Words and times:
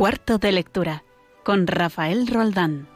Cuarto 0.00 0.38
de 0.38 0.50
lectura 0.50 1.04
con 1.44 1.66
Rafael 1.66 2.26
Roldán. 2.26 2.88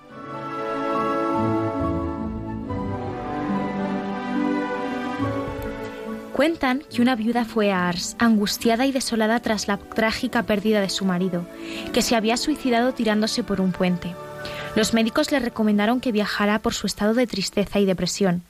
Cuentan 6.32 6.82
que 6.90 7.02
una 7.02 7.14
viuda 7.14 7.44
fue 7.44 7.72
a 7.72 7.88
Ars, 7.88 8.16
angustiada 8.18 8.86
y 8.86 8.93
desolada 8.93 9.38
tras 9.40 9.68
la 9.68 9.76
trágica 9.76 10.44
pérdida 10.44 10.80
de 10.80 10.88
su 10.88 11.04
marido, 11.04 11.46
que 11.93 12.00
se 12.00 12.16
había 12.16 12.38
suicidado 12.38 12.94
tirándose 12.94 13.44
por 13.44 13.61
un 13.61 13.72
puente. 13.72 14.14
Los 14.75 14.94
médicos 14.94 15.30
le 15.30 15.40
recomendaron 15.40 16.00
que 16.00 16.11
viajara 16.11 16.58
por 16.61 16.72
su 16.72 16.86
estado 16.86 17.12
de 17.12 17.26
tristeza 17.26 17.80
y 17.80 17.84
depresión. 17.84 18.44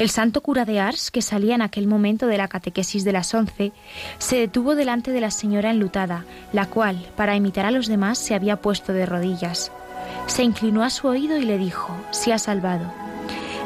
El 0.00 0.08
santo 0.08 0.40
cura 0.40 0.64
de 0.64 0.80
Ars, 0.80 1.10
que 1.10 1.20
salía 1.20 1.54
en 1.54 1.60
aquel 1.60 1.86
momento 1.86 2.26
de 2.26 2.38
la 2.38 2.48
catequesis 2.48 3.04
de 3.04 3.12
las 3.12 3.34
once, 3.34 3.70
se 4.16 4.36
detuvo 4.36 4.74
delante 4.74 5.10
de 5.12 5.20
la 5.20 5.30
señora 5.30 5.70
enlutada, 5.70 6.24
la 6.54 6.64
cual, 6.64 7.06
para 7.18 7.36
imitar 7.36 7.66
a 7.66 7.70
los 7.70 7.86
demás, 7.86 8.16
se 8.16 8.34
había 8.34 8.62
puesto 8.62 8.94
de 8.94 9.04
rodillas. 9.04 9.70
Se 10.26 10.42
inclinó 10.42 10.84
a 10.84 10.88
su 10.88 11.06
oído 11.06 11.36
y 11.36 11.44
le 11.44 11.58
dijo, 11.58 11.94
Se 12.12 12.32
ha 12.32 12.38
salvado. 12.38 12.90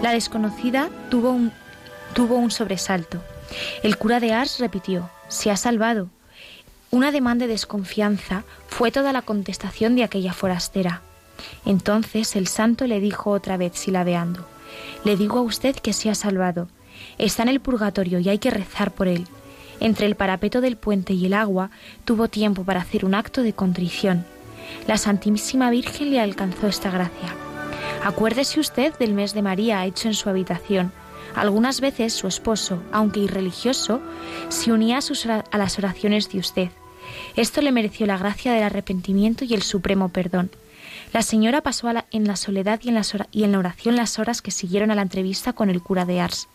La 0.03 0.11
desconocida 0.11 0.91
tuvo 1.09 1.31
un, 1.31 1.53
tuvo 2.15 2.35
un 2.35 2.51
sobresalto. 2.51 3.23
El 3.85 3.97
cura 3.97 4.19
de 4.19 4.33
Ars 4.33 4.59
repitió, 4.59 5.11
Se 5.29 5.53
ha 5.53 5.57
salvado. 5.57 6.09
Un 6.91 7.05
ademán 7.05 7.39
de 7.39 7.47
desconfianza 7.47 8.43
fue 8.67 8.91
toda 8.91 9.13
la 9.13 9.23
contestación 9.23 9.95
de 9.95 10.03
aquella 10.03 10.33
forastera. 10.33 11.01
Entonces 11.65 12.35
el 12.35 12.49
santo 12.49 12.89
le 12.89 12.99
dijo 12.99 13.31
otra 13.31 13.57
vez 13.57 13.75
silabeando, 13.77 14.49
Le 15.05 15.17
digo 15.17 15.39
a 15.39 15.43
usted 15.43 15.77
que 15.77 15.93
se 15.93 16.11
ha 16.11 16.15
salvado. 16.15 16.69
Está 17.19 17.43
en 17.43 17.49
el 17.49 17.61
purgatorio 17.61 18.19
y 18.19 18.29
hay 18.29 18.39
que 18.39 18.51
rezar 18.51 18.93
por 18.93 19.09
él. 19.09 19.27
Entre 19.81 20.07
el 20.07 20.15
parapeto 20.15 20.61
del 20.61 20.77
puente 20.77 21.13
y 21.13 21.27
el 21.27 21.35
agua 21.35 21.71
tuvo 22.05 22.29
tiempo 22.29 22.65
para 22.65 22.81
hacer 22.81 23.05
un 23.05 23.15
acto 23.15 23.43
de 23.43 23.53
contrición. 23.53 24.25
La 24.87 24.97
Santísima 24.99 25.71
Virgen 25.71 26.11
le 26.11 26.21
alcanzó 26.21 26.69
esta 26.69 26.91
gracia. 26.91 27.35
Acuérdese 28.05 28.61
usted 28.61 28.97
del 28.99 29.13
mes 29.13 29.35
de 29.35 29.43
María 29.43 29.85
hecho 29.85 30.09
en 30.09 30.15
su 30.15 30.29
habitación 30.29 30.93
algunas 31.35 31.81
veces 31.81 32.13
su 32.13 32.29
esposo, 32.29 32.83
aunque 32.93 33.21
irreligioso, 33.21 34.01
se 34.49 34.73
unía 34.73 35.01
a, 35.51 35.59
las 35.59 35.79
oraciones 35.79 36.31
de 36.31 36.39
usted. 36.39 36.69
Esto 37.37 37.61
le 37.61 37.73
mereció 37.73 38.07
la 38.07 38.17
gracia 38.17 38.53
del 38.53 38.63
arrepentimiento 38.63 39.45
y 39.45 39.55
el 39.55 39.63
supremo 39.63 40.09
perdón. 40.09 40.51
La 41.15 41.23
señora 41.23 41.61
pasó 41.61 41.87
en 42.11 42.27
la 42.27 42.35
soledad 42.35 42.81
y 42.83 42.89
en, 42.89 43.01
y 43.31 43.45
en 43.45 43.53
la 43.53 43.59
oración 43.61 43.95
las 43.95 44.19
horas 44.19 44.43
que 44.43 44.51
siguieron 44.51 44.91
a 44.91 44.97
la 44.97 45.03
entrevista 45.03 45.53
con 45.53 45.71
el 45.71 45.81
cura 45.81 46.05
de 46.05 46.19
Ars. 46.19 46.49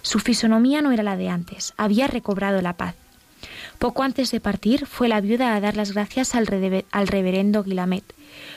Su 0.00 0.18
fisonomía 0.18 0.80
no 0.80 0.92
era 0.92 1.02
la 1.02 1.18
de 1.18 1.28
antes, 1.28 1.74
había 1.76 2.06
recobrado 2.06 2.62
la 2.62 2.72
paz. 2.72 2.94
Poco 3.78 4.02
antes 4.02 4.30
de 4.30 4.40
partir, 4.40 4.86
fue 4.86 5.08
la 5.08 5.20
viuda 5.20 5.54
a 5.54 5.60
dar 5.60 5.76
las 5.76 5.92
gracias 5.92 6.34
al, 6.34 6.48
al 6.90 7.06
reverendo 7.06 7.62
Guilamet. 7.62 8.14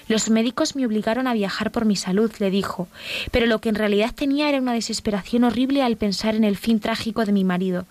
Los 0.07 0.29
médicos 0.29 0.77
me 0.77 0.85
obligaron 0.85 1.27
a 1.27 1.33
viajar 1.33 1.69
por 1.71 1.83
mi 1.83 1.97
salud, 1.97 2.31
le 2.39 2.49
dijo, 2.49 2.87
pero 3.31 3.45
lo 3.45 3.59
que 3.59 3.67
en 3.67 3.75
realidad 3.75 4.15
tenía 4.15 4.47
era 4.47 4.61
una 4.61 4.71
desesperación 4.71 5.43
horrible 5.43 5.83
al 5.83 5.97
pensar 5.97 6.33
en 6.33 6.45
el 6.45 6.55
fin 6.55 6.79
trágico 6.79 7.25
de 7.25 7.33
mi 7.33 7.43
marido. 7.43 7.85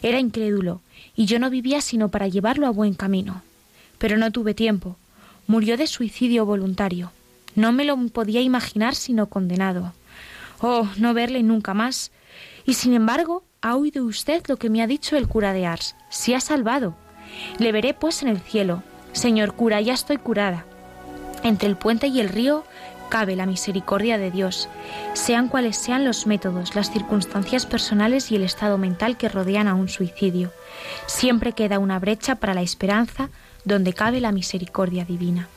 Era 0.00 0.18
incrédulo, 0.18 0.80
y 1.14 1.26
yo 1.26 1.38
no 1.40 1.50
vivía 1.50 1.82
sino 1.82 2.08
para 2.08 2.26
llevarlo 2.26 2.66
a 2.66 2.70
buen 2.70 2.94
camino. 2.94 3.42
Pero 3.98 4.16
no 4.16 4.32
tuve 4.32 4.54
tiempo. 4.54 4.96
Murió 5.46 5.76
de 5.76 5.86
suicidio 5.86 6.44
voluntario. 6.44 7.12
No 7.54 7.72
me 7.72 7.84
lo 7.84 7.96
podía 8.08 8.40
imaginar 8.40 8.94
sino 8.94 9.28
condenado. 9.28 9.92
Oh, 10.60 10.88
no 10.96 11.14
verle 11.14 11.42
nunca 11.42 11.74
más. 11.74 12.10
Y 12.64 12.74
sin 12.74 12.94
embargo, 12.94 13.44
ha 13.62 13.76
oído 13.76 14.04
usted 14.04 14.42
lo 14.48 14.56
que 14.56 14.70
me 14.70 14.82
ha 14.82 14.86
dicho 14.86 15.16
el 15.16 15.28
cura 15.28 15.52
de 15.52 15.66
Ars. 15.66 15.94
Se 16.10 16.34
ha 16.34 16.40
salvado. 16.40 16.96
Le 17.58 17.72
veré 17.72 17.94
pues 17.94 18.22
en 18.22 18.28
el 18.28 18.40
cielo. 18.40 18.82
Señor 19.12 19.54
cura, 19.54 19.80
ya 19.80 19.94
estoy 19.94 20.18
curada. 20.18 20.64
Entre 21.42 21.68
el 21.68 21.76
puente 21.76 22.08
y 22.08 22.20
el 22.20 22.28
río 22.28 22.64
cabe 23.08 23.36
la 23.36 23.46
misericordia 23.46 24.18
de 24.18 24.30
Dios, 24.30 24.68
sean 25.14 25.48
cuales 25.48 25.76
sean 25.76 26.04
los 26.04 26.26
métodos, 26.26 26.74
las 26.74 26.92
circunstancias 26.92 27.66
personales 27.66 28.32
y 28.32 28.36
el 28.36 28.42
estado 28.42 28.78
mental 28.78 29.16
que 29.16 29.28
rodean 29.28 29.68
a 29.68 29.74
un 29.74 29.88
suicidio. 29.88 30.52
Siempre 31.06 31.52
queda 31.52 31.78
una 31.78 31.98
brecha 31.98 32.36
para 32.36 32.54
la 32.54 32.62
esperanza 32.62 33.30
donde 33.66 33.92
cabe 33.92 34.20
la 34.20 34.32
misericordia 34.32 35.04
divina. 35.04 35.48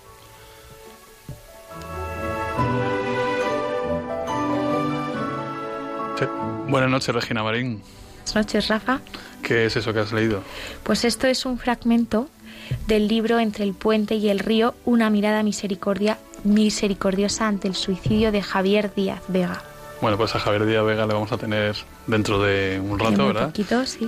Buenas 6.67 6.89
noches, 6.89 7.15
Regina 7.15 7.43
Marín. 7.43 7.81
Buenas 8.17 8.35
noches, 8.35 8.67
Rafa. 8.67 8.99
¿Qué 9.41 9.65
es 9.65 9.75
eso 9.77 9.93
que 9.93 9.99
has 9.99 10.11
leído? 10.11 10.41
Pues 10.83 11.05
esto 11.05 11.27
es 11.27 11.45
un 11.45 11.57
fragmento 11.57 12.27
del 12.87 13.07
libro 13.07 13.39
Entre 13.39 13.63
el 13.63 13.73
puente 13.73 14.15
y 14.15 14.29
el 14.29 14.39
río, 14.39 14.75
una 14.85 15.09
mirada 15.09 15.41
misericordia, 15.41 16.19
misericordiosa 16.43 17.47
ante 17.47 17.67
el 17.67 17.75
suicidio 17.75 18.31
de 18.31 18.41
Javier 18.41 18.93
Díaz 18.93 19.21
Vega. 19.29 19.63
Bueno, 20.01 20.17
pues 20.17 20.35
a 20.35 20.39
Javier 20.39 20.65
Díaz 20.65 20.85
Vega 20.85 21.05
le 21.05 21.13
vamos 21.13 21.31
a 21.31 21.37
tener 21.37 21.75
dentro 22.07 22.41
de 22.41 22.79
un 22.79 22.99
rato, 22.99 23.27
¿verdad? 23.27 23.53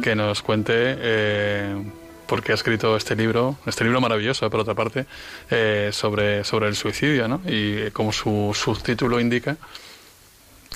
Que 0.02 0.16
nos 0.16 0.42
cuente 0.42 0.74
eh, 0.76 1.84
por 2.32 2.42
qué 2.42 2.54
ha 2.54 2.56
escrito 2.56 2.96
este 2.96 3.14
libro, 3.14 3.58
este 3.66 3.84
libro 3.84 4.00
maravilloso, 4.00 4.50
por 4.50 4.62
otra 4.62 4.74
parte, 4.74 5.06
eh, 5.50 5.90
sobre, 5.92 6.46
sobre 6.46 6.70
el 6.70 6.78
suicidio, 6.78 7.28
¿no? 7.28 7.42
Y 7.46 7.92
como 7.92 8.14
su 8.14 8.54
subtítulo 8.56 9.20
indica, 9.20 9.58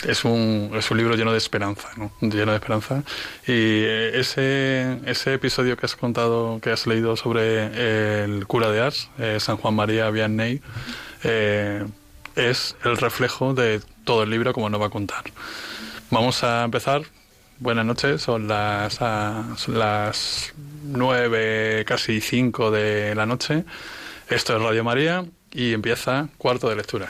es 0.05 0.25
un, 0.25 0.71
es 0.75 0.91
un 0.91 0.97
libro 0.97 1.15
lleno 1.15 1.31
de 1.31 1.37
esperanza, 1.37 1.87
¿no? 1.95 2.11
lleno 2.19 2.51
de 2.51 2.57
esperanza. 2.57 3.03
Y 3.47 3.53
eh, 3.87 4.19
ese, 4.19 4.99
ese 5.05 5.35
episodio 5.35 5.77
que 5.77 5.85
has 5.85 5.95
contado, 5.95 6.59
que 6.61 6.71
has 6.71 6.87
leído 6.87 7.15
sobre 7.15 8.25
el 8.25 8.45
cura 8.47 8.69
de 8.69 8.81
Ars, 8.81 9.09
eh, 9.17 9.37
San 9.39 9.55
Juan 9.55 9.75
María 9.75 10.09
Vianney, 10.09 10.59
eh, 11.23 11.85
es 12.35 12.75
el 12.83 12.97
reflejo 12.97 13.53
de 13.53 13.79
todo 14.03 14.23
el 14.23 14.29
libro 14.29 14.51
como 14.51 14.69
nos 14.69 14.81
va 14.81 14.87
a 14.87 14.89
contar. 14.89 15.23
Vamos 16.11 16.43
a 16.43 16.65
empezar. 16.65 17.03
Buenas 17.57 17.85
noches, 17.85 18.21
son 18.21 18.49
las, 18.49 18.95
son 18.95 19.79
las 19.79 20.53
nueve, 20.83 21.85
casi 21.87 22.19
cinco 22.19 22.69
de 22.69 23.15
la 23.15 23.25
noche. 23.25 23.63
Esto 24.29 24.57
es 24.57 24.61
Radio 24.61 24.83
María 24.83 25.25
y 25.51 25.73
empieza 25.73 26.27
cuarto 26.37 26.69
de 26.69 26.75
lectura. 26.75 27.09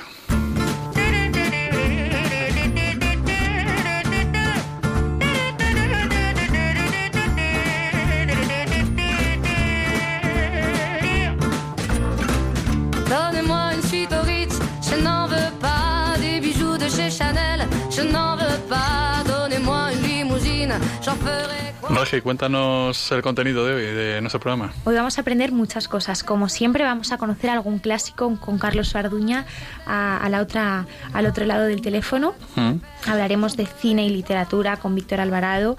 Regi, 21.89 22.21
cuéntanos 22.21 23.11
el 23.11 23.21
contenido 23.21 23.65
de 23.65 23.73
hoy, 23.73 23.83
de 23.83 24.21
nuestro 24.21 24.39
programa. 24.39 24.73
Hoy 24.83 24.95
vamos 24.95 25.17
a 25.17 25.21
aprender 25.21 25.51
muchas 25.51 25.87
cosas. 25.87 26.23
Como 26.23 26.49
siempre, 26.49 26.83
vamos 26.83 27.11
a 27.11 27.17
conocer 27.17 27.49
algún 27.49 27.79
clásico 27.79 28.37
con 28.39 28.57
Carlos 28.57 28.89
Sarduña 28.89 29.45
a, 29.85 30.27
la 30.29 30.41
otra, 30.41 30.87
al 31.13 31.25
otro 31.25 31.45
lado 31.45 31.65
del 31.65 31.81
teléfono. 31.81 32.33
Mm. 32.55 32.73
Hablaremos 33.07 33.55
de 33.55 33.65
cine 33.65 34.05
y 34.05 34.09
literatura 34.09 34.77
con 34.77 34.95
Víctor 34.95 35.19
Alvarado. 35.19 35.77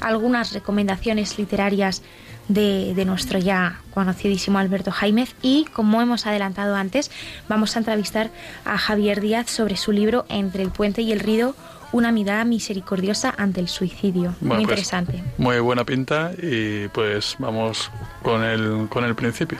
Algunas 0.00 0.52
recomendaciones 0.52 1.38
literarias 1.38 2.02
de, 2.48 2.92
de, 2.94 3.04
nuestro 3.04 3.38
ya 3.38 3.80
conocidísimo 3.94 4.58
Alberto 4.58 4.90
Jaimez 4.90 5.34
y, 5.42 5.64
como 5.72 6.02
hemos 6.02 6.26
adelantado 6.26 6.74
antes, 6.74 7.10
vamos 7.48 7.76
a 7.76 7.78
entrevistar 7.78 8.30
a 8.64 8.78
Javier 8.78 9.20
Díaz 9.20 9.48
sobre 9.48 9.76
su 9.76 9.92
libro 9.92 10.26
Entre 10.28 10.62
el 10.62 10.70
puente 10.70 11.02
y 11.02 11.12
el 11.12 11.20
río, 11.20 11.54
una 11.92 12.12
mirada 12.12 12.44
misericordiosa 12.44 13.34
ante 13.36 13.60
el 13.60 13.68
suicidio. 13.68 14.34
muy 14.40 14.48
pues, 14.48 14.60
interesante. 14.62 15.22
Muy 15.38 15.60
buena 15.60 15.84
pinta 15.84 16.32
y 16.40 16.88
pues 16.88 17.36
vamos 17.38 17.90
con 18.22 18.42
el, 18.42 18.88
con 18.88 19.04
el 19.04 19.14
principio. 19.14 19.58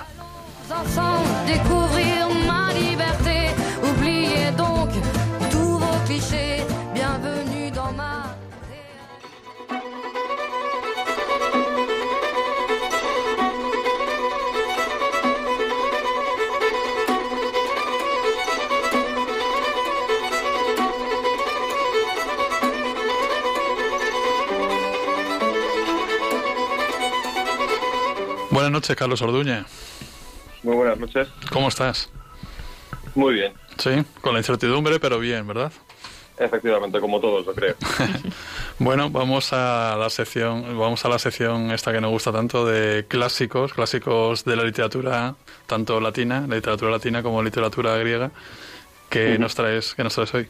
Buenas 28.63 28.75
noches, 28.75 28.95
Carlos 28.95 29.21
Orduña. 29.23 29.67
Muy 30.63 30.77
buenas 30.77 30.97
noches. 30.97 31.27
¿Cómo 31.51 31.67
estás? 31.67 32.09
Muy 33.17 33.35
bien. 33.35 33.53
Sí, 33.77 33.91
con 34.21 34.35
la 34.35 34.39
incertidumbre, 34.39 35.01
pero 35.01 35.19
bien, 35.19 35.45
¿verdad? 35.49 35.73
Efectivamente, 36.39 37.01
como 37.01 37.21
todos, 37.21 37.45
lo 37.45 37.57
creo. 37.57 37.75
bueno, 38.79 39.11
vamos 39.11 39.53
a 39.53 39.97
la 39.99 40.09
sección, 40.11 40.79
vamos 40.79 41.05
a 41.05 41.09
la 41.09 41.19
sección 41.19 41.73
esta 41.73 41.91
que 41.91 42.01
nos 42.01 42.13
gusta 42.13 42.31
tanto 42.31 42.65
de 42.65 43.05
clásicos, 43.09 43.75
clásicos 43.75 44.45
de 44.45 44.55
la 44.55 44.63
literatura, 44.63 45.35
tanto 45.67 46.01
latina, 46.01 46.47
la 46.49 46.55
literatura 46.55 46.93
latina 46.93 47.21
como 47.21 47.43
literatura 47.43 47.97
griega. 47.97 48.31
¿Qué 49.11 49.41
nos 49.41 49.57
traes, 49.57 49.93
qué 49.97 50.05
nos 50.05 50.15
traes 50.15 50.33
hoy? 50.35 50.49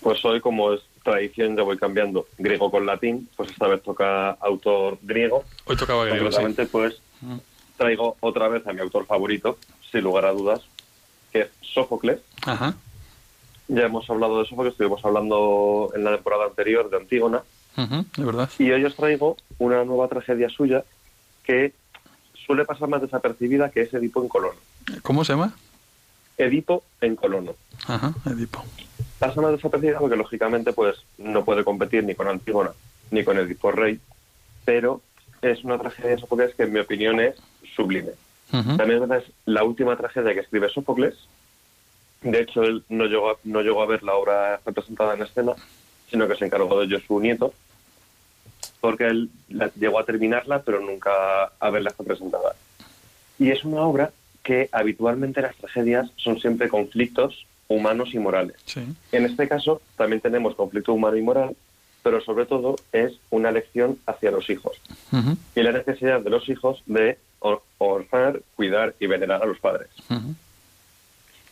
Pues 0.00 0.24
hoy, 0.24 0.40
como 0.40 0.74
es 0.74 0.80
tradición, 1.02 1.56
ya 1.56 1.62
voy 1.62 1.78
cambiando 1.78 2.26
griego 2.38 2.70
con 2.70 2.86
latín, 2.86 3.28
pues 3.36 3.50
esta 3.50 3.68
vez 3.68 3.82
toca 3.82 4.30
autor 4.30 4.98
griego. 5.02 5.44
Hoy 5.64 5.76
tocaba 5.76 6.04
griego, 6.04 6.30
sí. 6.30 6.42
pues 6.70 7.00
traigo 7.76 8.16
otra 8.20 8.48
vez 8.48 8.66
a 8.66 8.72
mi 8.72 8.80
autor 8.80 9.06
favorito, 9.06 9.58
sin 9.90 10.02
lugar 10.02 10.26
a 10.26 10.32
dudas, 10.32 10.60
que 11.32 11.42
es 11.42 11.48
Sófocles. 11.62 12.20
Ajá. 12.42 12.74
Ya 13.68 13.84
hemos 13.84 14.08
hablado 14.10 14.40
de 14.40 14.48
Sófocles, 14.48 14.72
estuvimos 14.72 15.04
hablando 15.04 15.90
en 15.94 16.04
la 16.04 16.14
temporada 16.14 16.44
anterior 16.44 16.90
de 16.90 16.96
Antígona. 16.96 17.42
de 17.76 18.24
verdad. 18.24 18.50
Y 18.58 18.70
hoy 18.70 18.84
os 18.84 18.94
traigo 18.96 19.36
una 19.58 19.84
nueva 19.84 20.08
tragedia 20.08 20.48
suya 20.48 20.84
que 21.44 21.72
suele 22.34 22.64
pasar 22.64 22.88
más 22.88 23.00
desapercibida, 23.00 23.70
que 23.70 23.82
es 23.82 23.94
Edipo 23.94 24.20
en 24.22 24.28
Colono. 24.28 24.58
¿Cómo 25.02 25.24
se 25.24 25.32
llama? 25.32 25.54
Edipo 26.42 26.82
en 27.00 27.16
Colono. 27.16 27.54
Ajá, 27.86 28.12
Edipo. 28.26 28.64
Pasa 29.18 29.40
más 29.40 29.52
desapercibida 29.52 29.98
porque, 29.98 30.16
lógicamente, 30.16 30.72
pues 30.72 30.96
no 31.18 31.44
puede 31.44 31.64
competir 31.64 32.04
ni 32.04 32.14
con 32.14 32.28
Antígona 32.28 32.72
ni 33.10 33.24
con 33.24 33.38
Edipo 33.38 33.72
Rey, 33.72 33.98
pero 34.64 35.00
es 35.42 35.64
una 35.64 35.78
tragedia 35.78 36.10
de 36.10 36.18
Sófocles 36.18 36.54
que, 36.54 36.62
en 36.62 36.72
mi 36.72 36.80
opinión, 36.80 37.20
es 37.20 37.36
sublime. 37.74 38.12
También 38.50 39.10
es 39.12 39.24
la 39.46 39.62
última 39.62 39.96
tragedia 39.96 40.34
que 40.34 40.40
escribe 40.40 40.68
Sófocles, 40.68 41.14
de 42.22 42.40
hecho, 42.40 42.62
él 42.62 42.84
no 42.88 43.06
llegó, 43.06 43.30
a, 43.30 43.36
no 43.44 43.62
llegó 43.62 43.82
a 43.82 43.86
ver 43.86 44.02
la 44.02 44.14
obra 44.14 44.60
representada 44.64 45.14
en 45.14 45.22
escena, 45.22 45.52
sino 46.10 46.28
que 46.28 46.36
se 46.36 46.44
encargó 46.44 46.78
de 46.78 46.86
ello 46.86 47.00
su 47.00 47.18
nieto, 47.18 47.54
porque 48.80 49.06
él 49.06 49.30
llegó 49.76 49.98
a 49.98 50.04
terminarla, 50.04 50.62
pero 50.62 50.80
nunca 50.80 51.44
a 51.58 51.70
verla 51.70 51.94
representada. 51.98 52.54
Y 53.38 53.50
es 53.50 53.64
una 53.64 53.82
obra 53.82 54.10
que 54.42 54.68
habitualmente 54.72 55.42
las 55.42 55.56
tragedias 55.56 56.10
son 56.16 56.40
siempre 56.40 56.68
conflictos 56.68 57.46
humanos 57.68 58.14
y 58.14 58.18
morales. 58.18 58.56
En 59.12 59.24
este 59.24 59.48
caso 59.48 59.80
también 59.96 60.20
tenemos 60.20 60.54
conflicto 60.54 60.92
humano 60.92 61.16
y 61.16 61.22
moral, 61.22 61.56
pero 62.02 62.20
sobre 62.20 62.46
todo 62.46 62.76
es 62.92 63.12
una 63.30 63.52
lección 63.52 63.98
hacia 64.06 64.30
los 64.30 64.50
hijos. 64.50 64.80
Y 65.54 65.62
la 65.62 65.72
necesidad 65.72 66.20
de 66.20 66.30
los 66.30 66.48
hijos 66.48 66.82
de 66.86 67.18
honrar, 67.78 68.42
cuidar 68.56 68.94
y 68.98 69.06
venerar 69.06 69.42
a 69.42 69.46
los 69.46 69.58
padres. 69.58 69.88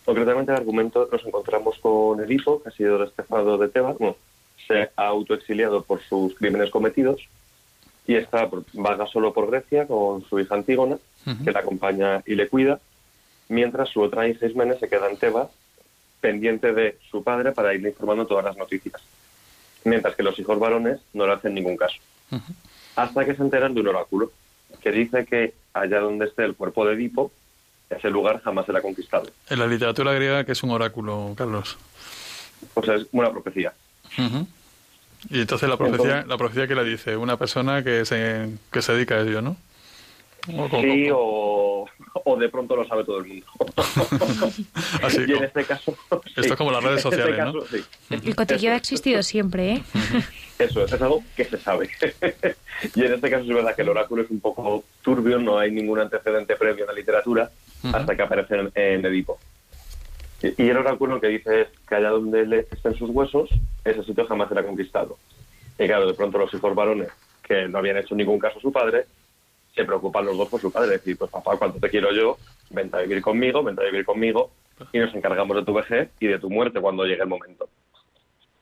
Concretamente, 0.05 0.53
el 0.53 0.59
argumento 0.59 1.09
nos 1.13 1.25
encontramos 1.25 1.79
con 1.79 2.21
Edipo, 2.21 2.63
que 2.63 2.71
ha 2.71 2.73
sido 2.73 2.99
despejado 2.99 3.59
de 3.59 3.69
Tebas, 3.69 3.99
bueno, 3.99 4.17
se 4.67 4.91
ha 4.97 5.07
autoexiliado 5.07 5.83
por 5.83 6.01
sus 6.03 6.35
crímenes 6.35 6.71
cometidos 6.71 7.21
y 8.09 8.17
está 8.17 8.49
vaga 8.73 9.07
solo 9.07 9.35
por 9.35 9.51
Grecia 9.51 9.87
con 9.87 10.25
su 10.25 10.41
hija 10.41 10.55
Antígona, 10.55 10.97
que 11.45 11.53
la 11.53 11.61
acompaña 11.61 12.23
y 12.25 12.37
le 12.37 12.49
cuida, 12.49 12.81
mientras 13.51 13.91
su 13.91 14.01
otra 14.01 14.27
hija 14.27 14.47
Ismene 14.47 14.79
se 14.79 14.89
queda 14.89 15.11
en 15.11 15.19
Tebas, 15.19 15.51
pendiente 16.19 16.73
de 16.73 16.97
su 17.11 17.23
padre 17.23 17.53
para 17.53 17.75
irle 17.75 17.91
informando 17.91 18.27
todas 18.27 18.47
las 18.47 18.57
noticias, 18.57 19.03
mientras 19.85 20.17
que 20.17 20.23
los 20.23 20.39
hijos 20.39 20.59
varones 20.59 21.01
no 21.13 21.27
le 21.27 21.35
hacen 21.35 21.53
ningún 21.53 21.77
caso. 21.77 21.99
Hasta 22.97 23.27
que 23.27 23.35
se 23.35 23.43
enteran 23.43 23.75
de 23.75 23.83
un 23.83 23.89
oráculo 23.89 24.33
que 24.81 24.91
dice 24.91 25.27
que 25.27 25.53
allá 25.75 26.01
donde 26.01 26.25
esté 26.25 26.45
el 26.45 26.55
cuerpo 26.55 26.87
de 26.87 26.95
Edipo, 26.95 27.31
ese 27.91 28.09
lugar 28.09 28.41
jamás 28.41 28.65
será 28.65 28.81
conquistado. 28.81 29.29
En 29.51 29.59
la 29.59 29.67
literatura 29.67 30.15
griega, 30.15 30.45
que 30.45 30.53
es 30.53 30.63
un 30.63 30.71
oráculo, 30.71 31.35
Carlos? 31.37 31.77
Pues 32.73 32.89
es 32.89 33.07
una 33.13 33.31
profecía. 33.31 33.75
Y 35.31 35.41
entonces 35.41 35.69
la 35.69 35.77
profecía, 35.77 36.25
la 36.27 36.37
profecía 36.37 36.67
que 36.67 36.75
la 36.75 36.85
dice 36.85 37.17
una 37.17 37.37
persona 37.37 37.83
que 37.83 38.05
se, 38.05 38.49
que 38.71 38.83
se 38.83 38.93
dedica 38.93 39.17
a 39.17 39.21
ello, 39.23 39.43
¿no? 39.43 39.57
sí, 40.81 41.09
o, 41.13 41.87
o, 42.25 42.37
de 42.37 42.49
pronto 42.49 42.77
lo 42.77 42.87
sabe 42.87 43.05
todo 43.05 43.19
el 43.19 43.27
mundo. 43.27 43.47
Así, 45.03 45.25
y 45.27 45.33
en 45.33 45.45
este 45.45 45.65
caso... 45.65 45.97
Esto 46.37 46.55
es 46.55 46.57
como 46.57 46.71
las 46.71 46.83
redes 46.83 47.05
este 47.05 47.11
sociales, 47.11 47.55
¿no? 47.55 48.17
El 48.17 48.37
cotilleo 48.37 48.73
ha 48.73 48.77
existido 48.77 49.23
siempre, 49.23 49.73
¿eh? 49.73 49.83
Eso, 50.59 50.85
es 50.85 50.93
algo 50.95 51.23
que 51.37 51.45
se 51.45 51.59
sabe. 51.59 51.89
y 52.95 53.05
en 53.05 53.15
este 53.15 53.31
caso 53.31 53.45
es 53.45 53.49
verdad 53.49 53.77
que 53.77 53.83
el 53.83 53.89
oráculo 53.91 54.23
es 54.23 54.31
un 54.31 54.41
poco 54.41 54.85
turbio, 55.03 55.39
no 55.39 55.59
hay 55.59 55.71
ningún 55.71 56.01
antecedente 56.01 56.57
previo 56.57 56.85
en 56.85 56.89
la 56.89 56.95
literatura 56.95 57.51
hasta 57.93 58.17
que 58.17 58.23
aparece 58.23 58.57
en, 58.75 59.05
Edipo. 59.07 59.39
Y, 60.43 60.69
el 60.69 60.77
oráculo 60.77 61.21
que 61.21 61.29
dice 61.29 61.63
es 61.63 61.69
que 61.89 61.97
allá 61.97 62.11
donde 62.11 62.47
le 62.47 62.61
estén 62.61 62.95
sus 62.95 63.11
huesos, 63.11 63.51
ese 63.85 64.05
sitio 64.05 64.27
jamás 64.27 64.49
será 64.49 64.65
conquistado. 64.65 65.19
Y 65.79 65.87
claro, 65.87 66.07
de 66.07 66.15
pronto 66.15 66.39
los 66.39 66.53
hijos 66.55 66.75
varones, 66.75 67.09
que 67.43 67.69
no 67.69 67.79
habían 67.79 67.97
hecho 67.97 68.15
ningún 68.15 68.39
caso 68.39 68.59
a 68.59 68.63
su 68.63 68.73
padre, 68.73 69.07
se 69.75 69.85
preocupan 69.85 70.27
los 70.27 70.37
dos 70.37 70.49
por 70.49 70.61
su 70.61 70.71
padre. 70.71 70.91
Decir, 70.91 71.17
pues 71.19 71.31
papá, 71.31 71.57
cuánto 71.57 71.81
te 71.81 71.89
quiero 71.89 72.13
yo, 72.13 72.37
vente 72.71 72.97
a 72.97 73.01
vivir 73.01 73.21
conmigo, 73.21 73.63
vente 73.63 73.83
a 73.83 73.87
vivir 73.87 74.05
conmigo, 74.05 74.51
y 74.93 74.99
nos 74.99 75.15
encargamos 75.15 75.57
de 75.57 75.65
tu 75.65 75.75
vejez 75.75 76.11
y 76.21 76.27
de 76.29 76.39
tu 76.39 76.51
muerte 76.51 76.81
cuando 76.81 77.05
llegue 77.05 77.23
el 77.23 77.29
momento. 77.29 77.69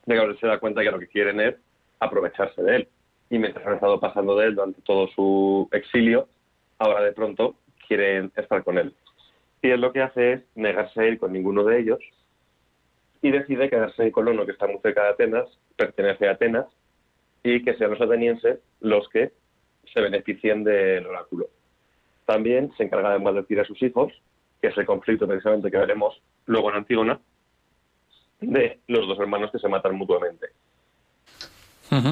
Y 0.05 0.11
claro, 0.11 0.35
se 0.37 0.47
da 0.47 0.59
cuenta 0.59 0.81
que 0.81 0.91
lo 0.91 0.99
que 0.99 1.07
quieren 1.07 1.39
es 1.41 1.55
aprovecharse 1.99 2.61
de 2.63 2.75
él. 2.77 2.87
Y 3.29 3.39
mientras 3.39 3.65
han 3.67 3.73
estado 3.75 3.99
pasando 3.99 4.37
de 4.37 4.47
él 4.47 4.55
durante 4.55 4.81
todo 4.81 5.07
su 5.09 5.67
exilio, 5.71 6.27
ahora 6.79 7.01
de 7.03 7.11
pronto 7.11 7.55
quieren 7.87 8.31
estar 8.35 8.63
con 8.63 8.77
él. 8.77 8.93
Y 9.61 9.69
él 9.69 9.81
lo 9.81 9.91
que 9.91 10.01
hace 10.01 10.33
es 10.33 10.41
negarse 10.55 11.01
a 11.01 11.07
ir 11.07 11.19
con 11.19 11.33
ninguno 11.33 11.63
de 11.63 11.79
ellos 11.79 11.99
y 13.21 13.31
decide 13.31 13.69
quedarse 13.69 14.03
en 14.03 14.11
Colono, 14.11 14.45
que 14.45 14.51
está 14.51 14.67
muy 14.67 14.79
cerca 14.79 15.03
de 15.03 15.09
Atenas, 15.09 15.47
pertenece 15.75 16.27
a 16.27 16.31
Atenas, 16.31 16.67
y 17.43 17.63
que 17.63 17.75
sean 17.75 17.91
los 17.91 18.01
atenienses 18.01 18.59
los 18.81 19.07
que 19.09 19.31
se 19.93 20.01
beneficien 20.01 20.63
del 20.63 21.05
oráculo. 21.05 21.47
También 22.25 22.71
se 22.77 22.83
encarga 22.83 23.13
de 23.13 23.19
maldecir 23.19 23.59
a 23.59 23.65
sus 23.65 23.81
hijos, 23.81 24.13
que 24.61 24.67
es 24.67 24.77
el 24.77 24.85
conflicto 24.85 25.27
precisamente 25.27 25.71
que 25.71 25.77
veremos 25.77 26.21
luego 26.45 26.69
en 26.69 26.77
Antígona, 26.77 27.19
de 28.41 28.79
los 28.87 29.07
dos 29.07 29.19
hermanos 29.19 29.51
que 29.51 29.59
se 29.59 29.67
matan 29.67 29.95
mutuamente. 29.95 30.47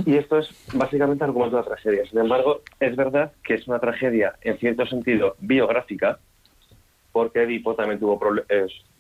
Y 0.06 0.16
esto 0.16 0.40
es 0.40 0.50
básicamente 0.74 1.26
algo 1.26 1.42
más 1.42 1.52
de 1.52 1.58
la 1.58 1.64
tragedia. 1.64 2.06
Sin 2.06 2.20
embargo, 2.20 2.62
es 2.80 2.96
verdad 2.96 3.34
que 3.44 3.56
es 3.56 3.68
una 3.68 3.80
tragedia 3.80 4.36
en 4.42 4.58
cierto 4.58 4.86
sentido 4.86 5.36
biográfica, 5.40 6.20
porque 7.16 7.44
Edipo 7.44 7.74
también 7.76 7.98
tuvo 7.98 8.20
problemas, 8.20 8.46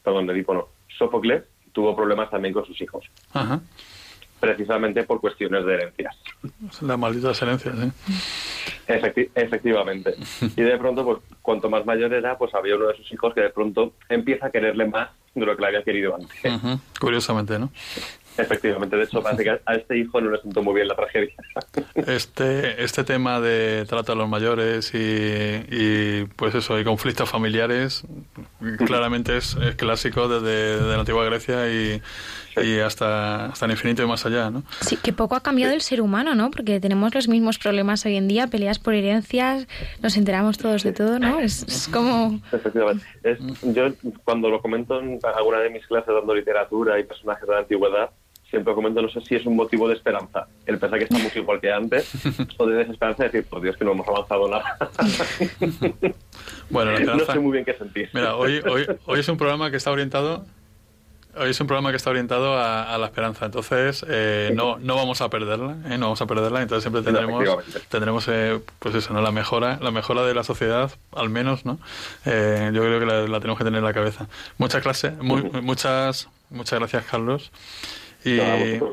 perdón, 0.01 0.29
Edipo 0.29 0.53
no, 0.53 0.69
Sófocles 0.97 1.43
tuvo 1.73 1.93
problemas 1.93 2.29
también 2.29 2.53
con 2.53 2.65
sus 2.65 2.79
hijos. 2.79 3.03
Precisamente 4.39 5.03
por 5.03 5.19
cuestiones 5.19 5.65
de 5.65 5.73
herencias. 5.73 6.15
La 6.79 6.95
maldita 6.95 7.31
herencias, 7.31 7.75
¿eh? 7.77 9.29
efectivamente. 9.35 10.15
Y 10.55 10.61
de 10.61 10.77
pronto, 10.77 11.03
pues 11.03 11.17
cuanto 11.41 11.69
más 11.69 11.85
mayor 11.85 12.13
era, 12.13 12.37
pues 12.37 12.55
había 12.55 12.77
uno 12.77 12.87
de 12.87 12.95
sus 12.95 13.11
hijos 13.11 13.33
que 13.33 13.41
de 13.41 13.49
pronto 13.49 13.95
empieza 14.07 14.45
a 14.45 14.49
quererle 14.49 14.87
más 14.87 15.09
de 15.33 15.45
lo 15.45 15.53
que 15.53 15.61
le 15.63 15.67
había 15.67 15.83
querido 15.83 16.15
antes. 16.15 16.79
Curiosamente, 16.97 17.59
¿no? 17.59 17.69
Efectivamente, 18.37 18.97
de 18.97 19.03
hecho 19.03 19.21
parece 19.21 19.43
que 19.43 19.61
a 19.65 19.75
este 19.75 19.97
hijo 19.97 20.19
no 20.19 20.29
le 20.29 20.41
sentó 20.41 20.61
muy 20.61 20.75
bien 20.75 20.87
la 20.87 20.95
tragedia. 20.95 21.33
Este, 21.95 22.83
este 22.83 23.03
tema 23.03 23.39
de 23.39 23.85
trata 23.87 24.11
a 24.11 24.15
los 24.15 24.27
mayores 24.27 24.91
y, 24.93 26.25
pues 26.35 26.53
eso, 26.55 26.79
y 26.79 26.83
conflictos 26.83 27.29
familiares, 27.29 28.03
claramente 28.85 29.37
es, 29.37 29.55
clásico 29.77 30.27
desde, 30.27 30.85
la 30.85 30.99
antigua 30.99 31.23
Grecia 31.25 31.71
y, 31.71 32.01
y 32.61 32.79
hasta, 32.79 33.45
hasta 33.45 33.65
el 33.65 33.71
infinito 33.71 34.03
y 34.03 34.07
más 34.07 34.25
allá, 34.25 34.49
¿no? 34.49 34.63
Sí, 34.81 34.97
que 34.97 35.13
poco 35.13 35.35
ha 35.35 35.41
cambiado 35.41 35.73
el 35.73 35.81
ser 35.81 36.01
humano, 36.01 36.35
¿no? 36.35 36.51
Porque 36.51 36.79
tenemos 36.79 37.13
los 37.15 37.27
mismos 37.27 37.57
problemas 37.57 38.05
hoy 38.05 38.17
en 38.17 38.27
día, 38.27 38.47
peleas 38.47 38.79
por 38.79 38.93
herencias, 38.93 39.67
nos 40.01 40.17
enteramos 40.17 40.57
todos 40.57 40.83
de 40.83 40.91
todo, 40.91 41.19
¿no? 41.19 41.39
Es, 41.39 41.89
como... 41.91 42.39
Efectivamente. 42.51 43.05
yo 43.63 43.87
cuando 44.23 44.49
lo 44.49 44.61
comento 44.61 44.99
en 44.99 45.19
alguna 45.23 45.59
de 45.59 45.69
mis 45.69 45.85
clases 45.87 46.13
dando 46.13 46.33
literatura 46.33 46.99
y 46.99 47.03
personajes 47.03 47.47
de 47.47 47.53
la 47.53 47.59
antigüedad, 47.59 48.09
siempre 48.55 48.73
comento, 48.73 49.01
no 49.01 49.09
sé 49.09 49.19
si 49.21 49.35
es 49.35 49.45
un 49.45 49.55
motivo 49.55 49.87
de 49.87 49.95
esperanza, 49.95 50.47
el 50.65 50.79
pensar 50.79 50.97
que 50.97 51.05
estamos 51.05 51.35
igual 51.35 51.59
que 51.59 51.71
antes, 51.71 52.09
o 52.57 52.65
de 52.65 52.77
desesperanza 52.77 53.23
decir, 53.23 53.43
por 53.45 53.61
Dios, 53.61 53.75
que 53.75 53.83
no 53.83 53.91
hemos 53.91 54.07
avanzado 54.07 54.47
nada. 54.49 54.77
bueno, 56.69 56.97
no 56.99 57.19
sé 57.25 57.39
muy 57.39 57.51
bien 57.51 57.65
qué 57.65 57.73
sentir. 57.73 58.09
Mira, 58.13 58.35
hoy, 58.35 58.61
hoy, 58.65 58.85
hoy 59.05 59.19
es 59.19 59.27
un 59.27 59.37
programa 59.37 59.71
que 59.71 59.77
está 59.77 59.91
orientado 59.91 60.45
Hoy 61.37 61.49
es 61.49 61.59
un 61.59 61.67
programa 61.67 61.91
que 61.91 61.97
está 61.97 62.11
orientado 62.11 62.57
a, 62.57 62.97
la 62.97 63.07
esperanza, 63.07 63.45
entonces 63.45 64.05
eh, 64.07 64.51
no, 64.55 64.77
no 64.77 64.95
vamos 64.95 65.19
a 65.19 65.29
perderla, 65.29 65.75
¿eh? 65.85 65.97
no 65.97 66.05
vamos 66.05 66.21
a 66.21 66.27
perderla, 66.27 66.61
entonces 66.61 66.83
siempre 66.83 67.01
tendremos, 67.01 67.43
tendremos 67.89 68.25
eh, 68.29 68.61
pues 68.79 68.95
eso, 68.95 69.13
¿no? 69.13 69.21
la 69.21 69.31
mejora, 69.31 69.77
la 69.81 69.91
mejora 69.91 70.23
de 70.23 70.33
la 70.33 70.45
sociedad, 70.45 70.91
al 71.13 71.29
menos, 71.29 71.65
¿no? 71.65 71.77
Eh, 72.25 72.71
yo 72.73 72.81
creo 72.83 72.99
que 73.01 73.05
la, 73.05 73.39
tenemos 73.41 73.57
que 73.57 73.65
tener 73.65 73.79
en 73.79 73.83
la 73.83 73.93
cabeza. 73.93 74.29
Muchas 74.57 74.81
clases, 74.81 75.17
muchas, 75.17 76.29
muchas 76.51 76.79
gracias, 76.79 77.03
Carlos. 77.03 77.51
Y 78.25 78.39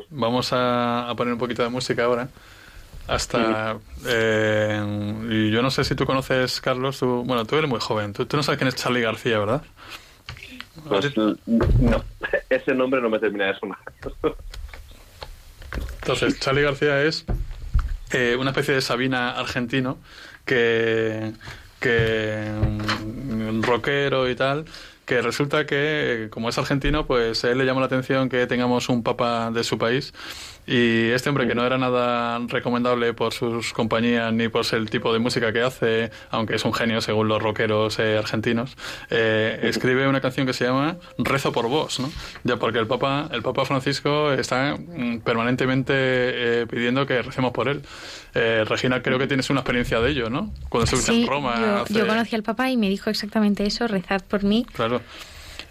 vamos 0.09 0.49
a, 0.51 1.11
poner 1.17 1.33
un 1.33 1.39
poquito 1.39 1.63
de 1.63 1.69
música 1.69 2.05
ahora. 2.05 2.29
Hasta. 3.07 3.77
y 4.05 5.51
yo 5.51 5.61
no 5.61 5.71
sé 5.71 5.83
si 5.83 5.95
tú 5.95 6.05
conoces, 6.05 6.61
Carlos. 6.61 6.99
Tú, 6.99 7.23
bueno, 7.25 7.43
tú 7.45 7.57
eres 7.57 7.69
muy 7.69 7.79
joven. 7.79 8.13
Tú, 8.13 8.25
tú 8.25 8.37
no 8.37 8.43
sabes 8.43 8.59
quién 8.59 8.67
es 8.69 8.75
Charlie 8.75 9.01
García, 9.01 9.39
¿verdad? 9.39 9.63
Pues 10.87 11.15
no, 11.17 11.35
ese 12.49 12.73
nombre 12.73 13.01
no 13.01 13.09
me 13.09 13.19
termina 13.19 13.47
de 13.47 13.55
sonar. 13.55 13.79
Entonces, 16.01 16.39
Charlie 16.39 16.63
García 16.63 17.01
es 17.03 17.25
eh, 18.11 18.35
una 18.37 18.51
especie 18.51 18.73
de 18.73 18.81
Sabina 18.81 19.31
argentino 19.31 19.97
que, 20.45 21.31
que 21.79 22.51
mm, 22.51 23.61
rockero 23.63 24.29
y 24.29 24.35
tal, 24.35 24.65
que 25.05 25.21
resulta 25.21 25.65
que 25.65 26.27
como 26.31 26.49
es 26.49 26.57
argentino, 26.57 27.05
pues 27.05 27.43
él 27.43 27.57
le 27.57 27.65
llama 27.65 27.81
la 27.81 27.87
atención 27.87 28.29
que 28.29 28.47
tengamos 28.47 28.89
un 28.89 29.03
papa 29.03 29.51
de 29.51 29.63
su 29.63 29.77
país 29.77 30.13
y 30.65 31.09
este 31.09 31.29
hombre, 31.29 31.47
que 31.47 31.55
no 31.55 31.65
era 31.65 31.77
nada 31.77 32.39
recomendable 32.47 33.13
por 33.13 33.33
sus 33.33 33.73
compañías 33.73 34.31
ni 34.31 34.47
por 34.47 34.65
el 34.71 34.89
tipo 34.89 35.11
de 35.11 35.19
música 35.19 35.51
que 35.51 35.61
hace, 35.61 36.11
aunque 36.29 36.55
es 36.55 36.63
un 36.63 36.73
genio 36.73 37.01
según 37.01 37.27
los 37.27 37.41
rockeros 37.41 37.99
eh, 37.99 38.17
argentinos, 38.17 38.77
eh, 39.09 39.59
escribe 39.63 40.07
una 40.07 40.21
canción 40.21 40.47
que 40.47 40.53
se 40.53 40.65
llama 40.65 40.97
Rezo 41.17 41.51
por 41.51 41.67
vos, 41.67 41.99
¿no? 41.99 42.11
Ya 42.43 42.57
porque 42.57 42.79
el 42.79 42.87
Papa, 42.87 43.29
el 43.31 43.41
Papa 43.41 43.65
Francisco 43.65 44.31
está 44.31 44.77
mm, 44.77 45.19
permanentemente 45.19 45.93
eh, 45.95 46.67
pidiendo 46.67 47.05
que 47.05 47.21
recemos 47.21 47.51
por 47.51 47.67
él. 47.67 47.81
Regina, 48.33 49.03
creo 49.03 49.19
que 49.19 49.27
tienes 49.27 49.51
una 49.51 49.59
experiencia 49.59 49.99
de 49.99 50.09
ello, 50.09 50.27
¿no? 50.27 50.51
Cuando 50.67 50.85
estuviste 50.85 51.21
en 51.21 51.27
Roma. 51.27 51.85
Yo, 51.87 51.99
yo 51.99 52.07
conocí 52.07 52.35
al 52.35 52.41
Papa 52.41 52.71
y 52.71 52.77
me 52.77 52.89
dijo 52.89 53.11
exactamente 53.11 53.63
eso, 53.63 53.87
rezad 53.87 54.23
por 54.27 54.43
mí. 54.43 54.65
Claro. 54.73 55.01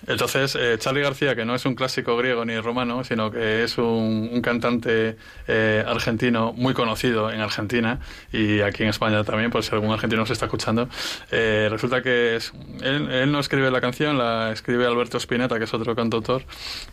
Entonces, 0.06 0.56
eh, 0.56 0.76
Charlie 0.78 1.02
García, 1.02 1.36
que 1.36 1.44
no 1.44 1.54
es 1.54 1.64
un 1.64 1.74
clásico 1.74 2.16
griego 2.16 2.44
ni 2.44 2.58
romano, 2.58 3.04
sino 3.04 3.30
que 3.30 3.64
es 3.64 3.78
un, 3.78 4.40
cantante 4.42 5.16
eh, 5.46 5.84
argentino 5.86 6.52
muy 6.52 6.74
conocido 6.74 7.30
en 7.30 7.40
Argentina 7.40 8.00
y 8.32 8.60
aquí 8.60 8.82
en 8.82 8.88
España 8.88 9.22
también, 9.22 9.50
por 9.50 9.62
si 9.62 9.72
algún 9.72 9.92
argentino 9.92 10.22
nos 10.22 10.30
está 10.30 10.46
escuchando, 10.46 10.88
eh, 11.30 11.68
resulta 11.70 12.02
que 12.02 12.38
él, 12.82 13.30
no 13.30 13.38
escribe 13.38 13.70
la 13.70 13.80
canción, 13.80 14.18
la 14.18 14.50
escribe 14.52 14.86
Alberto 14.86 15.18
Spinetta, 15.18 15.58
que 15.58 15.64
es 15.64 15.74
otro 15.74 15.94
cantautor, 15.94 16.42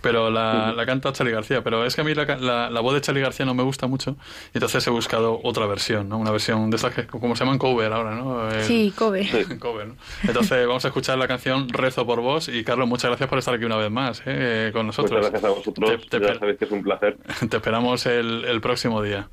pero 0.01 0.29
la, 0.29 0.75
canta 0.85 1.11
Charlie 1.11 1.33
García. 1.33 1.63
Pero 1.63 1.85
es 1.85 1.95
que 1.95 2.01
a 2.01 2.03
mí 2.03 2.13
la, 2.13 2.81
voz 2.81 2.93
de 2.93 3.01
Charlie 3.01 3.21
García 3.21 3.45
no 3.45 3.53
me 3.53 3.63
gusta 3.63 3.87
mucho, 3.87 4.15
y 4.53 4.57
entonces 4.57 4.85
he 4.85 4.89
buscado 4.89 5.39
otra 5.43 5.65
versión, 5.65 6.09
¿no? 6.09 6.17
Una 6.17 6.31
versión 6.31 6.69
de 6.69 6.75
estas 6.75 6.93
que, 6.93 7.07
como 7.07 7.35
se 7.35 7.43
llaman 7.43 7.57
cover 7.57 7.91
ahora, 7.91 8.15
¿no? 8.15 8.49
sí, 8.61 8.93
cover. 8.95 9.89
Entonces 10.23 10.67
vamos 10.67 10.83
a 10.85 10.89
escuchar 10.89 11.17
la 11.17 11.27
canción 11.27 11.69
Rezo 11.69 12.05
por 12.05 12.21
vos 12.21 12.47
y 12.49 12.63
Carlos, 12.63 12.87
muchas 12.99 13.11
gracias 13.11 13.29
por 13.29 13.39
estar 13.39 13.53
aquí 13.55 13.63
una 13.63 13.77
vez 13.77 13.89
más 13.89 14.21
eh, 14.25 14.71
con 14.73 14.87
nosotros. 14.87 15.11
Muchas 15.11 15.31
gracias 15.31 15.49
a 15.49 15.55
vosotros. 15.55 16.07
ya 16.11 16.35
sabéis 16.35 16.57
que 16.59 16.65
es 16.65 16.71
un 16.71 16.83
placer. 16.83 17.17
Te 17.49 17.55
esperamos 17.55 18.05
el, 18.05 18.43
el 18.43 18.59
próximo 18.59 19.01
día. 19.01 19.29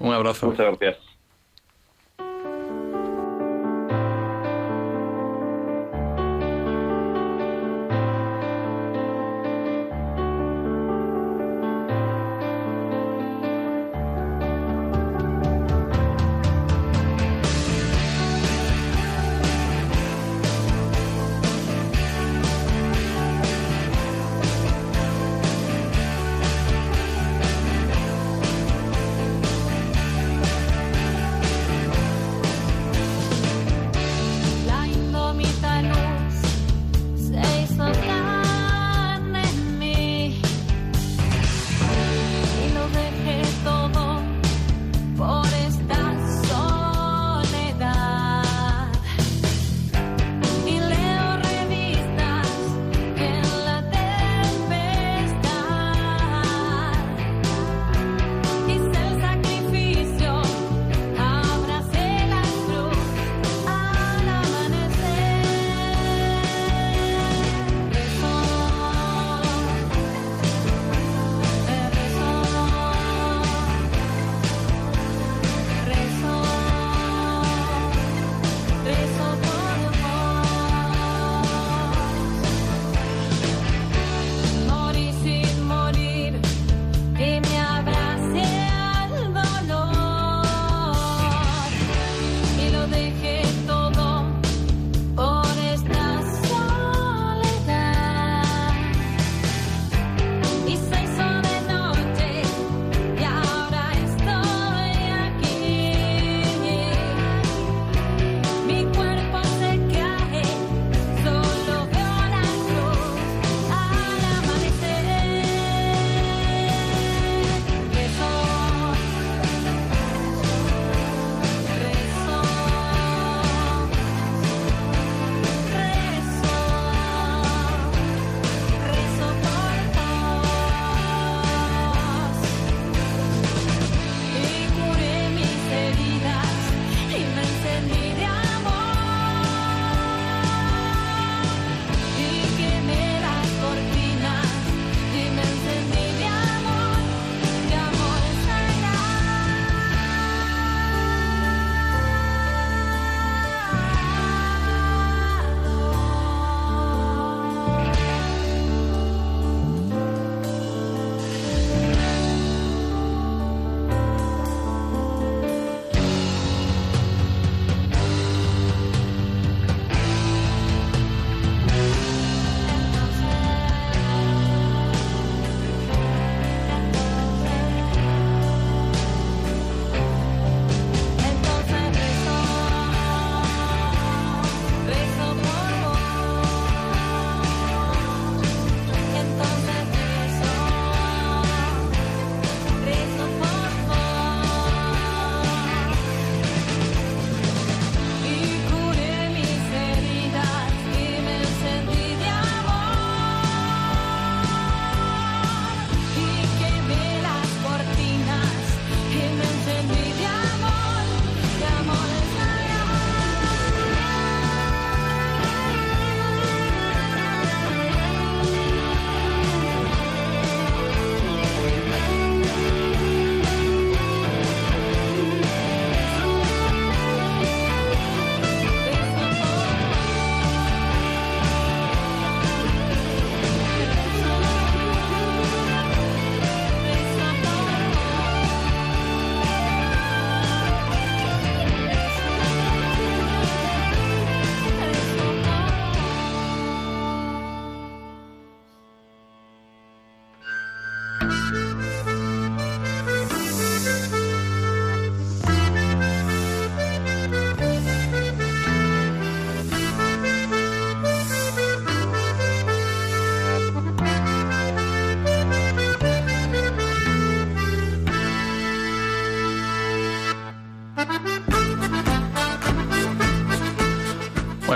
Un 0.00 0.12
abrazo. 0.12 0.46
Muchas 0.48 0.66
gracias. 0.66 1.15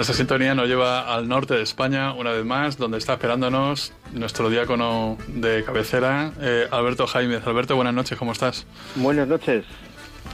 Bueno, 0.01 0.13
esta 0.13 0.15
sintonía 0.17 0.55
nos 0.55 0.67
lleva 0.67 1.15
al 1.15 1.29
norte 1.29 1.53
de 1.53 1.63
España, 1.63 2.15
una 2.15 2.31
vez 2.33 2.43
más, 2.43 2.79
donde 2.79 2.97
está 2.97 3.13
esperándonos 3.13 3.93
nuestro 4.15 4.49
diácono 4.49 5.19
de 5.29 5.63
cabecera, 5.63 6.33
eh, 6.41 6.67
Alberto 6.71 7.07
Jaime. 7.07 7.39
Alberto, 7.45 7.77
buenas 7.77 7.93
noches, 7.93 8.19
¿cómo 8.19 8.33
estás? 8.33 8.67
Buenas 8.95 9.29
noches. 9.29 9.67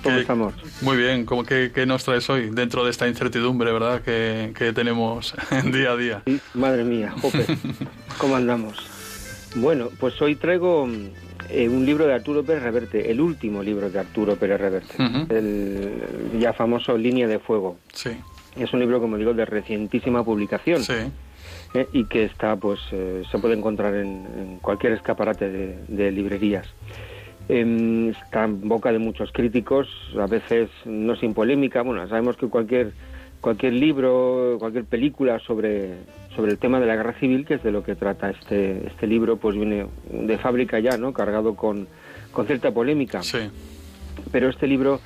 ¿Cómo 0.04 0.18
estamos? 0.18 0.54
Muy 0.82 0.96
bien, 0.96 1.26
¿Cómo, 1.26 1.42
qué, 1.42 1.84
nos 1.84 2.04
traes 2.04 2.30
hoy 2.30 2.50
dentro 2.50 2.84
de 2.84 2.92
esta 2.92 3.08
incertidumbre, 3.08 3.72
verdad, 3.72 4.02
que, 4.02 4.72
tenemos 4.72 5.34
día 5.72 5.90
a 5.90 5.96
día? 5.96 6.22
madre 6.54 6.84
mía, 6.84 7.12
jope, 7.20 7.44
¿cómo 8.18 8.36
andamos? 8.36 8.76
Bueno, 9.56 9.88
pues 9.98 10.22
hoy 10.22 10.36
traigo 10.36 10.88
eh, 11.50 11.68
un 11.68 11.84
libro 11.84 12.06
de 12.06 12.14
Arturo 12.14 12.44
Pérez 12.44 12.62
Reverte, 12.62 13.10
el 13.10 13.20
último 13.20 13.64
libro 13.64 13.90
de 13.90 13.98
Arturo 13.98 14.36
Pérez 14.36 14.60
Reverte, 14.60 14.94
el 15.28 16.38
ya 16.38 16.52
famoso 16.52 16.96
Línea 16.96 17.26
de 17.26 17.40
Fuego. 17.40 17.78
Sí. 17.92 18.10
Es 18.56 18.72
un 18.72 18.80
libro, 18.80 19.00
como 19.00 19.16
digo, 19.16 19.34
de 19.34 19.44
recientísima 19.44 20.24
publicación. 20.24 20.82
Sí. 20.82 20.94
Eh, 21.74 21.86
y 21.92 22.04
que 22.04 22.24
está, 22.24 22.56
pues, 22.56 22.80
eh, 22.92 23.22
se 23.30 23.38
puede 23.38 23.54
encontrar 23.54 23.94
en, 23.94 24.58
cualquier 24.62 24.94
escaparate 24.94 25.50
de, 25.86 26.10
librerías. 26.10 26.66
Em, 27.48 28.10
está 28.10 28.44
en 28.44 28.68
boca 28.68 28.90
de 28.92 28.98
muchos 28.98 29.30
críticos, 29.30 29.88
a 30.18 30.26
veces 30.26 30.68
no 30.84 31.16
sin 31.16 31.34
polémica. 31.34 31.82
Bueno, 31.82 32.08
sabemos 32.08 32.36
que 32.36 32.48
cualquier 32.48 32.92
cualquier 33.40 33.74
libro, 33.74 34.56
cualquier 34.58 34.84
película 34.86 35.38
sobre, 35.38 35.94
sobre 36.34 36.50
el 36.50 36.58
tema 36.58 36.80
de 36.80 36.86
la 36.86 36.96
guerra 36.96 37.12
civil, 37.20 37.46
que 37.46 37.54
es 37.54 37.62
de 37.62 37.70
lo 37.70 37.84
que 37.84 37.94
trata 37.94 38.30
este, 38.30 38.86
este 38.88 39.06
libro, 39.06 39.36
pues 39.36 39.54
viene 39.54 39.86
de 40.10 40.38
fábrica 40.38 40.80
ya, 40.80 40.96
¿no? 40.96 41.12
Cargado 41.12 41.54
con, 41.54 41.86
con 42.32 42.46
cierta 42.46 42.72
polémica. 42.72 43.22
Sí. 43.22 43.38
Pero 44.32 44.48
este 44.48 44.66
libro 44.66 45.00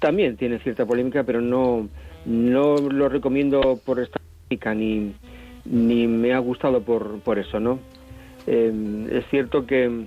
también 0.00 0.36
tiene 0.36 0.58
cierta 0.58 0.86
polémica, 0.86 1.22
pero 1.22 1.40
no, 1.40 1.88
no 2.28 2.76
lo 2.76 3.08
recomiendo 3.08 3.80
por 3.84 3.98
esta 3.98 4.20
polémica 4.20 4.74
ni, 4.74 5.14
ni 5.64 6.06
me 6.06 6.34
ha 6.34 6.38
gustado 6.38 6.82
por, 6.82 7.20
por 7.20 7.38
eso, 7.38 7.58
¿no? 7.58 7.78
Eh, 8.46 9.08
es 9.10 9.26
cierto 9.30 9.66
que 9.66 10.04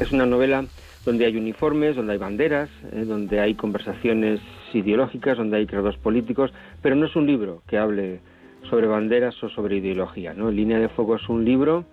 es 0.00 0.12
una 0.12 0.26
novela 0.26 0.64
donde 1.04 1.26
hay 1.26 1.36
uniformes, 1.36 1.96
donde 1.96 2.12
hay 2.12 2.18
banderas, 2.18 2.70
eh, 2.92 3.04
donde 3.06 3.40
hay 3.40 3.54
conversaciones 3.54 4.40
ideológicas, 4.72 5.38
donde 5.38 5.58
hay 5.58 5.66
creados 5.66 5.96
políticos, 5.96 6.52
pero 6.82 6.94
no 6.94 7.06
es 7.06 7.16
un 7.16 7.26
libro 7.26 7.62
que 7.66 7.78
hable 7.78 8.20
sobre 8.68 8.86
banderas 8.86 9.42
o 9.42 9.48
sobre 9.48 9.76
ideología. 9.76 10.34
¿no? 10.34 10.50
Línea 10.50 10.78
de 10.78 10.88
Fuego 10.88 11.16
es 11.16 11.28
un 11.28 11.44
libro 11.44 11.84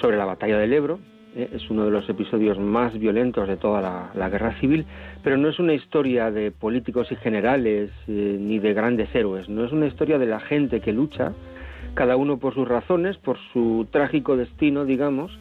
sobre 0.00 0.16
la 0.16 0.24
batalla 0.24 0.58
del 0.58 0.72
Ebro. 0.72 0.98
Es 1.36 1.68
uno 1.70 1.84
de 1.84 1.90
los 1.90 2.08
episodios 2.08 2.58
más 2.58 2.98
violentos 2.98 3.48
de 3.48 3.56
toda 3.56 4.10
la, 4.14 4.28
guerra 4.28 4.58
civil, 4.60 4.86
pero 5.22 5.36
no 5.36 5.48
es 5.48 5.58
una 5.58 5.74
historia 5.74 6.30
de 6.30 6.50
políticos 6.50 7.10
y 7.10 7.16
generales 7.16 7.90
eh, 8.08 8.36
ni 8.40 8.58
de 8.58 8.72
grandes 8.72 9.14
héroes, 9.14 9.48
no 9.48 9.64
es 9.64 9.72
una 9.72 9.86
historia 9.86 10.18
de 10.18 10.26
la 10.26 10.40
gente 10.40 10.80
que 10.80 10.92
lucha, 10.92 11.32
cada 11.94 12.16
uno 12.16 12.38
por 12.38 12.54
sus 12.54 12.66
razones, 12.66 13.16
por 13.16 13.38
su 13.52 13.86
trágico 13.90 14.36
destino, 14.36 14.84
digamos, 14.84 15.38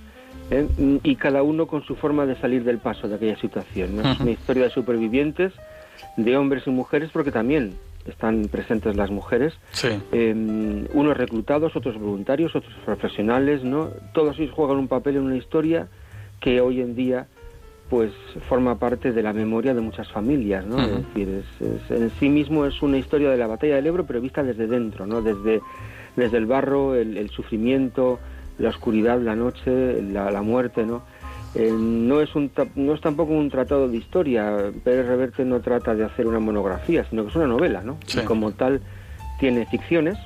¿eh? 0.52 0.68
y 1.04 1.16
cada 1.16 1.44
uno 1.44 1.68
con 1.68 1.84
su 1.84 1.96
forma 1.96 2.26
de 2.26 2.36
salir 2.36 2.64
del 2.64 2.78
paso 2.78 3.08
de 3.08 3.16
aquella 3.16 3.38
situación. 3.38 3.96
¿no? 3.96 4.12
Es 4.12 4.20
una 4.20 4.32
historia 4.32 4.64
de 4.64 4.70
supervivientes, 4.70 5.54
de 6.18 6.38
hombres 6.38 6.64
y 6.68 6.70
mujeres, 6.70 7.10
porque 7.12 7.32
también 7.32 7.74
están 8.06 8.48
presentes 8.52 8.96
las 8.96 9.12
mujeres, 9.12 9.54
em, 10.12 10.86
unos 10.94 11.16
reclutados, 11.16 11.76
otros 11.76 11.98
voluntarios, 11.98 12.56
otros 12.56 12.74
profesionales, 12.86 13.63
¿no? 13.63 13.89
Todos 14.13 14.38
ellos 14.39 14.54
juegan 14.54 14.78
un 14.78 14.88
papel 14.88 15.18
en 15.18 15.24
una 15.24 15.38
historia 15.38 15.88
que 16.39 16.60
hoy 16.60 16.82
en 16.82 16.96
día 16.96 17.28
pues 17.89 18.12
forma 18.50 18.80
parte 18.80 19.12
de 19.12 19.22
la 19.22 19.34
memoria 19.34 19.74
de 19.74 19.82
muchas 19.82 20.12
familias, 20.12 20.66
¿no? 20.66 20.80
Es 20.80 21.06
decir, 21.16 21.44
en 21.89 22.10
sí 22.20 22.28
mismo 22.28 22.66
es 22.66 22.82
una 22.82 22.98
historia 22.98 23.30
de 23.30 23.38
la 23.38 23.46
batalla 23.46 23.76
del 23.76 23.86
Ebro, 23.86 24.06
pero 24.06 24.20
vista 24.20 24.42
desde 24.42 24.68
dentro, 24.68 25.06
¿no? 25.06 25.22
Desde, 25.22 25.62
desde 26.16 26.38
el 26.38 26.46
barro, 26.48 26.96
el, 26.96 27.30
sufrimiento, 27.30 28.20
la 28.58 28.70
oscuridad, 28.70 29.22
la 29.22 29.36
noche, 29.36 30.02
la, 30.02 30.32
la 30.32 30.42
muerte, 30.42 30.86
¿no? 30.86 31.04
Eh, 31.56 31.72
no, 31.72 32.22
es 32.22 32.36
un, 32.36 32.52
no 32.76 32.94
es 32.94 33.02
tampoco 33.02 33.34
un 33.34 33.50
tratado 33.50 33.88
de 33.88 33.98
historia. 33.98 34.72
Pérez 34.84 35.06
Reverte 35.06 35.46
no 35.46 35.62
trata 35.62 35.94
de 35.94 36.04
hacer 36.04 36.28
una 36.28 36.39
monografía, 36.39 37.06
sino 37.10 37.24
que 37.24 37.30
es 37.30 37.36
una 37.36 37.48
novela, 37.48 37.82
¿no? 37.84 37.98
Y 38.16 38.26
como 38.26 38.52
tal 38.52 38.82
tiene 39.39 39.66
ficciones, 39.66 40.18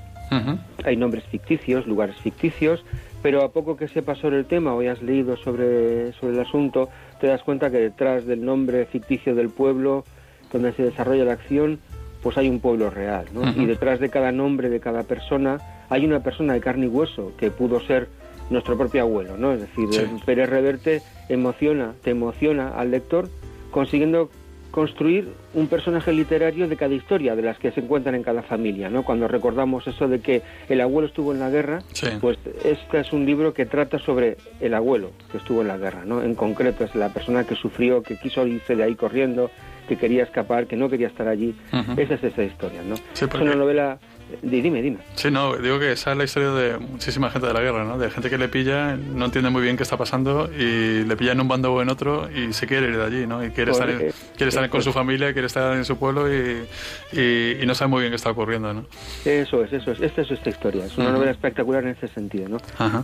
hay 0.83 0.95
nombres 0.95 1.23
ficticios, 1.25 1.87
lugares 1.87 2.15
ficticios, 2.17 2.83
pero 3.21 3.43
a 3.43 3.51
poco 3.51 3.77
que 3.77 3.87
sepas 3.87 4.19
sobre 4.19 4.37
el 4.37 4.45
tema 4.45 4.73
o 4.73 4.79
hayas 4.79 5.01
leído 5.01 5.37
sobre, 5.37 6.13
sobre 6.13 6.33
el 6.33 6.39
asunto, 6.41 6.89
te 7.19 7.27
das 7.27 7.41
cuenta 7.43 7.71
que 7.71 7.77
detrás 7.77 8.25
del 8.25 8.45
nombre 8.45 8.85
ficticio 8.85 9.35
del 9.35 9.49
pueblo 9.49 10.05
donde 10.51 10.71
se 10.73 10.83
desarrolla 10.83 11.25
la 11.25 11.33
acción, 11.33 11.79
pues 12.21 12.37
hay 12.37 12.49
un 12.49 12.59
pueblo 12.59 12.89
real, 12.89 13.25
¿no? 13.33 13.41
Y 13.61 13.65
detrás 13.65 13.99
de 13.99 14.09
cada 14.09 14.31
nombre, 14.31 14.69
de 14.69 14.79
cada 14.79 15.03
persona, 15.03 15.59
hay 15.89 16.05
una 16.05 16.21
persona 16.21 16.53
de 16.53 16.59
carne 16.59 16.85
y 16.85 16.89
hueso 16.89 17.33
que 17.37 17.51
pudo 17.51 17.79
ser 17.81 18.07
nuestro 18.49 18.77
propio 18.77 19.01
abuelo, 19.01 19.37
¿no? 19.37 19.53
Es 19.53 19.61
decir, 19.61 19.87
Pérez 20.25 20.49
Reverte 20.49 21.01
emociona, 21.29 21.93
te 22.03 22.11
emociona 22.11 22.69
al 22.69 22.91
lector 22.91 23.29
consiguiendo 23.71 24.29
construir 24.71 25.29
un 25.55 25.67
personaje 25.67 26.11
literario 26.13 26.67
de 26.67 26.75
cada 26.75 26.93
historia, 26.93 27.35
de 27.35 27.41
las 27.41 27.57
que 27.57 27.71
se 27.71 27.79
encuentran 27.79 28.13
en 28.15 28.21
cada 28.21 28.43
familia, 28.43 28.89
¿no? 28.89 29.03
Cuando 29.03 29.27
recordamos 29.27 29.87
eso 29.87 30.07
de 30.07 30.19
que 30.19 30.43
el 30.69 30.81
abuelo 30.81 31.07
estuvo 31.07 31.33
en 31.33 31.39
la 31.39 31.49
guerra, 31.49 31.79
pues 32.21 32.37
este 32.63 32.99
es 32.99 33.11
un 33.11 33.25
libro 33.25 33.53
que 33.53 33.65
trata 33.65 33.97
sobre 33.97 34.37
el 34.59 34.73
abuelo 34.75 35.11
que 35.31 35.37
estuvo 35.37 35.61
en 35.61 35.69
la 35.69 35.77
guerra, 35.77 36.05
¿no? 36.05 36.21
En 36.21 36.35
concreto 36.35 36.83
es 36.83 36.93
la 36.95 37.09
persona 37.09 37.43
que 37.45 37.55
sufrió, 37.55 38.03
que 38.03 38.17
quiso 38.19 38.45
irse 38.45 38.75
de 38.75 38.83
ahí 38.83 38.95
corriendo, 38.95 39.49
que 39.87 39.95
quería 39.95 40.23
escapar, 40.23 40.67
que 40.67 40.75
no 40.75 40.89
quería 40.89 41.07
estar 41.07 41.27
allí. 41.27 41.55
Esa 41.97 42.15
es 42.15 42.23
esa 42.23 42.43
historia, 42.43 42.81
¿no? 42.83 42.95
Es 42.95 43.41
una 43.41 43.55
novela 43.55 43.97
Dime, 44.41 44.81
dime. 44.81 44.97
Sí, 45.15 45.31
no, 45.31 45.55
digo 45.55 45.79
que 45.79 45.93
esa 45.93 46.11
es 46.11 46.17
la 46.17 46.23
historia 46.25 46.49
de 46.51 46.77
muchísima 46.77 47.29
gente 47.29 47.47
de 47.47 47.53
la 47.53 47.61
guerra, 47.61 47.85
¿no? 47.85 47.97
De 47.97 48.11
gente 48.11 48.29
que 48.29 48.37
le 48.37 48.49
pilla, 48.49 48.95
no 48.95 49.25
entiende 49.25 49.49
muy 49.49 49.61
bien 49.61 49.77
qué 49.77 49.83
está 49.83 49.97
pasando 49.97 50.49
y 50.51 51.03
le 51.03 51.15
pilla 51.15 51.31
en 51.31 51.41
un 51.41 51.47
bando 51.47 51.73
o 51.73 51.81
en 51.81 51.89
otro 51.89 52.29
y 52.29 52.53
se 52.53 52.67
quiere 52.67 52.87
ir 52.87 52.97
de 52.97 53.03
allí, 53.03 53.27
¿no? 53.27 53.43
Y 53.43 53.51
quiere 53.51 53.71
estar, 53.71 53.87
quiere 53.87 54.49
estar 54.49 54.69
con 54.69 54.81
su 54.81 54.91
familia, 54.91 55.31
quiere 55.31 55.47
estar 55.47 55.75
en 55.75 55.85
su 55.85 55.97
pueblo 55.97 56.27
y, 56.31 56.67
y, 57.13 57.65
no 57.65 57.75
sabe 57.75 57.89
muy 57.89 58.01
bien 58.01 58.11
qué 58.11 58.15
está 58.15 58.31
ocurriendo, 58.31 58.73
¿no? 58.73 58.85
Eso 59.25 59.63
es, 59.63 59.73
eso 59.73 59.91
es. 59.91 60.01
Esta 60.01 60.21
es 60.21 60.31
esta 60.31 60.49
historia. 60.49 60.85
Es 60.85 60.97
una 60.97 61.11
novela 61.11 61.31
espectacular 61.31 61.83
en 61.83 61.89
ese 61.91 62.07
sentido, 62.07 62.49
¿no? 62.49 62.57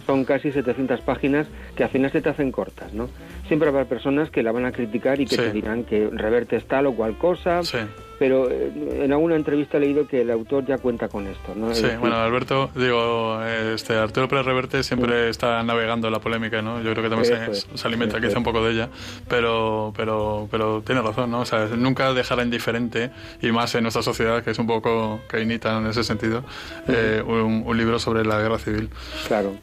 Son 0.06 0.26
casi 0.26 0.52
700 0.52 1.02
páginas 1.02 1.48
que 1.76 1.84
al 1.84 1.90
final 1.90 2.12
se 2.12 2.22
te 2.22 2.30
hacen 2.30 2.52
cortas, 2.52 2.94
¿no? 2.94 3.10
Siempre 3.48 3.70
habrá 3.70 3.86
personas 3.86 4.30
que 4.30 4.44
la 4.44 4.52
van 4.52 4.66
a 4.66 4.72
criticar 4.72 5.20
y 5.20 5.26
que 5.26 5.38
te 5.38 5.52
dirán 5.52 5.84
que 5.84 6.10
revertes 6.12 6.66
tal 6.68 6.88
o 6.88 6.94
cual 6.94 7.18
cosa, 7.18 7.64
sí 7.64 7.80
pero 8.24 8.50
eh, 8.50 8.72
en 9.04 9.12
alguna 9.12 9.36
entrevista 9.36 9.76
he 9.76 9.82
leído 9.82 10.08
que 10.08 10.22
el 10.22 10.32
autor 10.32 10.66
ya 10.66 10.78
cuenta 10.78 11.10
con 11.10 11.28
esto. 11.28 11.54
¿no? 11.58 11.76
Sí, 11.76 11.88
bueno, 12.00 12.16
Alberto, 12.16 12.70
digo, 12.74 13.44
este 13.44 13.96
Arturo 13.96 14.30
Pérez 14.30 14.46
Reverte 14.46 14.82
siempre 14.82 15.28
está 15.28 15.62
navegando 15.62 16.10
la 16.10 16.20
polémica, 16.20 16.62
¿no? 16.62 16.82
Yo 16.82 16.94
creo 16.94 17.04
que 17.04 17.10
también 17.10 17.54
se, 17.54 17.86
alimenta 17.86 18.22
quizá 18.22 18.38
un 18.38 18.46
poco 18.46 18.64
de 18.64 18.72
ella, 18.72 18.90
pero, 19.28 19.92
pero, 19.98 20.48
pero 20.50 20.82
tiene 20.84 21.02
razón, 21.02 21.32
¿no? 21.32 21.42
O 21.42 21.46
sea, 21.46 21.66
nunca 21.76 22.14
dejará 22.14 22.44
indiferente, 22.44 23.12
y 23.42 23.52
más 23.52 23.76
en 23.76 23.82
nuestra 23.84 24.02
sociedad, 24.02 24.42
que 24.42 24.52
es 24.52 24.58
un 24.58 24.68
poco 24.68 25.20
cainita 25.28 25.80
en 25.80 25.88
ese 25.88 26.06
sentido, 26.06 26.46
eh, 26.88 27.22
un, 27.28 27.78
libro 27.78 28.00
sobre 28.00 28.24
la 28.24 28.40
guerra 28.40 28.58
civil. 28.58 28.90
Claro. 29.28 29.54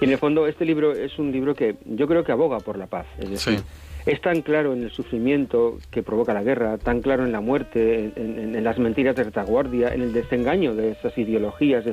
Y 0.00 0.04
en 0.06 0.10
el 0.10 0.16
fondo, 0.16 0.46
este 0.46 0.64
libro 0.64 0.92
es 0.92 1.18
un 1.18 1.30
libro 1.32 1.54
que 1.54 1.76
yo 1.84 2.08
creo 2.08 2.24
que 2.24 2.32
aboga 2.32 2.60
por 2.60 2.78
la 2.78 2.86
paz. 2.86 3.04
Es 3.18 3.28
decir, 3.28 3.58
sí 3.58 3.64
es 4.06 4.20
tan 4.20 4.42
claro 4.42 4.72
en 4.72 4.82
el 4.82 4.90
sufrimiento 4.90 5.78
que 5.90 6.02
provoca 6.02 6.34
la 6.34 6.42
guerra, 6.42 6.78
tan 6.78 7.00
claro 7.00 7.24
en 7.24 7.32
la 7.32 7.40
muerte, 7.40 8.12
en, 8.16 8.62
las 8.64 8.78
mentiras 8.78 9.16
de 9.16 9.24
retaguardia, 9.24 9.94
en 9.94 10.02
el 10.02 10.12
desengaño 10.12 10.74
de 10.74 10.92
esas 10.92 11.16
ideologías. 11.18 11.84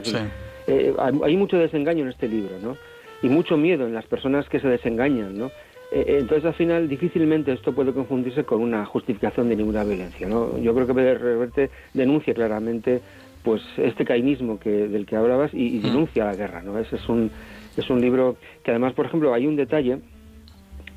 Eh, 0.67 0.93
hay 0.97 1.37
mucho 1.37 1.57
desengaño 1.57 2.03
en 2.03 2.09
este 2.09 2.27
libro, 2.27 2.55
¿no? 2.61 2.77
Y 3.21 3.29
mucho 3.29 3.57
miedo 3.57 3.87
en 3.87 3.93
las 3.93 4.05
personas 4.05 4.47
que 4.49 4.59
se 4.59 4.67
desengañan, 4.67 5.37
¿no? 5.37 5.47
Eh, 5.91 6.03
eh, 6.05 6.17
entonces, 6.19 6.45
al 6.45 6.53
final, 6.53 6.89
difícilmente 6.89 7.53
esto 7.53 7.73
puede 7.73 7.93
confundirse 7.93 8.43
con 8.43 8.61
una 8.61 8.85
justificación 8.85 9.49
de 9.49 9.55
ninguna 9.55 9.83
violencia, 9.83 10.27
¿no? 10.27 10.57
Yo 10.59 10.73
creo 10.73 10.87
que 10.87 10.93
Reverte 10.93 11.69
denuncia 11.93 12.33
claramente 12.33 13.01
pues 13.43 13.61
este 13.77 14.03
cainismo 14.03 14.59
que, 14.59 14.69
del 14.69 15.05
que 15.05 15.15
hablabas 15.15 15.53
y, 15.53 15.79
mm. 15.79 15.81
denuncia 15.83 16.25
la 16.25 16.35
guerra, 16.35 16.61
¿no? 16.61 16.77
Ese 16.77 16.97
es 16.97 17.07
un, 17.07 17.31
es 17.77 17.89
un 17.89 18.01
libro 18.01 18.35
que 18.63 18.71
además, 18.71 18.93
por 18.93 19.05
ejemplo, 19.05 19.33
hay 19.33 19.47
un 19.47 19.55
detalle 19.55 19.99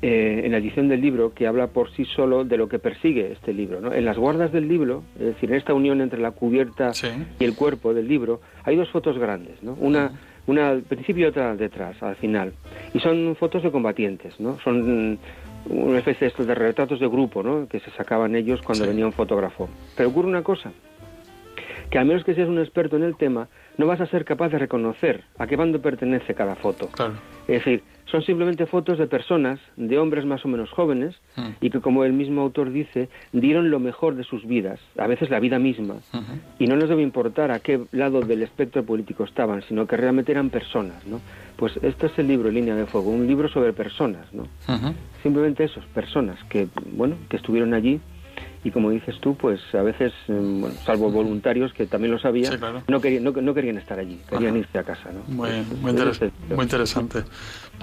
eh, 0.03 0.41
en 0.45 0.51
la 0.51 0.57
edición 0.57 0.87
del 0.87 0.99
libro 0.99 1.31
que 1.33 1.45
habla 1.45 1.67
por 1.67 1.91
sí 1.91 2.05
solo 2.05 2.43
de 2.43 2.57
lo 2.57 2.67
que 2.67 2.79
persigue 2.79 3.31
este 3.33 3.53
libro. 3.53 3.81
¿no? 3.81 3.93
En 3.93 4.03
las 4.03 4.17
guardas 4.17 4.51
del 4.51 4.67
libro, 4.67 5.03
es 5.19 5.27
decir, 5.27 5.51
en 5.51 5.57
esta 5.57 5.75
unión 5.75 6.01
entre 6.01 6.19
la 6.19 6.31
cubierta 6.31 6.91
y 7.39 7.43
el 7.43 7.55
cuerpo 7.55 7.93
del 7.93 8.07
libro, 8.07 8.41
hay 8.63 8.75
dos 8.75 8.89
fotos 8.89 9.19
grandes, 9.19 9.61
¿no? 9.61 9.73
una, 9.79 10.11
una 10.47 10.69
al 10.69 10.81
principio 10.81 11.25
y 11.25 11.29
otra 11.29 11.55
detrás, 11.55 12.01
al 12.01 12.15
final. 12.15 12.53
Y 12.95 12.99
son 12.99 13.35
fotos 13.35 13.61
de 13.61 13.71
combatientes, 13.71 14.39
¿no? 14.39 14.57
son 14.63 15.19
una 15.69 15.99
especie 15.99 16.31
de, 16.35 16.45
de 16.45 16.55
retratos 16.55 16.99
de 16.99 17.07
grupo 17.07 17.43
¿no? 17.43 17.67
que 17.67 17.79
se 17.79 17.91
sacaban 17.91 18.35
ellos 18.35 18.59
cuando 18.63 18.87
venía 18.87 19.05
un 19.05 19.13
fotógrafo. 19.13 19.69
Pero 19.95 20.09
ocurre 20.09 20.29
una 20.29 20.41
cosa, 20.41 20.71
que 21.91 21.99
a 21.99 22.03
menos 22.03 22.23
que 22.23 22.33
seas 22.33 22.47
un 22.47 22.57
experto 22.57 22.95
en 22.95 23.03
el 23.03 23.17
tema, 23.17 23.49
no 23.77 23.85
vas 23.85 24.01
a 24.01 24.07
ser 24.07 24.25
capaz 24.25 24.49
de 24.49 24.57
reconocer 24.57 25.25
a 25.37 25.45
qué 25.45 25.57
bando 25.57 25.81
pertenece 25.81 26.33
cada 26.33 26.55
foto. 26.55 26.87
Claro. 26.87 27.13
Es 27.47 27.63
decir, 27.63 27.83
son 28.11 28.23
simplemente 28.23 28.65
fotos 28.65 28.97
de 28.97 29.07
personas, 29.07 29.59
de 29.77 29.97
hombres 29.97 30.25
más 30.25 30.43
o 30.43 30.49
menos 30.49 30.69
jóvenes, 30.71 31.15
mm. 31.37 31.49
y 31.61 31.69
que, 31.69 31.79
como 31.79 32.03
el 32.03 32.11
mismo 32.13 32.41
autor 32.41 32.71
dice, 32.71 33.07
dieron 33.31 33.71
lo 33.71 33.79
mejor 33.79 34.15
de 34.15 34.23
sus 34.23 34.45
vidas, 34.45 34.79
a 34.97 35.07
veces 35.07 35.29
la 35.29 35.39
vida 35.39 35.59
misma. 35.59 35.95
Y 36.59 36.67
no 36.67 36.75
nos 36.75 36.89
debe 36.89 37.01
importar 37.01 37.51
a 37.51 37.59
qué 37.59 37.81
lado 37.91 38.21
del 38.21 38.43
espectro 38.43 38.83
político 38.83 39.23
estaban, 39.23 39.61
sino 39.63 39.87
que 39.87 39.95
realmente 39.95 40.31
eran 40.31 40.49
personas, 40.49 41.05
¿no? 41.07 41.21
Pues 41.55 41.77
este 41.81 42.07
es 42.07 42.19
el 42.19 42.27
libro 42.27 42.51
Línea 42.51 42.75
de 42.75 42.85
Fuego, 42.85 43.11
un 43.11 43.27
libro 43.27 43.47
sobre 43.47 43.71
personas, 43.71 44.25
¿no? 44.33 44.47
Simplemente 45.23 45.63
esos, 45.63 45.85
personas 45.85 46.43
que, 46.49 46.67
bueno, 46.91 47.15
que 47.29 47.37
estuvieron 47.37 47.73
allí 47.73 48.01
y 48.63 48.71
como 48.71 48.91
dices 48.91 49.19
tú, 49.19 49.35
pues 49.35 49.59
a 49.73 49.81
veces, 49.81 50.13
bueno, 50.27 50.71
salvo 50.85 51.09
voluntarios 51.09 51.73
que 51.73 51.87
también 51.87 52.11
lo 52.11 52.19
sabían, 52.19 52.59
no, 52.87 53.01
querían, 53.01 53.23
no, 53.23 53.53
querían 53.53 53.77
estar 53.77 53.97
allí, 53.97 54.21
querían 54.29 54.57
irse 54.57 54.77
a 54.77 54.83
casa. 54.83 55.11
¿no? 55.11 55.23
Muy, 55.33 55.49
muy, 55.81 56.63
interesante. 56.63 57.23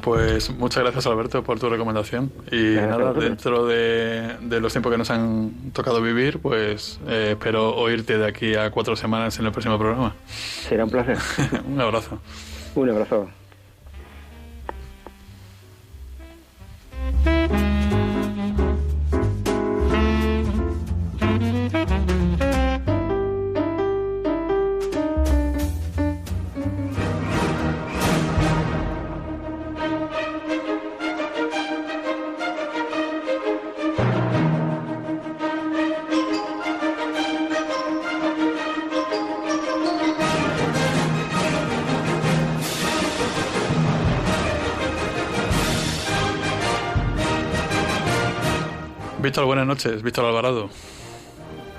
Pues 0.02 0.50
muchas 0.50 0.84
gracias 0.84 1.06
Alberto 1.08 1.42
por 1.42 1.58
tu 1.58 1.68
recomendación 1.68 2.30
y 2.52 2.76
nada, 2.76 3.12
dentro 3.12 3.66
de, 3.66 4.36
los 4.60 4.72
tiempos 4.72 4.92
que 4.92 4.98
nos 4.98 5.10
han 5.10 5.72
tocado 5.72 6.00
vivir, 6.00 6.38
pues 6.38 7.00
eh, 7.08 7.30
espero 7.32 7.74
oírte 7.74 8.16
de 8.16 8.26
aquí 8.26 8.54
a 8.54 8.70
cuatro 8.70 8.94
semanas 8.94 9.38
en 9.40 9.46
el 9.46 9.52
próximo 9.52 9.78
programa. 9.78 10.14
Será 10.26 10.84
un 10.84 10.90
placer. 10.90 11.18
un 11.68 11.80
abrazo. 11.80 12.20
Un 12.76 12.90
abrazo. 12.90 13.28
Víctor, 49.28 49.44
buenas 49.44 49.66
noches. 49.66 50.02
Víctor 50.02 50.24
Alvarado. 50.24 50.70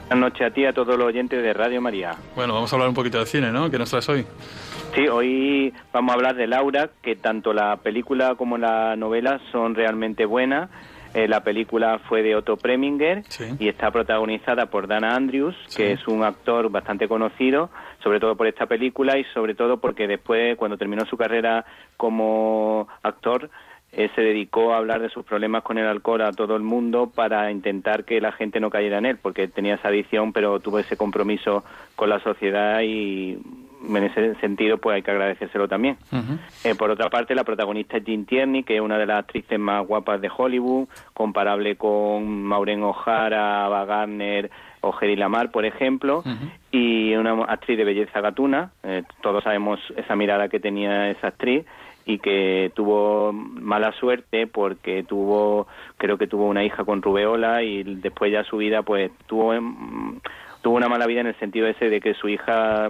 Buenas 0.08 0.32
noches 0.32 0.46
a 0.46 0.54
ti, 0.54 0.66
a 0.66 0.72
todos 0.72 0.96
los 1.00 1.08
oyentes 1.08 1.42
de 1.42 1.52
Radio 1.52 1.82
María. 1.82 2.12
Bueno, 2.36 2.54
vamos 2.54 2.72
a 2.72 2.76
hablar 2.76 2.90
un 2.90 2.94
poquito 2.94 3.18
de 3.18 3.26
cine, 3.26 3.52
¿no? 3.52 3.72
¿Qué 3.72 3.80
nos 3.80 3.90
traes 3.90 4.08
hoy? 4.08 4.24
Sí, 4.94 5.08
hoy 5.08 5.74
vamos 5.92 6.12
a 6.12 6.14
hablar 6.14 6.36
de 6.36 6.46
Laura, 6.46 6.92
que 7.02 7.16
tanto 7.16 7.52
la 7.52 7.78
película 7.78 8.36
como 8.36 8.60
la 8.60 8.96
novela 8.96 9.42
son 9.52 9.74
realmente 9.74 10.26
buenas. 10.26 10.70
Eh, 11.16 11.28
la 11.28 11.44
película 11.44 12.00
fue 12.08 12.22
de 12.22 12.36
Otto 12.36 12.56
Preminger 12.56 13.24
y 13.58 13.68
está 13.68 13.90
protagonizada 13.90 14.68
por 14.68 14.86
Dana 14.86 15.16
Andrews, 15.16 15.56
que 15.76 15.94
es 15.94 16.08
un 16.08 16.24
actor 16.24 16.70
bastante 16.70 17.08
conocido, 17.08 17.72
sobre 18.04 18.20
todo 18.20 18.36
por 18.36 18.46
esta 18.46 18.68
película 18.68 19.18
y 19.18 19.24
sobre 19.34 19.56
todo 19.56 19.78
porque 19.78 20.08
después, 20.08 20.56
cuando 20.56 20.78
terminó 20.78 21.04
su 21.08 21.18
carrera 21.18 21.66
como 21.98 22.88
actor, 23.02 23.50
eh, 23.92 24.10
se 24.16 24.22
dedicó 24.22 24.74
a 24.74 24.78
hablar 24.78 25.02
de 25.02 25.10
sus 25.10 25.26
problemas 25.26 25.64
con 25.64 25.78
el 25.78 25.88
alcohol 25.88 26.22
a 26.22 26.32
todo 26.32 26.56
el 26.56 26.62
mundo 26.62 27.12
para 27.14 27.52
intentar 27.52 28.06
que 28.06 28.22
la 28.22 28.32
gente 28.32 28.60
no 28.60 28.70
cayera 28.70 29.00
en 29.00 29.06
él, 29.06 29.18
porque 29.18 29.48
tenía 29.48 29.76
esa 29.76 29.88
adicción, 29.88 30.32
pero 30.32 30.60
tuvo 30.60 30.80
ese 30.80 30.96
compromiso 30.96 31.64
con 31.96 32.10
la 32.10 32.20
sociedad 32.20 32.82
y 32.82 33.40
en 33.88 34.04
ese 34.04 34.36
sentido 34.36 34.78
pues 34.78 34.96
hay 34.96 35.02
que 35.02 35.12
agradecérselo 35.12 35.68
también. 35.68 35.98
Eh, 36.64 36.76
por 36.76 36.92
otra 36.92 37.10
parte, 37.10 37.34
la 37.34 37.44
protagonista 37.44 37.98
es 37.98 38.04
Jean 38.04 38.26
Tierney, 38.26 38.64
que 38.64 38.76
es 38.76 38.82
una 38.82 38.98
de 38.98 39.06
las 39.06 39.20
actrices 39.20 39.58
más 39.58 39.86
guapas 39.88 40.22
de 40.22 40.30
Hollywood, 40.36 40.88
comparable 41.14 41.76
con 41.76 42.44
Maureen 42.44 42.84
O'Hara, 42.84 43.66
Ava 43.66 43.86
Gardner 43.86 44.52
o 44.82 44.94
Hedy 45.00 45.16
Lamar, 45.16 45.52
por 45.52 45.66
ejemplo, 45.66 46.24
y 46.72 47.14
una 47.16 47.44
actriz 47.46 47.78
de 47.78 47.84
belleza 47.84 48.22
gatuna. 48.22 48.72
Eh, 48.84 49.04
todos 49.22 49.44
sabemos 49.44 49.80
esa 49.98 50.16
mirada 50.16 50.48
que 50.48 50.60
tenía 50.60 51.10
esa 51.10 51.28
actriz 51.28 51.66
y 52.10 52.18
que 52.18 52.72
tuvo 52.74 53.32
mala 53.32 53.92
suerte 53.92 54.48
porque 54.48 55.04
tuvo 55.04 55.68
creo 55.98 56.18
que 56.18 56.26
tuvo 56.26 56.48
una 56.48 56.64
hija 56.64 56.84
con 56.84 57.04
rubeola 57.04 57.62
y 57.62 57.84
después 57.84 58.32
ya 58.32 58.44
su 58.44 58.58
vida 58.58 58.82
pues 58.82 59.12
tuvo 59.28 59.54
tuvo 60.64 60.76
una 60.76 60.90
mala 60.90 61.06
vida 61.06 61.22
en 61.22 61.28
el 61.28 61.38
sentido 61.38 61.68
ese 61.68 61.88
de 61.88 62.02
que 62.02 62.16
su 62.16 62.28
hija 62.28 62.90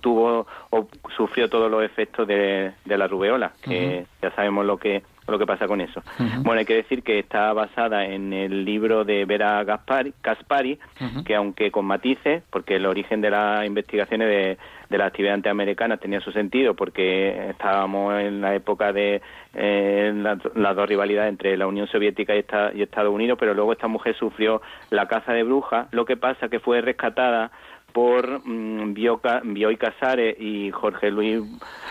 tuvo 0.00 0.46
o 0.70 0.86
sufrió 1.16 1.50
todos 1.50 1.68
los 1.68 1.82
efectos 1.82 2.28
de, 2.28 2.72
la 2.84 3.08
rubeola 3.08 3.52
que 3.62 4.06
ya 4.22 4.30
sabemos 4.36 4.64
lo 4.64 4.76
que 4.76 5.02
lo 5.30 5.38
que 5.38 5.46
pasa 5.46 5.66
con 5.66 5.80
eso. 5.80 6.02
Bueno, 6.42 6.60
hay 6.60 6.66
que 6.66 6.74
decir 6.74 7.02
que 7.02 7.18
está 7.18 7.52
basada 7.52 8.04
en 8.04 8.32
el 8.32 8.64
libro 8.64 9.04
de 9.04 9.24
Vera 9.24 9.62
Gaspari, 9.64 10.12
Gaspari 10.22 10.78
que 11.24 11.34
aunque 11.34 11.70
con 11.70 11.84
matices, 11.84 12.42
porque 12.50 12.76
el 12.76 12.86
origen 12.86 13.20
de 13.20 13.30
las 13.30 13.66
investigaciones 13.66 14.28
de, 14.28 14.58
de 14.88 14.98
las 14.98 15.08
actividades 15.08 15.36
antiamericanas 15.36 16.00
tenía 16.00 16.20
su 16.20 16.32
sentido, 16.32 16.74
porque 16.74 17.50
estábamos 17.50 18.20
en 18.20 18.40
la 18.40 18.54
época 18.54 18.92
de 18.92 19.22
eh, 19.54 20.12
las 20.14 20.76
dos 20.76 20.88
rivalidades 20.88 21.30
entre 21.30 21.56
la 21.56 21.66
Unión 21.66 21.86
Soviética 21.86 22.34
y, 22.34 22.44
y 22.74 22.82
Estados 22.82 23.14
Unidos, 23.14 23.38
pero 23.38 23.54
luego 23.54 23.72
esta 23.72 23.88
mujer 23.88 24.16
sufrió 24.16 24.62
la 24.90 25.06
caza 25.06 25.32
de 25.32 25.42
brujas, 25.42 25.88
lo 25.92 26.04
que 26.04 26.16
pasa 26.16 26.48
que 26.48 26.60
fue 26.60 26.80
rescatada 26.80 27.50
por 27.92 28.46
mm, 28.46 28.94
Bioy 28.94 29.76
Casares 29.76 30.36
y 30.40 30.70
Jorge 30.70 31.10
Luis 31.10 31.40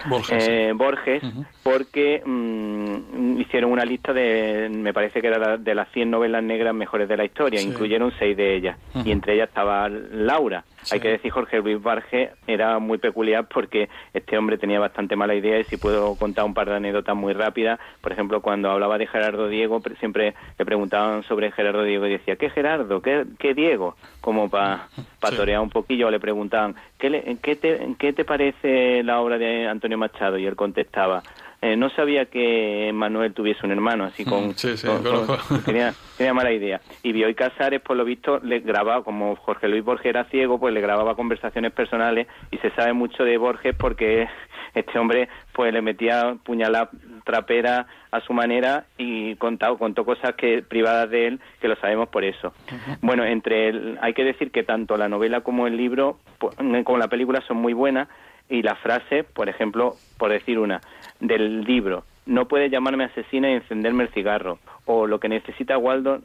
Borges, 0.07 1.23
eh, 1.23 1.31
porque 1.63 2.21
mm, 2.25 3.39
hicieron 3.41 3.71
una 3.71 3.85
lista 3.85 4.13
de, 4.13 4.69
me 4.71 4.93
parece 4.93 5.21
que 5.21 5.27
era 5.27 5.57
de 5.57 5.75
las 5.75 5.89
100 5.91 6.09
novelas 6.09 6.43
negras 6.43 6.73
mejores 6.73 7.07
de 7.09 7.17
la 7.17 7.25
historia, 7.25 7.61
incluyeron 7.61 8.11
seis 8.17 8.35
de 8.35 8.55
ellas, 8.55 8.77
y 9.03 9.11
entre 9.11 9.35
ellas 9.35 9.49
estaba 9.49 9.89
Laura. 9.89 10.63
Hay 10.91 10.99
que 10.99 11.09
decir, 11.09 11.31
Jorge 11.31 11.59
Luis 11.59 11.81
Borges 11.81 12.29
era 12.47 12.79
muy 12.79 12.97
peculiar 12.97 13.47
porque 13.47 13.89
este 14.13 14.37
hombre 14.37 14.57
tenía 14.57 14.79
bastante 14.79 15.15
mala 15.15 15.35
idea 15.35 15.59
y 15.59 15.65
si 15.65 15.77
puedo 15.77 16.15
contar 16.15 16.45
un 16.45 16.53
par 16.53 16.69
de 16.69 16.77
anécdotas 16.77 17.15
muy 17.15 17.33
rápidas, 17.33 17.79
por 18.01 18.11
ejemplo, 18.11 18.41
cuando 18.41 18.71
hablaba 18.71 18.97
de 18.97 19.07
Gerardo 19.07 19.49
Diego, 19.49 19.81
siempre 19.99 20.35
le 20.57 20.65
preguntaban 20.65 21.23
sobre 21.23 21.51
Gerardo 21.51 21.83
Diego 21.83 22.07
y 22.07 22.11
decía, 22.11 22.37
¿qué 22.37 22.49
Gerardo? 22.49 23.01
¿Qué, 23.01 23.25
qué 23.37 23.53
Diego? 23.53 23.95
Como 24.21 24.49
para 24.49 24.87
pa 25.19 25.31
torear 25.31 25.59
un 25.59 25.69
poquillo, 25.89 26.11
le 26.11 26.19
preguntaban, 26.19 26.75
¿qué, 26.99 27.37
qué, 27.41 27.55
te, 27.55 27.95
¿qué 27.97 28.13
te 28.13 28.23
parece 28.23 29.01
la 29.01 29.19
obra 29.21 29.39
de 29.39 29.67
Antonio 29.67 29.97
Machado? 29.97 30.37
Y 30.37 30.45
él 30.45 30.55
contestaba, 30.55 31.23
eh, 31.63 31.75
no 31.75 31.89
sabía 31.89 32.25
que 32.25 32.91
Manuel 32.93 33.33
tuviese 33.33 33.65
un 33.65 33.71
hermano, 33.71 34.03
así 34.03 34.23
con... 34.23 34.55
Sí, 34.55 34.77
sí, 34.77 34.87
tenía, 35.65 35.95
tenía, 36.15 36.33
mala 36.35 36.51
idea. 36.51 36.79
Y 37.01 37.11
Bioy 37.11 37.33
Casares, 37.33 37.81
por 37.81 37.97
lo 37.97 38.05
visto, 38.05 38.39
le 38.43 38.59
grababa, 38.59 39.03
como 39.03 39.35
Jorge 39.35 39.67
Luis 39.67 39.83
Borges 39.83 40.05
era 40.05 40.25
ciego, 40.25 40.59
pues 40.59 40.75
le 40.75 40.81
grababa 40.81 41.15
conversaciones 41.15 41.71
personales 41.71 42.27
y 42.51 42.57
se 42.57 42.69
sabe 42.75 42.93
mucho 42.93 43.23
de 43.23 43.37
Borges 43.37 43.75
porque 43.75 44.27
este 44.73 44.97
hombre 44.99 45.29
pues 45.53 45.73
le 45.73 45.81
metía 45.81 46.35
puñalada 46.43 46.89
trapera 47.23 47.87
a 48.11 48.21
su 48.21 48.33
manera 48.33 48.85
y 48.97 49.35
contado, 49.35 49.77
contó 49.77 50.05
cosas 50.05 50.35
que 50.35 50.63
privadas 50.63 51.09
de 51.09 51.27
él 51.27 51.39
que 51.61 51.67
lo 51.67 51.75
sabemos 51.75 52.09
por 52.09 52.23
eso. 52.23 52.53
Bueno, 53.01 53.23
entre 53.23 53.97
hay 54.01 54.13
que 54.13 54.23
decir 54.23 54.51
que 54.51 54.63
tanto 54.63 54.97
la 54.97 55.09
novela 55.09 55.41
como 55.41 55.67
el 55.67 55.77
libro, 55.77 56.19
como 56.37 56.97
la 56.97 57.07
película 57.07 57.41
son 57.41 57.57
muy 57.57 57.73
buenas 57.73 58.07
y 58.49 58.63
la 58.63 58.75
frase, 58.75 59.23
por 59.23 59.47
ejemplo, 59.47 59.95
por 60.17 60.31
decir 60.31 60.57
una, 60.57 60.81
del 61.19 61.61
libro, 61.63 62.03
no 62.25 62.47
puede 62.47 62.69
llamarme 62.69 63.05
asesina 63.05 63.49
y 63.49 63.53
encenderme 63.53 64.03
el 64.03 64.09
cigarro, 64.09 64.59
o 64.85 65.07
lo 65.07 65.19
que 65.19 65.29
necesita 65.29 65.77
Waldo 65.77 66.19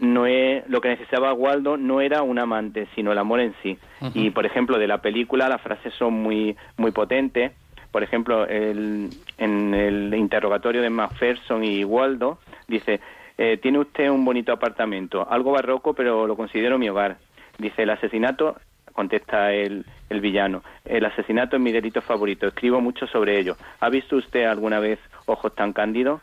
no 0.00 0.26
es 0.26 0.68
lo 0.68 0.80
que 0.80 0.88
necesitaba 0.88 1.32
Waldo 1.32 1.76
no 1.76 2.00
era 2.00 2.22
un 2.22 2.38
amante, 2.38 2.88
sino 2.94 3.12
el 3.12 3.18
amor 3.18 3.40
en 3.40 3.54
sí. 3.62 3.78
Y 4.14 4.30
por 4.30 4.46
ejemplo, 4.46 4.78
de 4.78 4.88
la 4.88 4.98
película 4.98 5.48
las 5.48 5.60
frases 5.60 5.94
son 5.94 6.14
muy 6.14 6.56
muy 6.76 6.90
potentes. 6.90 7.52
Por 7.92 8.02
ejemplo, 8.02 8.46
el, 8.46 9.10
en 9.36 9.74
el 9.74 10.14
interrogatorio 10.14 10.80
de 10.80 10.90
Macpherson 10.90 11.64
y 11.64 11.84
Waldo 11.84 12.38
dice, 12.68 13.00
eh, 13.36 13.58
tiene 13.60 13.80
usted 13.80 14.08
un 14.08 14.24
bonito 14.24 14.52
apartamento, 14.52 15.26
algo 15.28 15.52
barroco, 15.52 15.92
pero 15.92 16.26
lo 16.26 16.36
considero 16.36 16.78
mi 16.78 16.88
hogar. 16.88 17.18
Dice, 17.58 17.82
el 17.82 17.90
asesinato 17.90 18.56
contesta 18.92 19.52
el, 19.52 19.84
el, 20.08 20.20
villano. 20.20 20.62
El 20.84 21.04
asesinato 21.04 21.56
es 21.56 21.62
mi 21.62 21.72
delito 21.72 22.00
favorito. 22.00 22.46
Escribo 22.46 22.80
mucho 22.80 23.06
sobre 23.06 23.38
ello. 23.38 23.56
¿Ha 23.80 23.88
visto 23.88 24.16
usted 24.16 24.44
alguna 24.44 24.78
vez 24.78 24.98
ojos 25.26 25.54
tan 25.54 25.72
cándidos? 25.72 26.20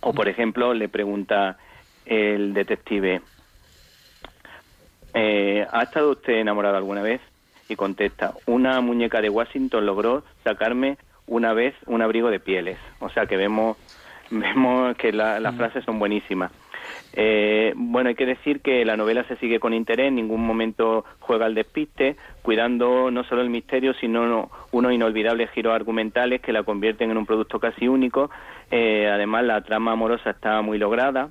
O, 0.00 0.12
por 0.12 0.28
ejemplo, 0.28 0.74
le 0.74 0.88
pregunta 0.88 1.56
el 2.06 2.54
detective, 2.54 3.20
eh, 5.14 5.66
¿ha 5.70 5.82
estado 5.82 6.12
usted 6.12 6.34
enamorado 6.34 6.76
alguna 6.76 7.02
vez? 7.02 7.20
Y 7.68 7.76
contesta, 7.76 8.34
una 8.46 8.80
muñeca 8.80 9.20
de 9.20 9.30
Washington 9.30 9.86
logró 9.86 10.22
sacarme 10.42 10.98
una 11.26 11.54
vez 11.54 11.74
un 11.86 12.02
abrigo 12.02 12.30
de 12.30 12.40
pieles. 12.40 12.78
O 13.00 13.08
sea 13.08 13.26
que 13.26 13.36
vemos, 13.36 13.76
vemos 14.30 14.96
que 14.96 15.12
las 15.12 15.54
frases 15.54 15.84
son 15.84 15.98
buenísimas. 15.98 16.52
Eh, 17.16 17.72
bueno, 17.76 18.08
hay 18.08 18.14
que 18.16 18.26
decir 18.26 18.60
que 18.60 18.84
la 18.84 18.96
novela 18.96 19.24
se 19.24 19.36
sigue 19.36 19.60
con 19.60 19.72
interés, 19.72 20.08
en 20.08 20.16
ningún 20.16 20.44
momento 20.44 21.04
juega 21.20 21.46
al 21.46 21.54
despiste, 21.54 22.16
cuidando 22.42 23.10
no 23.10 23.24
solo 23.24 23.40
el 23.40 23.50
misterio, 23.50 23.94
sino 23.94 24.50
unos 24.72 24.92
inolvidables 24.92 25.50
giros 25.50 25.74
argumentales 25.74 26.40
que 26.40 26.52
la 26.52 26.64
convierten 26.64 27.10
en 27.10 27.16
un 27.16 27.26
producto 27.26 27.60
casi 27.60 27.86
único. 27.86 28.30
Eh, 28.70 29.08
además, 29.10 29.44
la 29.44 29.62
trama 29.62 29.92
amorosa 29.92 30.30
está 30.30 30.60
muy 30.62 30.76
lograda. 30.78 31.30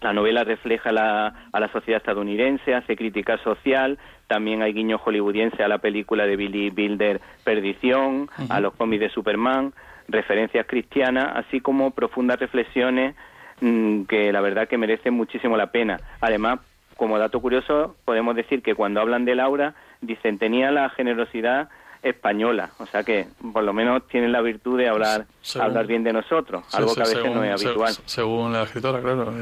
La 0.00 0.12
novela 0.12 0.44
refleja 0.44 0.90
a 0.90 1.60
la 1.60 1.72
sociedad 1.72 1.98
estadounidense, 1.98 2.74
hace 2.74 2.96
crítica 2.96 3.38
social, 3.38 3.98
también 4.28 4.62
hay 4.62 4.72
guiños 4.72 5.00
hollywoodienses 5.04 5.60
a 5.60 5.68
la 5.68 5.78
película 5.78 6.26
de 6.26 6.36
Billy 6.36 6.70
Bilder 6.70 7.20
Perdición, 7.44 8.28
a 8.48 8.60
los 8.60 8.74
cómics 8.74 9.00
de 9.00 9.10
Superman, 9.10 9.72
referencias 10.08 10.66
cristianas, 10.66 11.32
así 11.36 11.60
como 11.60 11.90
profundas 11.90 12.40
reflexiones 12.40 13.14
Mm, 13.60 14.04
que 14.04 14.32
la 14.32 14.40
verdad 14.40 14.68
que 14.68 14.78
merece 14.78 15.10
muchísimo 15.10 15.56
la 15.56 15.70
pena. 15.70 16.00
Además, 16.20 16.60
como 16.96 17.18
dato 17.18 17.40
curioso, 17.40 17.96
podemos 18.04 18.34
decir 18.34 18.62
que 18.62 18.74
cuando 18.74 19.00
hablan 19.00 19.24
de 19.24 19.34
Laura, 19.34 19.74
dicen 20.00 20.38
tenía 20.38 20.70
la 20.70 20.88
generosidad 20.90 21.68
española, 22.02 22.70
o 22.78 22.86
sea 22.86 23.02
que 23.02 23.26
por 23.52 23.62
lo 23.62 23.72
menos 23.72 24.06
tienen 24.08 24.32
la 24.32 24.40
virtud 24.40 24.78
de 24.78 24.88
hablar 24.88 25.26
hablar 25.58 25.86
bien 25.86 26.02
de 26.02 26.12
nosotros, 26.12 26.64
algo 26.72 26.94
que 26.94 27.02
a 27.02 27.04
veces 27.04 27.34
no 27.34 27.44
es 27.44 27.62
habitual. 27.62 27.94
Según 28.06 28.52
la 28.52 28.62
escritora, 28.62 29.00
claro, 29.00 29.32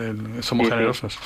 somos 0.40 0.68
generosos. 0.68 1.18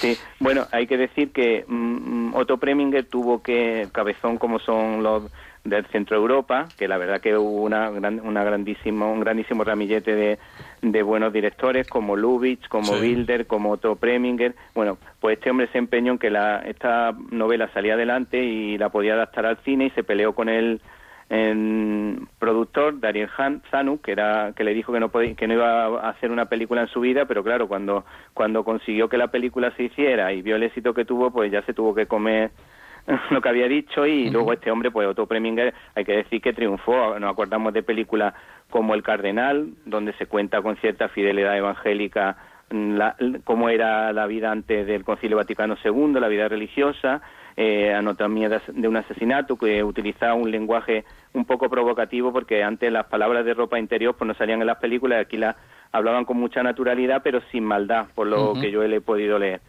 Sí. 0.00 0.16
bueno, 0.38 0.66
hay 0.72 0.86
que 0.86 0.96
decir 0.96 1.32
que 1.32 1.64
mm, 1.66 2.34
Otto 2.34 2.58
Preminger 2.58 3.04
tuvo 3.04 3.42
que, 3.42 3.88
cabezón 3.92 4.38
como 4.38 4.58
son 4.58 5.02
los 5.02 5.24
del 5.68 5.86
centro 5.86 6.16
Europa, 6.16 6.68
que 6.78 6.88
la 6.88 6.96
verdad 6.96 7.20
que 7.20 7.36
hubo 7.36 7.62
una, 7.62 7.90
una 7.90 8.44
grandísimo, 8.44 9.12
un 9.12 9.20
grandísimo 9.20 9.64
ramillete 9.64 10.14
de, 10.14 10.38
de 10.82 11.02
buenos 11.02 11.32
directores 11.32 11.88
como 11.88 12.16
Lubitsch, 12.16 12.68
como 12.68 12.98
Bilder, 12.98 13.46
como 13.46 13.72
Otto 13.72 13.96
Preminger. 13.96 14.54
Bueno, 14.74 14.98
pues 15.20 15.38
este 15.38 15.50
hombre 15.50 15.68
se 15.72 15.78
empeñó 15.78 16.12
en 16.12 16.18
que 16.18 16.30
la, 16.30 16.58
esta 16.60 17.12
novela 17.30 17.68
salía 17.72 17.94
adelante 17.94 18.42
y 18.42 18.78
la 18.78 18.90
podía 18.90 19.14
adaptar 19.14 19.46
al 19.46 19.58
cine 19.58 19.86
y 19.86 19.90
se 19.90 20.04
peleó 20.04 20.34
con 20.34 20.48
el, 20.48 20.80
productor 22.38 23.00
Darío 23.00 23.26
Zanu 23.68 24.00
que 24.00 24.12
era 24.12 24.52
que 24.54 24.62
le 24.62 24.72
dijo 24.72 24.92
que 24.92 25.00
no 25.00 25.08
podía, 25.08 25.34
que 25.34 25.48
no 25.48 25.54
iba 25.54 25.86
a 25.86 26.10
hacer 26.10 26.30
una 26.30 26.44
película 26.44 26.82
en 26.82 26.86
su 26.86 27.00
vida 27.00 27.24
pero 27.24 27.42
claro 27.42 27.66
cuando 27.66 28.04
cuando 28.32 28.62
consiguió 28.62 29.08
que 29.08 29.18
la 29.18 29.26
película 29.26 29.72
se 29.72 29.82
hiciera 29.82 30.32
y 30.32 30.42
vio 30.42 30.54
el 30.54 30.62
éxito 30.62 30.94
que 30.94 31.04
tuvo 31.04 31.32
pues 31.32 31.50
ya 31.50 31.62
se 31.62 31.74
tuvo 31.74 31.96
que 31.96 32.06
comer 32.06 32.52
lo 33.30 33.40
que 33.40 33.48
había 33.48 33.68
dicho 33.68 34.06
y 34.06 34.30
luego 34.30 34.52
este 34.52 34.70
hombre, 34.70 34.90
pues 34.90 35.06
Otto 35.06 35.26
Preminger, 35.26 35.74
hay 35.94 36.04
que 36.04 36.16
decir 36.16 36.40
que 36.40 36.52
triunfó. 36.52 37.18
Nos 37.18 37.30
acordamos 37.30 37.72
de 37.72 37.82
películas 37.82 38.34
como 38.70 38.94
El 38.94 39.02
Cardenal, 39.02 39.70
donde 39.84 40.12
se 40.14 40.26
cuenta 40.26 40.62
con 40.62 40.76
cierta 40.76 41.08
fidelidad 41.08 41.56
evangélica 41.56 42.36
la, 42.70 43.14
cómo 43.44 43.68
era 43.68 44.12
la 44.12 44.26
vida 44.26 44.50
antes 44.50 44.86
del 44.86 45.04
Concilio 45.04 45.36
Vaticano 45.36 45.76
II, 45.84 46.14
la 46.14 46.28
vida 46.28 46.48
religiosa, 46.48 47.22
eh, 47.56 47.94
Anatomía 47.94 48.48
de, 48.48 48.88
un 48.88 48.96
asesinato, 48.96 49.56
que 49.56 49.84
utilizaba 49.84 50.34
un 50.34 50.50
lenguaje 50.50 51.04
un 51.32 51.44
poco 51.44 51.70
provocativo 51.70 52.32
porque 52.32 52.64
antes 52.64 52.90
las 52.92 53.06
palabras 53.06 53.44
de 53.44 53.54
ropa 53.54 53.78
interior 53.78 54.16
pues 54.16 54.26
no 54.26 54.34
salían 54.34 54.60
en 54.60 54.66
las 54.66 54.78
películas 54.78 55.18
y 55.18 55.22
aquí 55.22 55.36
las 55.36 55.56
hablaban 55.92 56.24
con 56.24 56.38
mucha 56.38 56.62
naturalidad 56.62 57.20
pero 57.22 57.40
sin 57.52 57.64
maldad, 57.64 58.06
por 58.14 58.26
lo 58.26 58.54
que 58.54 58.70
yo 58.70 58.82
le 58.82 58.96
he 58.96 59.00
podido 59.00 59.38
leer. 59.38 59.60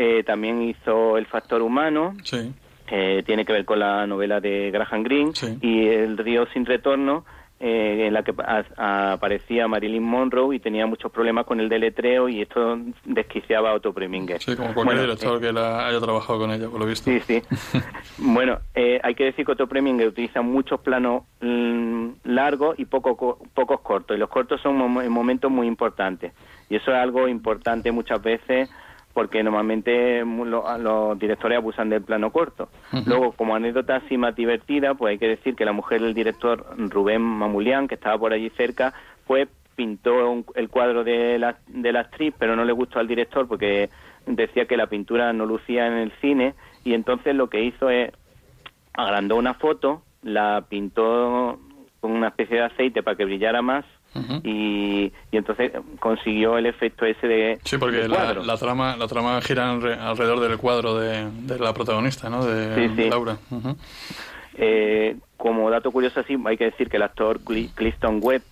Eh, 0.00 0.22
también 0.22 0.62
hizo 0.62 1.18
El 1.18 1.26
factor 1.26 1.60
humano, 1.60 2.16
sí. 2.22 2.54
tiene 2.86 3.44
que 3.44 3.52
ver 3.52 3.64
con 3.64 3.80
la 3.80 4.06
novela 4.06 4.40
de 4.40 4.70
Graham 4.70 5.02
Greene, 5.02 5.32
y 5.60 5.88
El 5.88 6.16
río 6.16 6.46
sin 6.52 6.64
retorno, 6.64 7.24
eh, 7.60 8.06
en 8.06 8.14
la 8.14 8.22
que 8.22 8.32
aparecía 8.76 9.66
Marilyn 9.66 10.04
Monroe 10.04 10.54
y 10.54 10.60
tenía 10.60 10.86
muchos 10.86 11.10
problemas 11.10 11.44
con 11.44 11.58
el 11.58 11.68
deletreo 11.68 12.28
y 12.28 12.42
esto 12.42 12.78
desquiciaba 13.04 13.70
a 13.70 13.74
Otto 13.74 13.92
Preminger. 13.92 14.40
Sí, 14.40 14.54
como 14.54 14.72
cualquier 14.72 15.00
director 15.00 15.38
eh, 15.38 15.40
que 15.40 15.58
haya 15.58 16.00
trabajado 16.00 16.38
con 16.38 16.52
ella, 16.52 16.68
por 16.68 16.78
lo 16.78 16.86
visto. 16.86 17.10
Sí, 17.10 17.18
sí. 17.18 17.42
bueno, 18.18 18.60
hay 19.02 19.14
que 19.16 19.24
decir 19.24 19.44
que 19.44 19.50
Otto 19.50 19.66
Preminger 19.66 20.06
utiliza 20.06 20.40
muchos 20.40 20.78
planos 20.78 21.24
mm, 21.40 22.10
largos 22.22 22.78
y 22.78 22.84
poco, 22.84 23.40
pocos 23.52 23.80
cortos, 23.80 24.16
y 24.16 24.20
los 24.20 24.28
cortos 24.28 24.60
son 24.60 24.80
en 25.02 25.10
momentos 25.10 25.50
muy 25.50 25.66
importantes. 25.66 26.32
Y 26.70 26.76
eso 26.76 26.92
es 26.92 26.96
algo 26.96 27.26
importante 27.26 27.90
muchas 27.90 28.22
veces 28.22 28.70
porque 29.18 29.42
normalmente 29.42 30.24
los 30.24 31.18
directores 31.18 31.58
abusan 31.58 31.88
del 31.88 32.02
plano 32.02 32.30
corto. 32.30 32.68
Luego, 33.04 33.32
como 33.32 33.56
anécdota 33.56 33.96
así 33.96 34.16
más 34.16 34.36
divertida, 34.36 34.94
pues 34.94 35.10
hay 35.10 35.18
que 35.18 35.26
decir 35.26 35.56
que 35.56 35.64
la 35.64 35.72
mujer 35.72 36.00
del 36.00 36.14
director 36.14 36.64
Rubén 36.76 37.20
Mamulián, 37.20 37.88
que 37.88 37.96
estaba 37.96 38.16
por 38.16 38.32
allí 38.32 38.48
cerca, 38.50 38.94
pues 39.26 39.48
pintó 39.74 40.44
el 40.54 40.68
cuadro 40.68 41.02
de 41.02 41.36
la, 41.36 41.58
de 41.66 41.92
la 41.92 42.02
actriz, 42.02 42.32
pero 42.38 42.54
no 42.54 42.64
le 42.64 42.72
gustó 42.72 43.00
al 43.00 43.08
director 43.08 43.48
porque 43.48 43.90
decía 44.24 44.66
que 44.66 44.76
la 44.76 44.86
pintura 44.86 45.32
no 45.32 45.46
lucía 45.46 45.88
en 45.88 45.94
el 45.94 46.12
cine 46.20 46.54
y 46.84 46.94
entonces 46.94 47.34
lo 47.34 47.50
que 47.50 47.64
hizo 47.64 47.90
es 47.90 48.12
agrandó 48.92 49.34
una 49.34 49.54
foto, 49.54 50.04
la 50.22 50.64
pintó 50.68 51.58
con 51.98 52.12
una 52.12 52.28
especie 52.28 52.58
de 52.58 52.62
aceite 52.66 53.02
para 53.02 53.16
que 53.16 53.24
brillara 53.24 53.62
más 53.62 53.84
y, 54.42 55.12
entonces 55.30 55.72
consiguió 56.00 56.58
el 56.58 56.66
efecto 56.66 57.04
ese 57.04 57.26
de 57.26 57.58
sí 57.62 57.78
porque 57.78 58.08
la, 58.08 58.56
trama 58.56 58.96
la 58.96 59.06
trama 59.06 59.40
gira 59.40 59.70
alrededor 59.70 60.40
del 60.40 60.58
cuadro 60.58 60.98
de, 60.98 61.28
la 61.58 61.72
protagonista 61.72 62.28
no 62.28 62.44
de 62.44 63.08
Laura. 63.08 63.38
Eh, 64.60 65.16
como 65.36 65.70
dato 65.70 65.92
curioso 65.92 66.18
así 66.20 66.36
hay 66.44 66.56
que 66.56 66.64
decir 66.64 66.88
que 66.88 66.96
el 66.96 67.04
actor 67.04 67.40
Clifton 67.44 68.18
Webb 68.20 68.42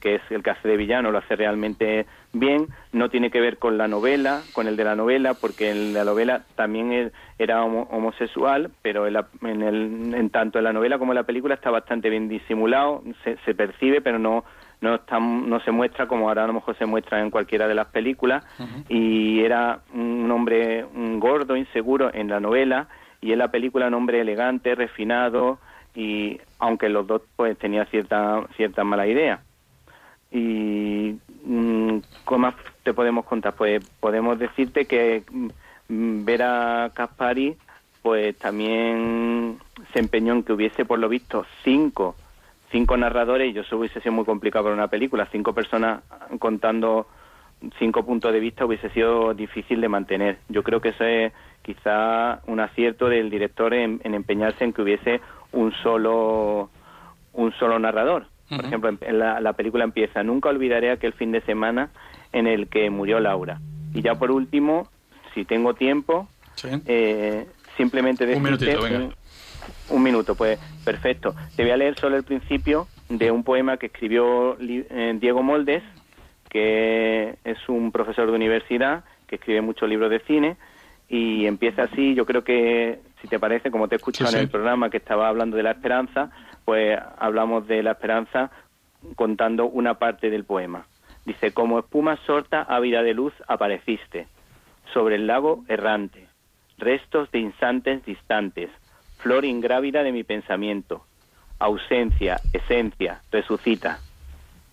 que 0.00 0.16
es 0.16 0.22
el 0.30 0.42
que 0.42 0.50
hace 0.50 0.68
de 0.68 0.76
villano, 0.76 1.10
lo 1.10 1.18
hace 1.18 1.36
realmente 1.36 2.06
bien, 2.32 2.68
no 2.92 3.10
tiene 3.10 3.30
que 3.30 3.40
ver 3.40 3.58
con 3.58 3.78
la 3.78 3.88
novela, 3.88 4.42
con 4.52 4.68
el 4.68 4.76
de 4.76 4.84
la 4.84 4.94
novela, 4.94 5.34
porque 5.34 5.70
en 5.70 5.92
la 5.92 6.04
novela 6.04 6.42
también 6.54 7.12
era 7.38 7.64
homosexual, 7.64 8.70
pero 8.80 9.06
en, 9.06 9.62
el, 9.62 10.14
en, 10.14 10.30
tanto 10.30 10.58
en 10.58 10.64
la 10.64 10.72
novela 10.72 10.98
como 10.98 11.12
en 11.12 11.16
la 11.16 11.24
película 11.24 11.54
está 11.54 11.70
bastante 11.70 12.10
bien 12.10 12.28
disimulado, 12.28 13.02
se, 13.24 13.36
se 13.44 13.54
percibe, 13.54 14.00
pero 14.00 14.18
no, 14.18 14.44
no, 14.82 15.00
no 15.20 15.60
se 15.60 15.70
muestra 15.70 16.06
como 16.08 16.28
ahora 16.28 16.44
a 16.44 16.46
lo 16.48 16.54
mejor 16.54 16.76
se 16.76 16.86
muestra 16.86 17.20
en 17.20 17.30
cualquiera 17.30 17.68
de 17.68 17.74
las 17.74 17.86
películas 17.86 18.44
y 18.88 19.40
era 19.40 19.80
un 19.94 20.30
hombre 20.30 20.84
un 20.84 21.20
gordo, 21.20 21.56
inseguro 21.56 22.12
en 22.12 22.28
la 22.28 22.40
novela 22.40 22.88
y 23.20 23.32
en 23.32 23.38
la 23.38 23.48
película 23.48 23.86
un 23.86 23.94
hombre 23.94 24.20
elegante, 24.20 24.74
refinado 24.74 25.58
y 25.94 26.40
aunque 26.58 26.88
los 26.88 27.06
dos 27.06 27.22
pues 27.36 27.56
tenía 27.58 27.84
cierta 27.86 28.42
cierta 28.56 28.82
mala 28.82 29.06
idea. 29.06 29.40
Y 30.32 31.16
mm, 31.44 31.98
¿cómo 32.24 32.38
más 32.38 32.54
te 32.82 32.92
podemos 32.92 33.24
contar? 33.24 33.54
Pues 33.54 33.88
podemos 34.00 34.36
decirte 34.38 34.86
que 34.86 35.22
mm, 35.88 36.24
Vera 36.24 36.90
Caspari 36.92 37.56
pues 38.02 38.36
también 38.36 39.58
se 39.92 40.00
empeñó 40.00 40.32
en 40.32 40.42
que 40.42 40.52
hubiese 40.52 40.84
por 40.84 40.98
lo 40.98 41.08
visto 41.08 41.46
cinco 41.62 42.16
cinco 42.72 42.96
narradores 42.96 43.54
y 43.54 43.58
eso 43.58 43.78
hubiese 43.78 44.00
sido 44.00 44.12
muy 44.12 44.24
complicado 44.24 44.64
para 44.64 44.74
una 44.74 44.88
película. 44.88 45.28
Cinco 45.30 45.52
personas 45.52 46.02
contando 46.40 47.06
cinco 47.78 48.04
puntos 48.04 48.32
de 48.32 48.40
vista 48.40 48.64
hubiese 48.64 48.88
sido 48.90 49.34
difícil 49.34 49.80
de 49.80 49.88
mantener. 49.88 50.38
Yo 50.48 50.62
creo 50.62 50.80
que 50.80 50.88
eso 50.88 51.04
es 51.04 51.32
quizá 51.62 52.40
un 52.46 52.58
acierto 52.58 53.08
del 53.08 53.30
director 53.30 53.72
en, 53.74 54.00
empeñarse 54.02 54.64
en 54.64 54.72
que 54.72 54.82
hubiese 54.82 55.20
un 55.52 55.72
solo 55.82 56.70
un 57.34 57.52
solo 57.52 57.78
narrador. 57.78 58.26
Por 58.48 58.66
ejemplo, 58.66 58.90
en 59.00 59.18
la, 59.18 59.52
película 59.54 59.84
empieza, 59.84 60.22
nunca 60.22 60.50
olvidaré 60.50 60.90
aquel 60.90 61.14
fin 61.14 61.32
de 61.32 61.40
semana 61.40 61.88
en 62.32 62.46
el 62.46 62.68
que 62.68 62.90
murió 62.90 63.18
Laura. 63.18 63.60
Y 63.94 64.02
ya 64.02 64.16
por 64.16 64.30
último, 64.30 64.88
si 65.32 65.46
tengo 65.46 65.72
tiempo, 65.72 66.28
eh, 66.86 67.46
simplemente 67.78 68.26
decirte 68.26 68.76
un, 68.76 69.14
un 69.92 70.02
minuto, 70.02 70.34
pues 70.34 70.58
perfecto. 70.84 71.34
Te 71.56 71.62
voy 71.62 71.72
a 71.72 71.76
leer 71.76 71.98
solo 71.98 72.16
el 72.16 72.24
principio 72.24 72.88
de 73.08 73.30
un 73.30 73.44
poema 73.44 73.76
que 73.76 73.86
escribió 73.86 74.56
eh, 74.60 75.16
Diego 75.20 75.42
Moldes, 75.42 75.82
que 76.48 77.36
es 77.44 77.68
un 77.68 77.92
profesor 77.92 78.26
de 78.26 78.36
universidad 78.36 79.04
que 79.26 79.36
escribe 79.36 79.62
muchos 79.62 79.88
libros 79.88 80.10
de 80.10 80.20
cine 80.20 80.56
y 81.08 81.46
empieza 81.46 81.84
así. 81.84 82.14
Yo 82.14 82.26
creo 82.26 82.44
que, 82.44 83.00
si 83.20 83.28
te 83.28 83.38
parece, 83.38 83.70
como 83.70 83.88
te 83.88 83.94
he 83.94 83.98
escuchado 83.98 84.32
en 84.36 84.42
el 84.42 84.48
programa 84.48 84.90
que 84.90 84.96
estaba 84.98 85.28
hablando 85.28 85.56
de 85.56 85.62
la 85.62 85.72
esperanza, 85.72 86.30
pues 86.64 86.98
hablamos 87.18 87.66
de 87.66 87.82
la 87.82 87.92
esperanza 87.92 88.50
contando 89.16 89.66
una 89.66 89.94
parte 89.94 90.30
del 90.30 90.44
poema. 90.44 90.86
Dice, 91.24 91.52
como 91.52 91.78
espuma 91.78 92.16
sorta 92.26 92.62
ávida 92.62 93.02
de 93.02 93.14
luz 93.14 93.32
apareciste, 93.46 94.26
sobre 94.92 95.16
el 95.16 95.26
lago 95.26 95.64
errante, 95.68 96.26
restos 96.78 97.30
de 97.30 97.38
instantes 97.38 98.04
distantes, 98.04 98.70
flor 99.22 99.44
ingrávida 99.44 100.02
de 100.02 100.12
mi 100.12 100.24
pensamiento, 100.24 101.04
ausencia, 101.58 102.40
esencia, 102.52 103.22
resucita. 103.30 104.00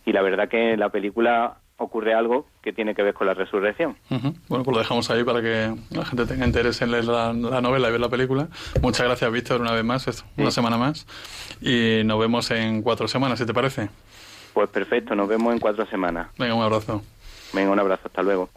Y 0.05 0.11
la 0.11 0.21
verdad 0.21 0.49
que 0.49 0.73
en 0.73 0.79
la 0.79 0.89
película 0.89 1.57
ocurre 1.77 2.13
algo 2.13 2.45
que 2.61 2.73
tiene 2.73 2.93
que 2.93 3.03
ver 3.03 3.13
con 3.13 3.27
la 3.27 3.33
resurrección. 3.33 3.95
Bueno, 4.09 4.63
pues 4.63 4.67
lo 4.67 4.79
dejamos 4.79 5.09
ahí 5.09 5.23
para 5.23 5.41
que 5.41 5.73
la 5.91 6.05
gente 6.05 6.25
tenga 6.25 6.45
interés 6.45 6.81
en 6.81 6.91
leer 6.91 7.05
la, 7.05 7.33
novela 7.33 7.87
y 7.87 7.91
ver 7.91 8.01
la 8.01 8.09
película. 8.09 8.49
Muchas 8.81 9.05
gracias, 9.05 9.31
Víctor, 9.31 9.61
una 9.61 9.71
vez 9.71 9.83
más, 9.83 10.25
una 10.37 10.51
semana 10.51 10.77
más. 10.77 11.07
Y 11.61 12.01
nos 12.03 12.19
vemos 12.19 12.51
en 12.51 12.81
cuatro 12.81 13.07
semanas, 13.07 13.39
si 13.39 13.45
te 13.45 13.53
parece. 13.53 13.89
Pues 14.53 14.69
perfecto, 14.69 15.15
nos 15.15 15.27
vemos 15.29 15.53
en 15.53 15.59
cuatro 15.59 15.85
semanas. 15.85 16.27
Venga, 16.37 16.53
un 16.53 16.63
abrazo. 16.63 17.01
Venga, 17.53 17.71
un 17.71 17.79
abrazo, 17.79 18.03
hasta 18.05 18.21
luego. 18.21 18.49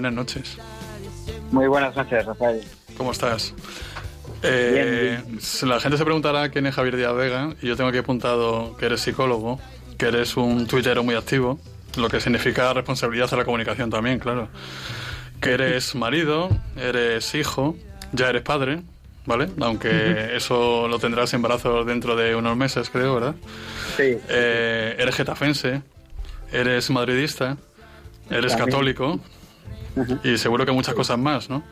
Buenas 0.00 0.14
noches. 0.14 0.56
Muy 1.50 1.66
buenas 1.66 1.94
noches, 1.94 2.24
Rafael. 2.24 2.62
¿Cómo 2.96 3.12
estás? 3.12 3.52
Eh, 4.42 5.22
la 5.64 5.78
gente 5.78 5.98
se 5.98 6.04
preguntará 6.04 6.48
quién 6.48 6.64
es 6.64 6.74
Javier 6.74 6.96
Díaz 6.96 7.14
Vega 7.14 7.50
y 7.60 7.66
yo 7.66 7.76
tengo 7.76 7.90
aquí 7.90 7.98
apuntado 7.98 8.78
que 8.78 8.86
eres 8.86 9.02
psicólogo, 9.02 9.60
que 9.98 10.06
eres 10.06 10.38
un 10.38 10.66
tuitero 10.66 11.04
muy 11.04 11.16
activo, 11.16 11.60
lo 11.98 12.08
que 12.08 12.18
significa 12.18 12.72
responsabilidad 12.72 13.28
a 13.34 13.36
la 13.36 13.44
comunicación 13.44 13.90
también, 13.90 14.18
claro. 14.18 14.48
Que 15.38 15.50
eres 15.52 15.94
marido, 15.94 16.48
eres 16.78 17.34
hijo, 17.34 17.76
ya 18.12 18.30
eres 18.30 18.40
padre, 18.40 18.80
¿vale? 19.26 19.50
Aunque 19.60 20.34
eso 20.34 20.88
lo 20.88 20.98
tendrás 20.98 21.34
en 21.34 21.42
brazos 21.42 21.84
dentro 21.84 22.16
de 22.16 22.34
unos 22.34 22.56
meses, 22.56 22.88
creo, 22.88 23.16
¿verdad? 23.16 23.34
Sí. 23.98 24.16
Eh, 24.30 24.96
eres 24.98 25.14
getafense, 25.14 25.82
eres 26.52 26.88
madridista, 26.88 27.58
eres 28.30 28.56
católico 28.56 29.20
y 30.24 30.38
seguro 30.38 30.64
que 30.66 30.72
muchas 30.72 30.94
cosas 30.94 31.18
más, 31.18 31.48
¿no? 31.50 31.62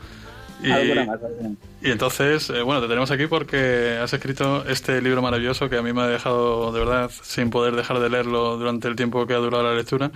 Y, 0.61 1.87
y 1.87 1.91
entonces, 1.91 2.49
eh, 2.49 2.61
bueno, 2.61 2.81
te 2.81 2.87
tenemos 2.87 3.09
aquí 3.11 3.27
porque 3.27 3.97
has 4.01 4.11
escrito 4.11 4.67
este 4.67 5.01
libro 5.01 5.21
maravilloso 5.21 5.69
que 5.69 5.77
a 5.77 5.81
mí 5.81 5.93
me 5.93 6.01
ha 6.01 6.07
dejado 6.07 6.73
de 6.73 6.79
verdad 6.79 7.09
sin 7.21 7.49
poder 7.49 7.75
dejar 7.75 7.99
de 7.99 8.09
leerlo 8.09 8.57
durante 8.57 8.89
el 8.89 8.97
tiempo 8.97 9.25
que 9.25 9.33
ha 9.33 9.37
durado 9.37 9.63
la 9.63 9.73
lectura. 9.73 10.11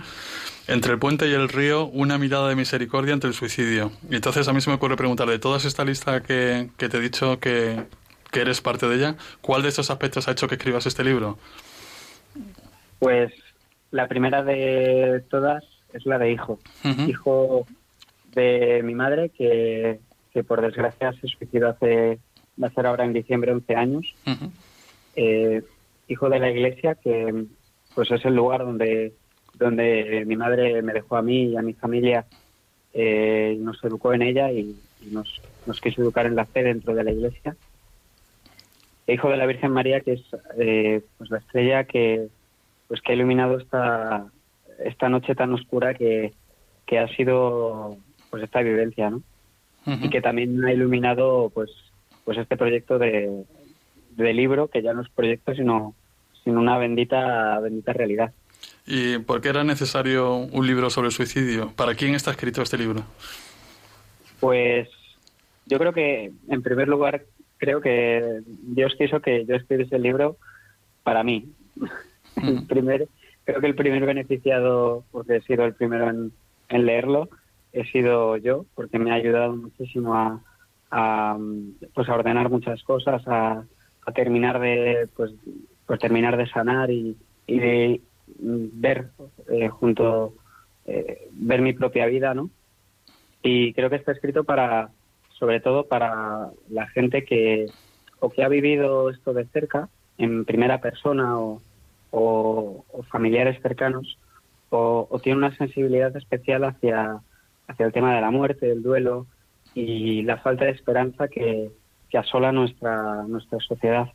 Entre 0.66 0.92
el 0.92 0.98
puente 0.98 1.28
y 1.28 1.32
el 1.32 1.48
río, 1.48 1.86
una 1.86 2.18
mirada 2.18 2.48
de 2.48 2.56
misericordia 2.56 3.14
ante 3.14 3.26
el 3.26 3.34
suicidio. 3.34 3.92
Y 4.10 4.16
entonces 4.16 4.46
a 4.48 4.52
mí 4.52 4.60
se 4.60 4.68
me 4.68 4.76
ocurre 4.76 4.96
preguntar, 4.96 5.28
de 5.28 5.38
toda 5.38 5.56
esta 5.56 5.84
lista 5.84 6.22
que, 6.22 6.68
que 6.76 6.88
te 6.90 6.98
he 6.98 7.00
dicho 7.00 7.38
que, 7.38 7.82
que 8.30 8.40
eres 8.40 8.60
parte 8.60 8.86
de 8.86 8.96
ella, 8.96 9.16
¿cuál 9.40 9.62
de 9.62 9.68
estos 9.68 9.90
aspectos 9.90 10.28
ha 10.28 10.32
hecho 10.32 10.48
que 10.48 10.56
escribas 10.56 10.84
este 10.84 11.04
libro? 11.04 11.38
Pues 12.98 13.32
la 13.90 14.08
primera 14.08 14.42
de 14.42 15.22
todas 15.30 15.64
es 15.92 16.04
la 16.04 16.18
de 16.18 16.32
hijo. 16.32 16.58
Hijo 17.06 17.66
de 18.34 18.82
mi 18.82 18.94
madre, 18.94 19.30
que 19.30 20.00
que 20.34 20.42
por 20.42 20.60
desgracia 20.60 21.12
se 21.12 21.28
suicidó 21.28 21.68
hace, 21.68 22.18
va 22.60 22.66
a 22.66 22.72
ser 22.72 22.86
ahora 22.86 23.04
en 23.04 23.12
diciembre 23.12 23.52
11 23.52 23.76
años. 23.76 24.14
Eh, 25.14 25.62
hijo 26.08 26.28
de 26.28 26.40
la 26.40 26.50
iglesia, 26.50 26.96
que 26.96 27.46
pues 27.94 28.10
es 28.10 28.24
el 28.24 28.34
lugar 28.34 28.64
donde, 28.64 29.14
donde 29.54 30.24
mi 30.26 30.34
madre 30.34 30.82
me 30.82 30.92
dejó 30.92 31.16
a 31.16 31.22
mí 31.22 31.44
y 31.44 31.56
a 31.56 31.62
mi 31.62 31.72
familia, 31.72 32.26
eh, 32.92 33.56
nos 33.60 33.82
educó 33.84 34.12
en 34.12 34.22
ella 34.22 34.50
y, 34.50 34.76
nos, 35.12 35.40
nos, 35.66 35.80
quiso 35.80 36.02
educar 36.02 36.26
en 36.26 36.34
la 36.34 36.46
fe 36.46 36.64
dentro 36.64 36.94
de 36.94 37.04
la 37.04 37.12
iglesia. 37.12 37.54
E 39.06 39.14
hijo 39.14 39.28
de 39.28 39.36
la 39.36 39.46
Virgen 39.46 39.70
María, 39.70 40.00
que 40.00 40.14
es 40.14 40.22
eh, 40.58 41.02
pues 41.16 41.30
la 41.30 41.38
estrella 41.38 41.84
que, 41.84 42.26
pues 42.88 43.00
que 43.02 43.12
ha 43.12 43.14
iluminado 43.14 43.58
esta, 43.58 44.26
esta 44.80 45.08
noche 45.08 45.36
tan 45.36 45.52
oscura 45.52 45.94
que, 45.94 46.32
que 46.86 46.98
ha 46.98 47.06
sido 47.14 47.98
pues 48.34 48.42
esta 48.42 48.62
vivencia, 48.62 49.10
¿no? 49.10 49.22
y 49.86 50.10
que 50.10 50.20
también 50.20 50.64
ha 50.64 50.72
iluminado 50.72 51.52
pues 51.54 51.70
pues 52.24 52.36
este 52.36 52.56
proyecto 52.56 52.98
de, 52.98 53.44
libro 54.16 54.66
que 54.66 54.82
ya 54.82 54.92
no 54.92 55.02
es 55.02 55.08
proyecto 55.08 55.54
sino 55.54 55.94
sino 56.42 56.58
una 56.58 56.76
bendita 56.76 57.60
bendita 57.60 57.92
realidad. 57.92 58.32
Y 58.88 59.18
por 59.18 59.40
qué 59.40 59.50
era 59.50 59.62
necesario 59.62 60.34
un 60.34 60.66
libro 60.66 60.90
sobre 60.90 61.06
el 61.06 61.12
suicidio 61.12 61.70
para 61.76 61.94
quién 61.94 62.16
está 62.16 62.32
escrito 62.32 62.60
este 62.60 62.76
libro 62.76 63.04
pues 64.40 64.88
yo 65.66 65.78
creo 65.78 65.92
que 65.92 66.32
en 66.48 66.62
primer 66.62 66.88
lugar 66.88 67.22
creo 67.58 67.80
que 67.80 68.40
Dios 68.46 68.96
quiso 68.98 69.20
que 69.20 69.44
yo 69.46 69.54
escribiese 69.54 69.94
el 69.94 70.02
libro 70.02 70.38
para 71.04 71.22
mí. 71.22 71.52
El 72.42 72.66
primer 72.66 73.06
creo 73.44 73.60
que 73.60 73.66
el 73.68 73.76
primer 73.76 74.04
beneficiado 74.04 75.04
porque 75.12 75.36
he 75.36 75.42
sido 75.42 75.64
el 75.64 75.74
primero 75.74 76.10
en, 76.10 76.32
en 76.68 76.84
leerlo 76.84 77.28
he 77.74 77.84
sido 77.86 78.36
yo, 78.36 78.64
porque 78.74 78.98
me 78.98 79.10
ha 79.10 79.14
ayudado 79.14 79.56
muchísimo 79.56 80.14
a, 80.14 81.36
pues 81.92 82.08
a 82.08 82.14
ordenar 82.14 82.48
muchas 82.48 82.82
cosas, 82.84 83.22
a, 83.26 83.64
terminar 84.14 84.60
de 84.60 85.08
pues, 85.16 85.32
pues 85.86 85.98
terminar 85.98 86.36
de 86.36 86.46
sanar 86.46 86.90
y, 86.90 87.16
de 87.48 88.00
ver 88.36 89.10
eh, 89.50 89.68
junto 89.68 90.34
eh, 90.86 91.28
ver 91.32 91.60
mi 91.62 91.72
propia 91.72 92.06
vida, 92.06 92.32
¿no? 92.32 92.48
Y 93.42 93.72
creo 93.74 93.90
que 93.90 93.96
está 93.96 94.12
escrito 94.12 94.44
para 94.44 94.90
sobre 95.38 95.60
todo 95.60 95.86
para 95.86 96.50
la 96.70 96.86
gente 96.88 97.24
que 97.24 97.66
o 98.20 98.30
que 98.30 98.44
ha 98.44 98.48
vivido 98.48 99.10
esto 99.10 99.32
de 99.32 99.46
cerca 99.46 99.88
en 100.16 100.44
primera 100.44 100.80
persona 100.80 101.36
o, 101.36 101.60
familiares 103.10 103.60
cercanos 103.60 104.18
o, 104.70 105.08
o 105.10 105.18
tiene 105.18 105.38
una 105.38 105.56
sensibilidad 105.56 106.16
especial 106.16 106.64
hacia 106.64 107.20
hacia 107.68 107.86
el 107.86 107.92
tema 107.92 108.14
de 108.14 108.20
la 108.20 108.30
muerte, 108.30 108.66
del 108.66 108.82
duelo 108.82 109.26
y 109.74 110.22
la 110.22 110.38
falta 110.38 110.64
de 110.64 110.72
esperanza 110.72 111.28
que, 111.28 111.70
asola 112.16 112.52
nuestra, 112.52 113.24
nuestra 113.24 113.58
sociedad. 113.58 114.06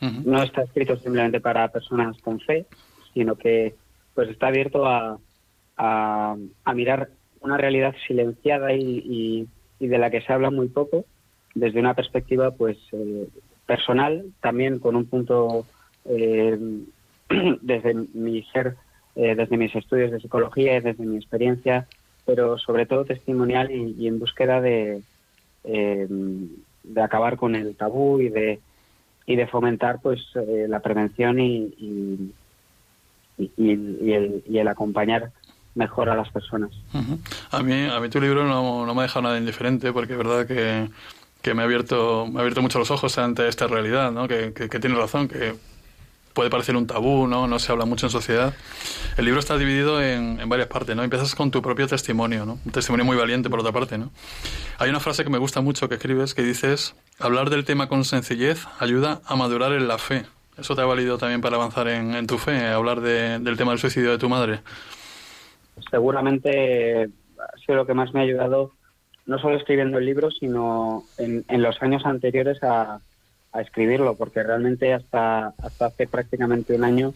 No 0.00 0.40
está 0.40 0.62
escrito 0.62 0.96
simplemente 0.98 1.40
para 1.40 1.66
personas 1.66 2.16
con 2.22 2.38
fe, 2.38 2.64
sino 3.12 3.34
que 3.34 3.74
pues 4.14 4.28
está 4.28 4.46
abierto 4.46 4.86
a, 4.86 5.18
a, 5.76 6.36
mirar 6.74 7.10
una 7.40 7.56
realidad 7.56 7.94
silenciada 8.06 8.72
y, 8.72 9.48
y, 9.80 9.86
de 9.86 9.98
la 9.98 10.10
que 10.10 10.20
se 10.20 10.32
habla 10.32 10.50
muy 10.50 10.68
poco 10.68 11.04
desde 11.54 11.80
una 11.80 11.94
perspectiva 11.94 12.52
pues 12.52 12.78
eh, 12.92 13.28
personal, 13.66 14.26
también 14.40 14.78
con 14.78 14.94
un 14.94 15.06
punto 15.06 15.66
eh, 16.04 16.58
desde 17.62 17.94
mi 18.14 18.42
ser, 18.52 18.76
eh, 19.16 19.34
desde 19.34 19.56
mis 19.56 19.74
estudios 19.74 20.10
de 20.10 20.20
psicología 20.20 20.76
y 20.76 20.80
desde 20.80 21.04
mi 21.04 21.16
experiencia 21.16 21.86
pero 22.30 22.58
sobre 22.58 22.86
todo 22.86 23.04
testimonial 23.04 23.72
y, 23.72 24.06
en 24.06 24.20
búsqueda 24.20 24.60
de, 24.60 25.02
eh, 25.64 26.06
de 26.08 27.02
acabar 27.02 27.36
con 27.36 27.56
el 27.56 27.74
tabú 27.74 28.20
y 28.20 28.28
de, 28.28 28.60
y 29.26 29.34
de 29.34 29.48
fomentar 29.48 29.98
pues 30.00 30.20
eh, 30.36 30.66
la 30.68 30.78
prevención 30.78 31.40
y, 31.40 31.74
y, 33.36 33.70
el, 33.72 34.44
y 34.48 34.58
el 34.58 34.68
acompañar 34.68 35.32
mejor 35.74 36.08
a 36.08 36.14
las 36.14 36.30
personas. 36.30 36.70
A 37.50 37.64
mí, 37.64 37.88
a 37.92 37.98
mí 37.98 38.08
tu 38.08 38.20
libro 38.20 38.44
no, 38.46 38.86
no 38.86 38.94
me 38.94 39.00
ha 39.00 39.02
dejado 39.02 39.22
nada 39.22 39.38
indiferente 39.38 39.92
porque 39.92 40.12
es 40.12 40.18
verdad 40.18 40.46
que, 40.46 40.88
que 41.42 41.52
me 41.52 41.62
ha 41.62 41.64
abierto 41.64 42.28
me 42.28 42.38
ha 42.38 42.40
abierto 42.42 42.62
mucho 42.62 42.78
los 42.78 42.92
ojos 42.92 43.18
ante 43.18 43.48
esta 43.48 43.66
realidad, 43.66 44.12
¿no? 44.12 44.28
que, 44.28 44.52
que, 44.52 44.68
que 44.68 44.78
tiene 44.78 44.94
razón, 44.94 45.26
que 45.26 45.54
puede 46.40 46.48
parecer 46.48 46.74
un 46.74 46.86
tabú, 46.86 47.26
¿no? 47.26 47.46
No 47.46 47.58
se 47.58 47.70
habla 47.70 47.84
mucho 47.84 48.06
en 48.06 48.10
sociedad. 48.10 48.54
El 49.18 49.26
libro 49.26 49.40
está 49.40 49.58
dividido 49.58 50.02
en, 50.02 50.38
varias 50.48 50.68
partes, 50.68 50.96
¿no? 50.96 51.02
Empiezas 51.02 51.34
con 51.34 51.50
tu 51.50 51.60
propio 51.60 51.86
testimonio, 51.86 52.46
¿no? 52.46 52.58
Un 52.64 52.72
testimonio 52.72 53.04
muy 53.04 53.14
valiente, 53.14 53.50
por 53.50 53.60
otra 53.60 53.72
parte, 53.72 53.98
¿no? 53.98 54.10
Hay 54.78 54.88
una 54.88 55.00
frase 55.00 55.22
que 55.22 55.28
me 55.28 55.36
gusta 55.36 55.60
mucho 55.60 55.86
que 55.90 55.96
escribes 55.96 56.32
que 56.32 56.40
dices, 56.40 56.96
hablar 57.18 57.50
del 57.50 57.66
tema 57.66 57.88
con 57.88 58.06
sencillez 58.06 58.66
ayuda 58.78 59.20
a 59.26 59.36
madurar 59.36 59.72
en 59.72 59.86
la 59.86 59.98
fe. 59.98 60.24
¿Eso 60.56 60.74
te 60.74 60.80
ha 60.80 60.86
valido 60.86 61.18
también 61.18 61.42
para 61.42 61.56
avanzar 61.56 61.88
en, 61.88 62.26
tu 62.26 62.38
fe, 62.38 62.68
hablar 62.68 63.02
del 63.02 63.58
tema 63.58 63.72
del 63.72 63.78
suicidio 63.78 64.10
de 64.10 64.16
tu 64.16 64.30
madre? 64.30 64.60
Seguramente 65.90 67.02
ha 67.38 67.58
sido 67.58 67.76
lo 67.76 67.86
que 67.86 67.92
más 67.92 68.14
me 68.14 68.20
ha 68.20 68.22
ayudado, 68.22 68.72
no 69.26 69.38
solo 69.38 69.58
escribiendo 69.58 69.98
el 69.98 70.06
libro, 70.06 70.30
sino 70.30 71.04
en 71.18 71.62
los 71.62 71.82
años 71.82 72.06
anteriores 72.06 72.62
a 72.62 72.98
a 73.52 73.60
escribirlo, 73.60 74.16
porque 74.16 74.42
realmente 74.42 74.92
hasta, 74.92 75.48
hasta 75.58 75.86
hace 75.86 76.06
prácticamente 76.06 76.74
un 76.74 76.84
año 76.84 77.14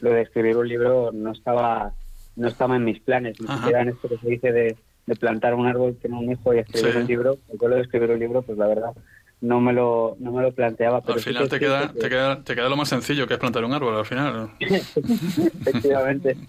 lo 0.00 0.10
de 0.10 0.22
escribir 0.22 0.56
un 0.56 0.68
libro 0.68 1.10
no 1.12 1.32
estaba 1.32 1.92
no 2.36 2.48
estaba 2.48 2.76
en 2.76 2.84
mis 2.84 3.00
planes, 3.00 3.40
ni 3.40 3.48
siquiera 3.48 3.80
en 3.80 3.88
esto 3.88 4.08
que 4.08 4.18
se 4.18 4.28
dice 4.28 4.52
de, 4.52 4.76
plantar 5.18 5.54
un 5.54 5.66
árbol, 5.66 5.96
tener 5.96 6.18
un 6.18 6.30
hijo 6.30 6.52
y 6.52 6.58
escribir 6.58 6.96
un 6.96 7.06
libro. 7.06 7.38
El 7.48 7.70
de 7.70 7.80
escribir 7.80 8.10
un 8.10 8.18
libro, 8.18 8.42
pues 8.42 8.58
la 8.58 8.66
verdad, 8.66 8.92
no 9.40 9.60
me 9.60 9.72
lo, 9.72 10.16
no 10.18 10.32
me 10.32 10.42
lo 10.42 10.52
planteaba. 10.52 11.00
Pero 11.00 11.14
al 11.14 11.20
final 11.20 11.48
te, 11.48 11.58
queda, 11.58 11.92
te, 11.92 12.08
queda, 12.08 12.42
te 12.42 12.54
queda 12.54 12.68
lo 12.68 12.76
más 12.76 12.88
sencillo, 12.88 13.26
que 13.26 13.34
es 13.34 13.40
plantar 13.40 13.64
un 13.64 13.72
árbol, 13.72 13.96
al 13.96 14.04
final. 14.04 14.50
Efectivamente. 14.60 16.36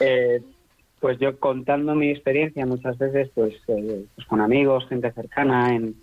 Eh, 0.00 0.42
pues 1.00 1.18
yo 1.18 1.38
contando 1.38 1.94
mi 1.94 2.10
experiencia 2.10 2.66
muchas 2.66 2.98
veces, 2.98 3.30
pues, 3.34 3.54
eh, 3.68 4.04
pues 4.14 4.26
con 4.26 4.40
amigos, 4.40 4.86
gente 4.88 5.10
cercana, 5.12 5.74
en, 5.74 5.94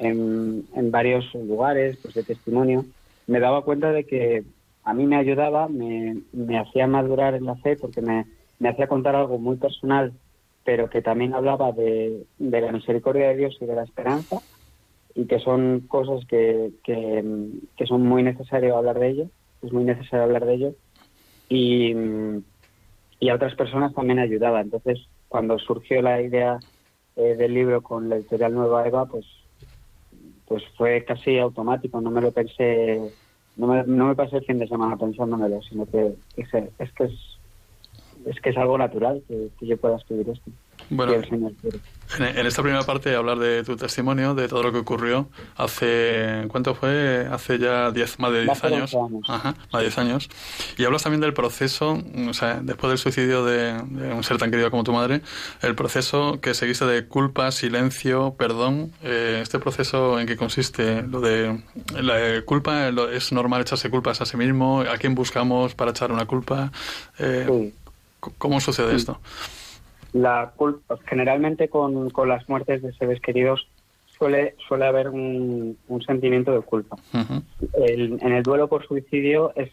en, 0.00 0.90
varios 0.90 1.32
lugares 1.34 1.98
pues, 2.02 2.14
de 2.14 2.22
testimonio, 2.22 2.84
me 3.26 3.40
daba 3.40 3.62
cuenta 3.62 3.92
de 3.92 4.04
que 4.04 4.44
a 4.82 4.94
mí 4.94 5.06
me 5.06 5.16
ayudaba, 5.16 5.68
me, 5.68 6.22
me 6.32 6.58
hacía 6.58 6.86
madurar 6.86 7.34
en 7.34 7.44
la 7.44 7.56
fe 7.56 7.76
porque 7.76 8.00
me, 8.00 8.26
me, 8.58 8.70
hacía 8.70 8.88
contar 8.88 9.14
algo 9.14 9.38
muy 9.38 9.56
personal, 9.56 10.12
pero 10.64 10.88
que 10.88 11.02
también 11.02 11.34
hablaba 11.34 11.72
de, 11.72 12.24
de, 12.38 12.60
la 12.60 12.72
misericordia 12.72 13.28
de 13.28 13.36
Dios 13.36 13.56
y 13.60 13.66
de 13.66 13.74
la 13.74 13.84
esperanza, 13.84 14.40
y 15.14 15.26
que 15.26 15.38
son 15.38 15.80
cosas 15.86 16.24
que, 16.26 16.70
que, 16.82 17.86
son 17.86 18.06
muy 18.06 18.22
necesarias 18.22 18.74
hablar 18.74 18.98
de 18.98 19.08
ello. 19.08 19.26
es 19.62 19.72
muy 19.72 19.84
necesario 19.84 20.24
hablar 20.24 20.46
de 20.46 20.54
ello. 20.54 20.74
Y, 21.48 21.94
y 23.18 23.28
a 23.28 23.34
otras 23.34 23.54
personas 23.54 23.92
también 23.92 24.18
ayudaba. 24.18 24.60
Entonces, 24.60 25.00
cuando 25.28 25.58
surgió 25.58 26.00
la 26.00 26.22
idea 26.22 26.58
eh, 27.16 27.34
del 27.36 27.54
libro 27.54 27.82
con 27.82 28.08
la 28.08 28.16
editorial 28.16 28.54
Nueva 28.54 28.86
Eva, 28.86 29.06
pues, 29.06 29.26
pues 30.50 30.64
fue 30.76 31.04
casi 31.04 31.38
automático, 31.38 32.00
no 32.00 32.10
me 32.10 32.20
lo 32.20 32.32
pensé, 32.32 33.00
no 33.54 33.68
me, 33.68 33.84
no 33.84 34.08
me 34.08 34.16
pasé 34.16 34.38
el 34.38 34.44
fin 34.44 34.58
de 34.58 34.66
semana 34.66 34.96
pensándomelo, 34.96 35.62
sino 35.62 35.86
que, 35.86 36.16
es, 36.36 36.50
que 36.50 37.04
es 37.04 37.38
es 38.26 38.40
que 38.40 38.50
es 38.50 38.56
algo 38.56 38.76
natural 38.76 39.22
que, 39.28 39.50
yo 39.60 39.76
pueda 39.76 39.96
escribir 39.96 40.28
esto. 40.28 40.50
Bueno, 40.90 41.14
en, 42.18 42.46
esta 42.46 42.62
primera 42.62 42.82
parte 42.82 43.14
hablar 43.14 43.38
de 43.38 43.62
tu 43.62 43.76
testimonio, 43.76 44.34
de 44.34 44.48
todo 44.48 44.64
lo 44.64 44.72
que 44.72 44.78
ocurrió 44.78 45.28
hace, 45.56 46.46
¿cuánto 46.48 46.74
fue? 46.74 47.28
Hace 47.30 47.58
ya 47.58 47.92
diez, 47.92 48.18
más 48.18 48.32
de 48.32 48.42
10 48.42 48.64
años. 48.64 48.96
Ajá, 49.28 49.54
más 49.72 49.80
de 49.80 49.86
10 49.86 49.98
años. 49.98 50.28
Y 50.76 50.84
hablas 50.84 51.04
también 51.04 51.20
del 51.20 51.32
proceso, 51.32 52.02
o 52.28 52.34
sea, 52.34 52.60
después 52.60 52.90
del 52.90 52.98
suicidio 52.98 53.44
de, 53.44 53.80
un 54.12 54.24
ser 54.24 54.38
tan 54.38 54.50
querido 54.50 54.70
como 54.72 54.82
tu 54.82 54.92
madre, 54.92 55.20
el 55.62 55.76
proceso 55.76 56.40
que 56.40 56.54
seguiste 56.54 56.84
de 56.84 57.06
culpa, 57.06 57.52
silencio, 57.52 58.34
perdón. 58.36 58.92
Eh, 59.02 59.38
¿Este 59.42 59.60
proceso 59.60 60.18
en 60.18 60.26
qué 60.26 60.36
consiste? 60.36 61.02
Lo 61.02 61.20
de 61.20 61.62
la 62.00 62.42
culpa, 62.44 62.88
¿es 63.12 63.30
normal 63.30 63.62
echarse 63.62 63.88
culpas 63.90 64.20
a 64.20 64.26
sí 64.26 64.36
mismo? 64.36 64.80
¿A 64.80 64.98
quién 64.98 65.14
buscamos 65.14 65.76
para 65.76 65.92
echar 65.92 66.10
una 66.10 66.26
culpa? 66.26 66.72
Eh, 67.20 67.72
¿Cómo 68.38 68.60
sucede 68.60 68.96
esto? 68.96 69.20
La 70.12 70.52
culpa, 70.56 70.98
generalmente 71.06 71.68
con, 71.68 72.10
con, 72.10 72.28
las 72.28 72.48
muertes 72.48 72.82
de 72.82 72.92
seres 72.94 73.20
queridos 73.20 73.68
suele, 74.06 74.54
suele 74.68 74.86
haber 74.86 75.08
un, 75.08 75.76
sentimiento 76.06 76.52
de 76.52 76.60
culpa. 76.62 76.96
en 77.74 78.32
el 78.32 78.42
duelo 78.42 78.68
por 78.68 78.86
suicidio 78.86 79.52
es, 79.56 79.70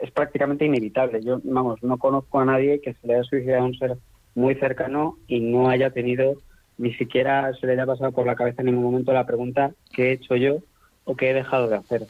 es 0.00 0.10
prácticamente 0.10 0.64
inevitable. 0.64 1.22
Yo, 1.22 1.40
vamos, 1.44 1.82
no 1.82 1.96
conozco 1.98 2.40
a 2.40 2.44
nadie 2.44 2.80
que 2.80 2.94
se 2.94 3.06
le 3.06 3.14
haya 3.14 3.24
suicidado 3.24 3.62
a 3.62 3.66
un 3.66 3.78
ser 3.78 3.96
muy 4.34 4.54
cercano 4.54 5.16
y 5.26 5.40
no 5.40 5.68
haya 5.68 5.90
tenido, 5.90 6.34
ni 6.76 6.94
siquiera 6.94 7.52
se 7.54 7.66
le 7.66 7.72
haya 7.72 7.86
pasado 7.86 8.12
por 8.12 8.26
la 8.26 8.36
cabeza 8.36 8.62
en 8.62 8.66
ningún 8.66 8.84
momento 8.84 9.12
la 9.12 9.26
pregunta 9.26 9.72
¿qué 9.92 10.10
he 10.10 10.12
hecho 10.12 10.36
yo 10.36 10.58
o 11.04 11.16
qué 11.16 11.30
he 11.30 11.34
dejado 11.34 11.68
de 11.68 11.76
hacer? 11.76 12.06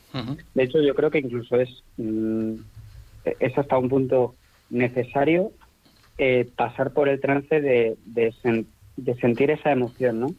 De 0.54 0.62
hecho, 0.62 0.82
yo 0.82 0.94
creo 0.94 1.10
que 1.10 1.18
incluso 1.18 1.56
es, 1.56 1.82
mm, 1.96 2.54
es 3.38 3.56
hasta 3.56 3.78
un 3.78 3.88
punto 3.88 4.34
necesario 4.70 5.52
eh, 6.18 6.48
pasar 6.56 6.92
por 6.92 7.08
el 7.08 7.20
trance 7.20 7.60
de, 7.60 7.96
de, 8.04 9.14
sentir 9.20 9.50
esa 9.50 9.70
emoción, 9.70 10.20
¿no? 10.20 10.34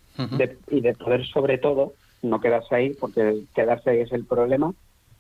y 0.70 0.82
de 0.82 0.94
poder, 0.94 1.26
sobre 1.26 1.58
todo, 1.58 1.94
no 2.22 2.42
quedarse 2.42 2.76
ahí, 2.76 2.90
porque 3.00 3.44
quedarse 3.56 3.92
ahí 3.92 4.00
es 4.02 4.12
el 4.12 4.26
problema, 4.26 4.74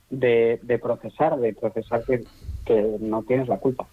de, 0.09 0.79
procesar, 0.81 1.39
de 1.39 1.53
procesar 1.53 2.03
que, 2.03 2.23
no 2.99 3.23
tienes 3.23 3.47
la 3.47 3.57
culpa. 3.57 3.87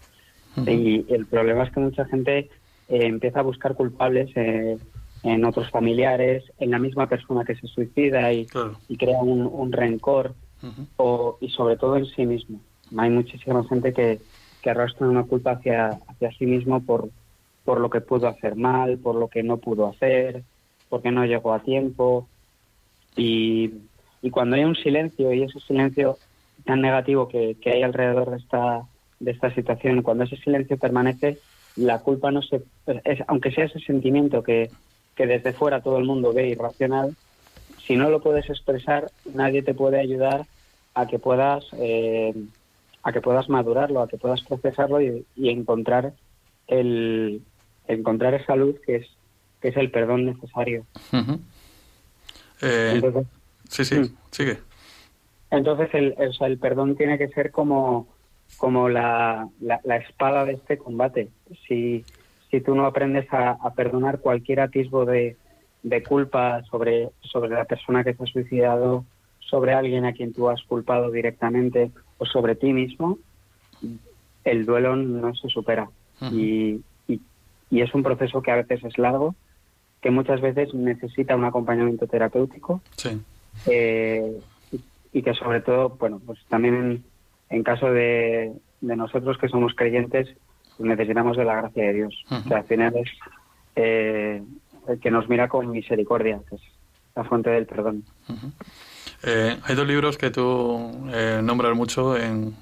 Y 0.65 1.05
el 1.13 1.25
problema 1.27 1.63
es 1.63 1.71
que 1.71 1.79
mucha 1.79 2.05
gente 2.05 2.39
eh, 2.39 2.49
empieza 2.89 3.39
a 3.39 3.43
buscar 3.43 3.75
culpables 3.75 4.29
eh, 4.35 4.77
en 5.23 5.45
otros 5.45 5.69
familiares, 5.69 6.43
en 6.59 6.71
la 6.71 6.79
misma 6.79 7.07
persona 7.07 7.45
que 7.45 7.55
se 7.55 7.67
suicida 7.67 8.33
y, 8.33 8.45
crea 8.45 9.19
un, 9.19 9.71
rencor, 9.71 10.33
o, 10.97 11.37
y 11.39 11.49
sobre 11.49 11.77
todo 11.77 11.97
en 11.97 12.05
sí 12.05 12.25
mismo. 12.25 12.59
Hay 12.97 13.09
muchísima 13.09 13.63
gente 13.65 13.93
que, 13.93 14.19
que 14.67 14.71
arrastran 14.71 15.11
una 15.11 15.23
culpa 15.23 15.51
hacia, 15.51 15.97
hacia 16.07 16.29
sí 16.33 16.45
mismo 16.45 16.81
por, 16.81 17.09
por 17.63 17.79
lo 17.79 17.89
que 17.89 18.01
pudo 18.01 18.27
hacer 18.27 18.57
mal, 18.57 18.97
por 18.97 19.15
lo 19.15 19.29
que 19.29 19.41
no 19.41 19.55
pudo 19.55 19.87
hacer, 19.87 20.43
porque 20.89 21.09
no 21.09 21.23
llegó 21.25 21.53
a 21.53 21.61
tiempo. 21.61 22.27
Y, 23.15 23.75
y 24.21 24.29
cuando 24.29 24.57
hay 24.57 24.65
un 24.65 24.75
silencio, 24.75 25.31
y 25.31 25.43
ese 25.43 25.61
silencio 25.61 26.17
tan 26.65 26.81
negativo 26.81 27.29
que, 27.29 27.55
que 27.61 27.71
hay 27.71 27.83
alrededor 27.83 28.29
de 28.29 28.37
esta, 28.39 28.81
de 29.21 29.31
esta 29.31 29.55
situación, 29.55 30.01
cuando 30.01 30.25
ese 30.25 30.35
silencio 30.35 30.75
permanece, 30.75 31.37
la 31.77 31.99
culpa 31.99 32.29
no 32.29 32.41
se... 32.41 32.61
Es, 33.05 33.19
aunque 33.27 33.53
sea 33.53 33.65
ese 33.67 33.79
sentimiento 33.79 34.43
que, 34.43 34.69
que 35.15 35.27
desde 35.27 35.53
fuera 35.53 35.79
todo 35.79 35.97
el 35.97 36.03
mundo 36.03 36.33
ve 36.33 36.49
irracional, 36.49 37.15
si 37.85 37.95
no 37.95 38.09
lo 38.09 38.19
puedes 38.19 38.49
expresar, 38.49 39.11
nadie 39.33 39.63
te 39.63 39.73
puede 39.73 40.01
ayudar 40.01 40.45
a 40.93 41.07
que 41.07 41.19
puedas 41.19 41.63
eh, 41.79 42.33
a 43.07 43.13
que 43.13 43.21
puedas 43.21 43.47
madurarlo, 43.47 44.01
a 44.01 44.09
que 44.09 44.17
puedas 44.17 44.41
procesarlo 44.41 45.01
y, 45.01 45.25
encontrar 45.37 46.11
el 46.67 47.41
encontrar 47.87 48.33
esa 48.33 48.57
luz 48.57 48.75
que 48.85 48.97
es 48.97 49.07
que 49.61 49.69
es 49.69 49.77
el 49.77 49.91
perdón 49.91 50.25
necesario. 50.25 50.85
Eh, 52.61 53.01
sí, 53.69 53.85
sí, 53.85 53.95
mm. 53.95 54.17
sigue. 54.29 54.57
Entonces 55.51 55.89
el, 55.93 56.15
el 56.17 56.57
perdón 56.57 56.97
tiene 56.97 57.17
que 57.17 57.29
ser 57.29 57.51
como 57.51 58.07
como 58.57 58.89
la, 58.89 59.47
la, 59.61 59.95
espada 59.97 60.43
de 60.43 60.53
este 60.53 60.77
combate. 60.77 61.29
Si, 61.65 62.03
si 62.51 62.59
tú 62.59 62.75
no 62.75 62.85
aprendes 62.85 63.27
a, 63.31 63.57
perdonar 63.73 64.19
cualquier 64.19 64.59
atisbo 64.59 65.05
de, 65.05 65.37
de, 65.83 66.03
culpa 66.03 66.61
sobre, 66.63 67.09
sobre 67.21 67.51
la 67.51 67.65
persona 67.65 68.03
que 68.03 68.15
se 68.15 68.23
ha 68.23 68.27
suicidado, 68.27 69.05
sobre 69.39 69.73
alguien 69.73 70.03
a 70.05 70.13
quien 70.13 70.33
tú 70.33 70.49
has 70.49 70.61
culpado 70.63 71.11
directamente 71.11 71.91
o 72.17 72.25
sobre 72.25 72.55
ti 72.55 72.73
mismo, 72.73 73.19
el 74.43 74.65
duelo 74.65 74.95
no 74.95 75.35
se 75.35 75.49
supera. 75.49 75.89
y, 76.31 76.81
y, 77.69 77.81
es 77.81 77.93
un 77.93 78.01
proceso 78.01 78.41
que 78.41 78.51
a 78.51 78.55
veces 78.55 78.83
es 78.83 78.97
largo, 78.97 79.35
que 80.01 80.09
muchas 80.09 80.41
veces 80.41 80.73
necesita 80.73 81.35
un 81.35 81.45
acompañamiento 81.45 82.07
terapéutico. 82.07 82.81
Eh, 83.65 84.39
y, 85.11 85.21
que 85.21 85.33
sobre 85.33 85.61
todo, 85.61 85.89
bueno, 85.89 86.21
pues 86.25 86.39
también 86.47 87.03
en, 87.49 87.63
caso 87.63 87.91
de, 87.91 88.53
de, 88.81 88.95
nosotros 88.95 89.37
que 89.37 89.49
somos 89.49 89.73
creyentes, 89.73 90.29
pues 90.77 90.89
necesitamos 90.89 91.37
de 91.37 91.45
la 91.45 91.55
gracia 91.55 91.87
de 91.87 91.93
Dios. 91.93 92.25
que 92.47 92.53
al 92.53 92.63
final 92.65 92.95
es 92.95 93.09
eh, 93.75 94.41
el 94.87 94.99
que 94.99 95.11
nos 95.11 95.27
mira 95.27 95.47
con 95.47 95.69
misericordia, 95.71 96.39
que 96.49 96.55
es 96.55 96.61
la 97.15 97.23
fuente 97.23 97.49
del 97.49 97.65
perdón. 97.65 98.03
Eh, 99.23 99.57
hay 99.63 99.75
dos 99.75 99.87
libros 99.87 100.17
que 100.17 100.29
tú 100.29 101.09
eh, 101.11 101.41
nombras 101.43 101.75
mucho, 101.75 102.15
en, 102.17 102.55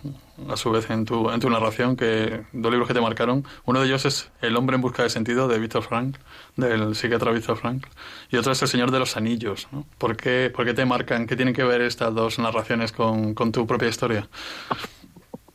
a 0.49 0.55
su 0.55 0.71
vez, 0.71 0.89
en 0.89 1.05
tu, 1.05 1.29
en 1.29 1.39
tu 1.39 1.49
narración, 1.49 1.95
que 1.95 2.43
dos 2.53 2.71
libros 2.71 2.87
que 2.87 2.93
te 2.93 3.01
marcaron. 3.01 3.43
Uno 3.65 3.81
de 3.81 3.87
ellos 3.87 4.05
es 4.05 4.31
El 4.41 4.55
hombre 4.55 4.75
en 4.75 4.81
busca 4.81 5.03
de 5.03 5.09
sentido, 5.09 5.47
de 5.47 5.59
Víctor 5.59 5.83
Frank, 5.83 6.17
del 6.55 6.95
psiquiatra 6.95 7.31
Víctor 7.31 7.57
Frank. 7.57 7.85
Y 8.29 8.37
otro 8.37 8.51
es 8.51 8.61
El 8.61 8.67
Señor 8.67 8.91
de 8.91 8.99
los 8.99 9.17
Anillos. 9.17 9.67
¿Por, 9.97 10.15
qué, 10.15 10.51
¿Por, 10.53 10.65
qué, 10.65 10.73
te 10.73 10.85
marcan? 10.85 11.27
¿Qué 11.27 11.35
tienen 11.35 11.53
que 11.53 11.63
ver 11.63 11.81
estas 11.81 12.13
dos 12.13 12.39
narraciones 12.39 12.91
con, 12.91 13.33
con 13.33 13.51
tu 13.51 13.67
propia 13.67 13.89
historia? 13.89 14.27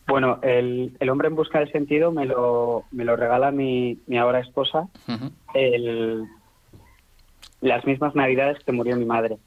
Bueno, 0.07 0.41
el, 0.43 0.97
el, 0.99 1.09
hombre 1.09 1.29
en 1.29 1.37
busca 1.37 1.61
de 1.61 1.71
sentido 1.71 2.11
me 2.11 2.27
lo, 2.27 2.85
me 2.91 3.05
lo 3.05 3.15
regala 3.15 3.53
mi, 3.53 3.97
mi 4.09 4.19
ahora 4.19 4.41
esposa 4.41 4.89
el, 5.55 6.25
las 7.61 7.85
mismas 7.85 8.15
navidades 8.15 8.63
que 8.65 8.73
murió 8.73 8.97
mi 8.97 9.05
madre. 9.05 9.39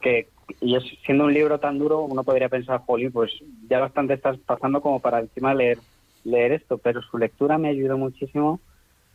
Que 0.00 0.28
y 0.60 0.76
es, 0.76 0.84
siendo 1.04 1.24
un 1.24 1.34
libro 1.34 1.58
tan 1.58 1.78
duro, 1.78 2.00
uno 2.02 2.24
podría 2.24 2.48
pensar, 2.48 2.82
Jolín, 2.86 3.12
pues 3.12 3.32
ya 3.68 3.80
bastante 3.80 4.14
estás 4.14 4.38
pasando 4.38 4.80
como 4.80 5.00
para 5.00 5.20
encima 5.20 5.54
leer, 5.54 5.78
leer 6.24 6.52
esto, 6.52 6.78
pero 6.78 7.02
su 7.02 7.18
lectura 7.18 7.58
me 7.58 7.68
ayudó 7.68 7.98
muchísimo 7.98 8.60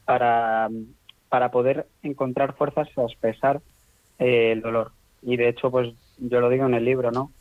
para, 0.05 0.69
para 1.29 1.51
poder 1.51 1.87
encontrar 2.03 2.55
fuerzas 2.55 2.87
a 2.97 3.03
expresar 3.03 3.61
eh, 4.19 4.51
el 4.53 4.61
dolor. 4.61 4.91
Y 5.21 5.37
de 5.37 5.49
hecho, 5.49 5.71
pues 5.71 5.93
yo 6.17 6.39
lo 6.39 6.49
digo 6.49 6.65
en 6.65 6.73
el 6.73 6.85
libro, 6.85 7.11
¿no? 7.11 7.31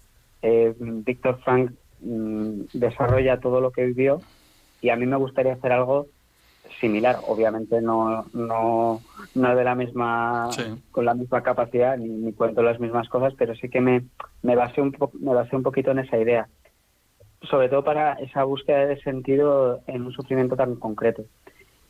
Eh, 0.42 0.74
Víctor 0.78 1.40
Frank 1.44 1.72
mm, 2.01 2.62
desarrolla 2.72 3.40
todo 3.40 3.61
lo 3.61 3.70
que 3.70 3.86
vivió 3.86 4.20
y 4.80 4.90
a 4.90 4.97
mí 4.97 5.07
me 5.07 5.16
gustaría 5.16 5.55
hacer 5.55 5.72
algo 5.72 6.07
similar, 6.80 7.18
obviamente 7.26 7.80
no, 7.80 8.26
no, 8.32 9.00
no 9.34 9.56
de 9.56 9.64
la 9.64 9.74
misma, 9.74 10.48
con 10.90 11.04
la 11.04 11.14
misma 11.14 11.42
capacidad, 11.42 11.96
ni, 11.96 12.32
cuento 12.32 12.62
las 12.62 12.80
mismas 12.80 13.08
cosas, 13.08 13.34
pero 13.36 13.54
sí 13.54 13.68
que 13.68 13.80
me, 13.80 14.04
me, 14.42 14.56
basé 14.56 14.80
un 14.80 14.96
me 15.20 15.34
basé 15.34 15.56
un 15.56 15.62
poquito 15.62 15.90
en 15.90 16.00
esa 16.00 16.18
idea, 16.18 16.48
sobre 17.42 17.68
todo 17.68 17.84
para 17.84 18.14
esa 18.14 18.44
búsqueda 18.44 18.86
de 18.86 19.00
sentido 19.00 19.80
en 19.86 20.06
un 20.06 20.12
sufrimiento 20.12 20.56
tan 20.56 20.76
concreto. 20.76 21.24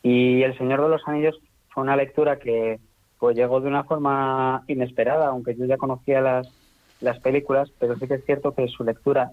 Y 0.02 0.42
El 0.42 0.56
Señor 0.56 0.82
de 0.82 0.88
los 0.88 1.06
Anillos 1.06 1.38
fue 1.70 1.82
una 1.82 1.96
lectura 1.96 2.38
que 2.38 2.78
pues 3.18 3.36
llegó 3.36 3.60
de 3.60 3.68
una 3.68 3.84
forma 3.84 4.62
inesperada, 4.66 5.28
aunque 5.28 5.56
yo 5.56 5.64
ya 5.64 5.78
conocía 5.78 6.20
las, 6.20 6.48
las 7.00 7.18
películas, 7.20 7.70
pero 7.78 7.96
sí 7.96 8.06
que 8.06 8.14
es 8.14 8.24
cierto 8.24 8.54
que 8.54 8.68
su 8.68 8.84
lectura, 8.84 9.30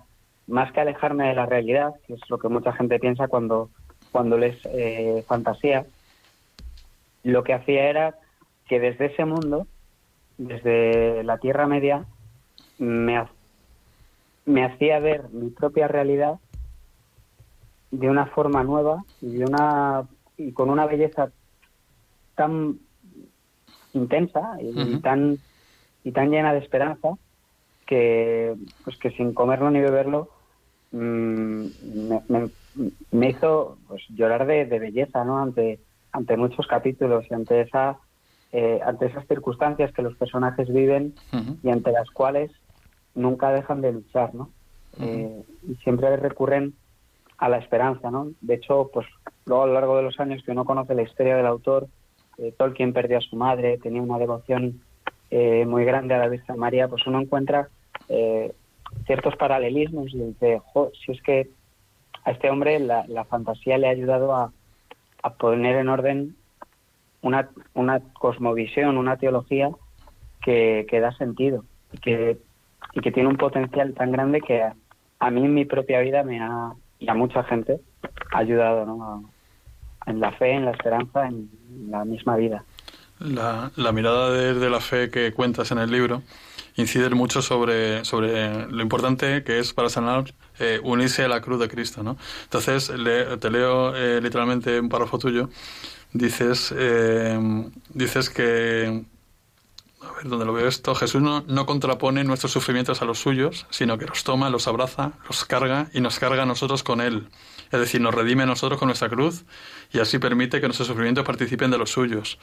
más 0.48 0.72
que 0.72 0.82
alejarme 0.82 1.28
de 1.28 1.36
la 1.36 1.46
realidad, 1.46 1.94
que 2.08 2.14
es 2.14 2.22
lo 2.30 2.38
que 2.38 2.50
mucha 2.50 2.74
gente 2.74 3.00
piensa 3.00 3.28
cuando 3.28 3.70
cuando 4.14 4.38
les 4.38 4.56
eh, 4.66 5.26
fantasía, 5.28 5.88
lo 7.24 7.44
que 7.44 7.54
hacía 7.54 7.90
era 7.90 8.16
que 8.68 8.80
desde 8.80 9.08
ese 9.08 9.26
mundo, 9.26 9.66
desde 10.38 11.24
la 11.24 11.40
Tierra 11.40 11.66
Media, 11.66 12.06
me, 12.78 13.26
me 14.46 14.64
hacía 14.64 15.00
ver 15.00 15.30
mi 15.32 15.50
propia 15.50 15.88
realidad 15.88 16.36
de 17.90 18.08
una 18.08 18.28
forma 18.28 18.64
nueva 18.64 19.04
y 19.20 19.32
de 19.32 19.46
una 19.46 20.04
y 20.38 20.52
con 20.52 20.70
una 20.70 20.86
belleza 20.86 21.32
tan 22.36 22.80
intensa 23.94 24.58
y, 24.62 25.00
tan 25.00 25.40
y 26.04 26.12
tan 26.12 26.30
llena 26.30 26.54
de 26.54 26.60
esperanza 26.60 27.10
que 27.88 28.56
pues 28.84 28.98
que 28.98 29.10
sin 29.12 29.34
comerlo 29.34 29.72
ni 29.72 29.80
beberlo 29.80 30.30
mm, 30.92 31.66
me, 32.30 32.50
hizo 33.12 33.78
pues, 33.88 34.02
llorar 34.10 34.46
de, 34.46 34.66
belleza, 34.66 35.24
¿no? 35.24 35.40
Ante, 35.40 35.80
ante 36.12 36.38
muchos 36.38 36.68
capítulos 36.68 37.26
y 37.30 37.34
ante 37.34 37.62
esa 37.62 37.98
eh, 38.52 38.80
ante 38.86 39.08
esas 39.08 39.28
circunstancias 39.28 39.92
que 39.94 40.04
los 40.04 40.16
personajes 40.16 40.72
viven 40.72 41.16
y 41.64 41.70
ante 41.70 41.92
las 41.92 42.10
cuales 42.12 42.52
nunca 43.16 43.52
dejan 43.52 43.82
de 43.82 43.94
luchar, 43.94 44.34
¿no? 44.36 44.50
Eh, 45.00 45.44
y 45.68 45.76
siempre 45.78 46.16
recurren 46.18 46.74
a 47.38 47.50
la 47.50 47.58
esperanza, 47.58 48.12
¿no? 48.12 48.32
De 48.42 48.56
hecho, 48.56 48.90
pues 48.94 49.08
luego 49.46 49.64
a 49.64 49.68
lo 49.68 49.74
largo 49.74 49.98
de 49.98 50.04
los 50.04 50.20
años 50.20 50.44
que 50.44 50.52
uno 50.52 50.66
conoce 50.66 50.94
la 50.94 51.02
historia 51.02 51.36
del 51.36 51.48
autor, 51.48 51.88
eh, 52.38 52.54
Tolkien 52.58 52.94
perdió 52.94 53.18
a 53.18 53.22
su 53.22 53.36
madre, 53.36 53.80
tenía 53.80 54.02
una 54.02 54.20
devoción 54.20 54.82
eh, 55.32 55.66
muy 55.66 55.84
grande 55.84 56.14
a 56.14 56.20
la 56.20 56.28
Virgen 56.28 56.58
María, 56.58 56.88
pues 56.88 57.06
uno 57.08 57.20
encuentra 57.20 57.70
ciertos 59.08 59.36
paralelismos 59.38 60.14
y 60.14 60.20
dice, 60.20 60.62
si 61.04 61.14
es 61.14 61.22
que 61.24 61.50
a 62.26 62.32
este 62.32 62.50
hombre 62.50 62.80
la, 62.80 63.26
fantasía 63.26 63.78
le 63.78 63.88
ha 63.88 63.92
ayudado 63.92 64.36
a, 64.36 64.52
poner 65.38 65.78
en 65.78 65.88
orden 65.88 66.36
una, 67.22 67.50
una 67.74 68.02
cosmovisión, 68.14 68.98
una 68.98 69.18
teología 69.18 69.70
que, 70.42 70.86
que 70.90 71.00
da 71.00 71.14
sentido 71.14 71.64
y 71.94 71.98
que 72.00 72.38
y 72.94 73.02
que 73.02 73.12
tiene 73.12 73.30
un 73.30 73.38
potencial 73.38 73.94
tan 73.94 74.12
grande 74.12 74.42
que 74.42 74.62
a, 74.62 75.32
mí 75.32 75.46
en 75.46 75.54
mi 75.54 75.66
propia 75.66 76.00
vida 76.02 76.24
me 76.24 76.40
ha, 76.40 76.74
y 77.00 77.10
a 77.10 77.14
mucha 77.14 77.44
gente, 77.44 77.80
ha 78.32 78.40
ayudado 78.40 78.86
¿no? 78.86 79.30
en 80.06 80.20
la 80.20 80.32
fe, 80.34 80.52
en 80.52 80.66
la 80.66 80.72
esperanza, 80.72 81.28
en 81.28 81.50
la 81.90 82.06
misma 82.06 82.36
vida. 82.36 82.64
La, 83.20 83.72
la 83.76 83.92
mirada 83.92 84.32
de, 84.32 84.70
la 84.70 84.80
fe 84.80 85.10
que 85.10 85.32
cuentas 85.34 85.72
en 85.72 85.78
el 85.78 85.92
libro 85.92 86.22
incide 86.76 87.10
mucho 87.12 87.42
sobre, 87.42 88.04
sobre 88.04 88.68
lo 88.68 88.82
importante 88.82 89.44
que 89.44 89.60
es 89.60 89.74
para 89.74 89.90
sanar 89.90 90.26
eh, 90.60 90.80
unirse 90.84 91.24
a 91.24 91.28
la 91.28 91.42
cruz 91.42 91.60
de 91.60 91.68
Cristo. 91.68 92.04
¿no? 92.04 92.18
Entonces, 92.44 92.92
te 93.40 93.50
leo 93.50 93.96
eh, 93.96 94.22
literalmente 94.22 94.80
un 94.80 94.90
párrafo 94.90 95.18
tuyo. 95.18 95.50
Dices, 96.14 96.74
eh, 96.78 97.40
dices 97.90 98.30
que 98.30 99.04
a 100.02 100.12
ver 100.14 100.28
dónde 100.28 100.46
lo 100.46 100.54
veo 100.54 100.68
esto, 100.68 100.94
Jesús 100.96 101.22
no, 101.22 101.42
no, 101.48 101.66
contrapone 101.66 102.24
nuestros 102.24 102.52
sufrimientos 102.52 103.02
a 103.02 103.06
los 103.06 103.20
suyos, 103.20 103.66
sino 103.70 103.98
que 103.98 104.06
los 104.06 104.24
toma, 104.24 104.50
los 104.50 104.68
abraza, 104.68 105.14
los 105.28 105.46
carga 105.46 105.90
y 105.94 106.02
nos 106.02 106.20
carga 106.20 106.44
a 106.44 106.46
nosotros 106.46 106.84
con 106.84 107.02
Él. 107.02 107.30
Es 107.74 107.80
decir, 107.80 108.00
nos 108.00 108.14
redime 108.14 108.44
a 108.44 108.46
nosotros 108.46 108.78
con 108.78 108.88
nuestra 108.88 109.10
cruz 109.10 109.46
y 109.92 110.00
así 110.00 110.20
permite 110.20 110.62
que 110.62 110.68
nuestros 110.68 110.88
sufrimientos 110.88 111.26
participen 111.26 111.72
de 111.72 111.80
los 111.80 111.90
suyos. 111.90 112.38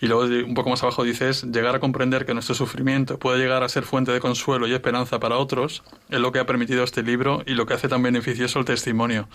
Y 0.00 0.06
luego 0.06 0.22
un 0.22 0.54
poco 0.54 0.70
más 0.70 0.80
abajo 0.84 1.02
dices, 1.02 1.42
llegar 1.42 1.74
a 1.74 1.80
comprender 1.80 2.24
que 2.24 2.34
nuestro 2.34 2.54
sufrimiento 2.54 3.18
puede 3.18 3.40
llegar 3.40 3.64
a 3.64 3.68
ser 3.68 3.82
fuente 3.82 4.12
de 4.12 4.20
consuelo 4.20 4.68
y 4.68 4.72
esperanza 4.72 5.18
para 5.18 5.38
otros, 5.38 5.82
es 6.08 6.20
lo 6.20 6.30
que 6.30 6.38
ha 6.38 6.46
permitido 6.46 6.84
este 6.84 7.02
libro 7.02 7.42
y 7.46 7.54
lo 7.54 7.66
que 7.66 7.74
hace 7.74 7.88
tan 7.88 8.00
beneficioso 8.00 8.60
el 8.60 8.64
testimonio. 8.64 9.28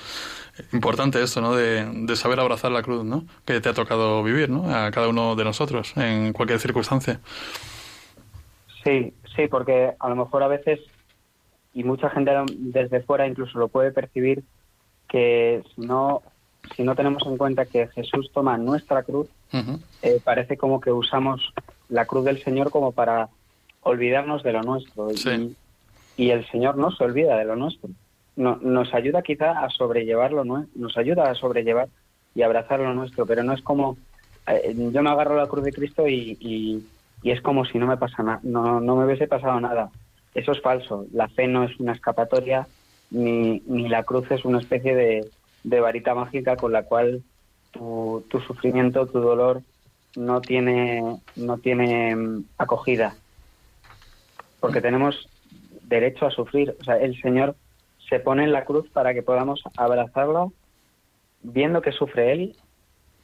Importante 0.72 1.22
esto, 1.22 1.42
¿no? 1.42 1.54
De, 1.54 1.86
de 1.86 2.16
saber 2.16 2.40
abrazar 2.40 2.72
la 2.72 2.82
cruz, 2.82 3.04
¿no? 3.04 3.26
Que 3.44 3.60
te 3.60 3.68
ha 3.68 3.74
tocado 3.74 4.24
vivir, 4.24 4.50
¿no? 4.50 4.74
A 4.74 4.90
cada 4.92 5.10
uno 5.10 5.36
de 5.36 5.44
nosotros, 5.44 5.92
en 5.98 6.32
cualquier 6.32 6.62
circunstancia. 6.62 7.20
Sí, 8.86 9.14
sí, 9.36 9.48
porque 9.50 9.96
a 10.00 10.08
lo 10.08 10.16
mejor 10.16 10.44
a 10.44 10.48
veces, 10.48 10.80
y 11.74 11.84
mucha 11.84 12.10
gente 12.10 12.32
desde 12.52 13.02
fuera 13.02 13.28
incluso 13.28 13.60
lo 13.60 13.68
puede 13.68 13.92
percibir, 13.92 14.42
que 15.16 15.64
si 15.74 15.80
no, 15.80 16.22
si 16.76 16.84
no 16.84 16.94
tenemos 16.94 17.26
en 17.26 17.38
cuenta 17.38 17.66
que 17.66 17.88
Jesús 17.88 18.30
toma 18.34 18.58
nuestra 18.58 19.02
cruz, 19.04 19.30
eh, 20.02 20.20
parece 20.22 20.58
como 20.58 20.82
que 20.82 20.92
usamos 20.92 21.54
la 21.88 22.06
cruz 22.06 22.26
del 22.26 22.44
Señor 22.44 22.70
como 22.70 22.92
para 22.92 23.30
olvidarnos 23.84 24.44
de 24.44 24.52
lo 24.52 24.64
nuestro. 24.64 25.08
Y, 26.18 26.32
el 26.32 26.46
Señor 26.52 26.76
no 26.76 26.92
se 26.92 27.06
olvida 27.06 27.38
de 27.38 27.46
lo 27.46 27.56
nuestro. 27.56 27.90
No, 28.36 28.58
nos 28.58 28.94
ayuda 28.94 29.22
quizá 29.22 29.64
a 29.64 29.70
sobrellevarlo, 29.70 30.44
¿no? 30.44 30.66
nos 30.76 30.98
ayuda 30.98 31.32
a 31.32 31.36
sobrellevar 31.36 31.88
y 32.36 32.42
abrazar 32.42 32.82
lo 32.82 32.94
nuestro, 32.94 33.26
pero 33.26 33.42
no 33.42 33.54
es 33.54 33.62
como 33.62 33.96
eh, 34.48 34.76
yo 34.76 35.02
me 35.02 35.12
agarro 35.12 35.38
la 35.38 35.48
cruz 35.48 35.64
de 35.64 35.72
Cristo 35.72 36.10
y, 36.10 36.38
y 37.24 37.32
es 37.32 37.40
como 37.40 37.64
si 37.64 37.78
no 37.78 37.88
me 37.88 37.96
pasa 37.96 38.22
nada, 38.22 38.42
no, 38.44 38.82
no 38.82 38.98
me 38.98 39.06
hubiese 39.06 39.28
pasado 39.28 39.62
nada. 39.62 39.92
Eso 40.34 40.52
es 40.52 40.60
falso. 40.60 41.06
La 41.14 41.30
fe 41.30 41.48
no 41.48 41.64
es 41.64 41.80
una 41.80 41.94
escapatoria, 41.94 42.68
ni, 43.12 43.62
ni 43.66 43.88
la 43.88 44.04
cruz 44.04 44.30
es 44.32 44.46
una 44.46 44.60
especie 44.60 44.96
de, 44.96 45.30
de 45.64 45.80
varita 45.80 46.14
mágica 46.16 46.56
con 46.56 46.72
la 46.72 46.84
cual 46.84 47.24
tu, 47.72 48.26
tu, 48.30 48.40
sufrimiento, 48.42 49.08
tu 49.08 49.20
dolor 49.20 49.62
no 50.16 50.42
tiene, 50.42 51.20
no 51.36 51.58
tiene 51.58 52.16
mm, 52.16 52.44
acogida. 52.58 53.16
Porque 54.60 54.82
tenemos 54.82 55.28
derecho 55.84 56.26
a 56.26 56.32
sufrir. 56.32 56.76
O 56.80 56.84
sea, 56.84 56.98
el 56.98 57.20
Señor 57.22 57.56
se 58.10 58.20
pone 58.20 58.44
en 58.44 58.52
la 58.52 58.66
cruz 58.66 58.90
para 58.90 59.14
que 59.14 59.24
podamos 59.24 59.62
abrazarlo, 59.78 60.54
viendo 61.42 61.82
que 61.82 61.92
sufre 61.92 62.32
Él 62.32 62.56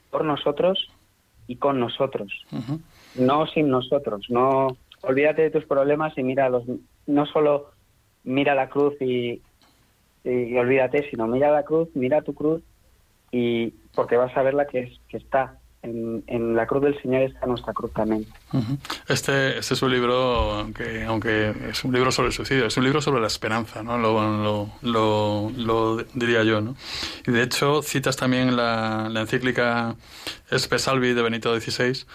por 0.10 0.26
nosotros 0.26 0.90
y 1.48 1.56
con 1.56 1.80
nosotros 1.80 2.32
no 3.16 3.48
sin 3.48 3.70
nosotros. 3.70 4.26
No 4.30 4.78
olvídate 5.02 5.44
de 5.44 5.52
tus 5.52 5.66
problemas 5.66 6.18
y 6.18 6.24
mira 6.24 6.50
los, 6.50 6.64
no 7.08 7.26
solo 7.26 7.72
mira 8.24 8.56
la 8.56 8.70
cruz 8.70 8.94
y, 9.02 9.42
y, 10.24 10.58
olvídate, 10.58 11.10
sino 11.10 11.28
mira 11.28 11.52
la 11.52 11.64
cruz, 11.64 11.90
mira 11.94 12.22
tu 12.22 12.34
cruz 12.34 12.62
y 13.32 13.72
porque 13.96 14.18
vas 14.18 14.36
a 14.36 14.44
ver 14.44 14.54
la 14.54 14.68
que 14.68 14.82
es 14.82 15.00
que 15.10 15.18
está 15.18 15.58
en, 15.84 16.56
la 16.56 16.68
cruz 16.68 16.84
del 16.84 17.02
Señor 17.02 17.24
está 17.24 17.48
nuestra 17.48 17.74
cruz 17.74 17.92
también. 17.94 18.26
este, 19.08 19.58
este 19.58 19.74
es 19.74 19.82
un 19.82 19.92
libro, 19.92 20.14
aunque, 20.54 21.04
aunque 21.04 21.54
es 21.70 21.84
un 21.84 21.92
libro 21.92 22.12
sobre 22.12 22.28
el 22.28 22.34
suicidio, 22.34 22.68
es 22.68 22.78
un 22.78 22.84
libro 22.84 23.02
sobre 23.02 23.20
la 23.20 23.28
esperanza, 23.28 23.82
¿no? 23.82 23.98
Lo, 23.98 24.70
lo, 24.82 25.52
lo, 25.56 25.98
diría 26.14 26.44
yo. 26.44 26.62
¿no? 26.62 26.76
Y 27.26 27.32
de 27.32 27.42
hecho 27.42 27.82
citas 27.82 28.16
también 28.16 28.56
la, 28.56 29.10
la 29.10 29.22
encíclica 29.22 29.96
Espe 30.52 30.78
Salvi 30.78 31.14
de 31.14 31.22
Benito 31.24 31.60
XVI 31.60 32.06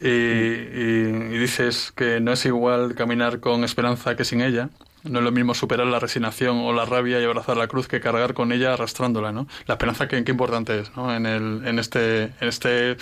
y, 0.00 0.08
y, 0.08 1.38
dices 1.38 1.92
que 1.92 2.20
no 2.20 2.32
es 2.32 2.44
igual 2.46 2.94
caminar 2.94 3.40
con 3.40 3.64
esperanza 3.64 4.16
que 4.16 4.24
sin 4.24 4.40
ella. 4.40 4.70
No 5.04 5.20
es 5.20 5.24
lo 5.24 5.30
mismo 5.30 5.54
superar 5.54 5.86
la 5.86 6.00
resignación 6.00 6.58
o 6.58 6.72
la 6.72 6.84
rabia 6.84 7.20
y 7.20 7.24
abrazar 7.24 7.56
la 7.56 7.68
cruz 7.68 7.86
que 7.86 8.00
cargar 8.00 8.34
con 8.34 8.50
ella 8.50 8.74
arrastrándola, 8.74 9.30
¿no? 9.30 9.46
La 9.66 9.74
esperanza 9.74 10.08
que, 10.08 10.18
importante 10.18 10.80
es, 10.80 10.96
¿no? 10.96 11.14
En, 11.14 11.24
el, 11.24 11.66
en 11.66 11.78
este, 11.78 12.24
en 12.24 12.48
este 12.48 12.96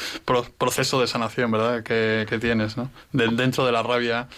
proceso 0.59 1.01
de 1.01 1.07
sanación, 1.07 1.51
¿verdad? 1.51 1.83
Que, 1.83 2.27
que 2.29 2.39
tienes, 2.39 2.77
¿no? 2.77 2.91
dentro 3.13 3.65
de 3.65 3.73
la 3.73 3.83
rabia 3.83 4.29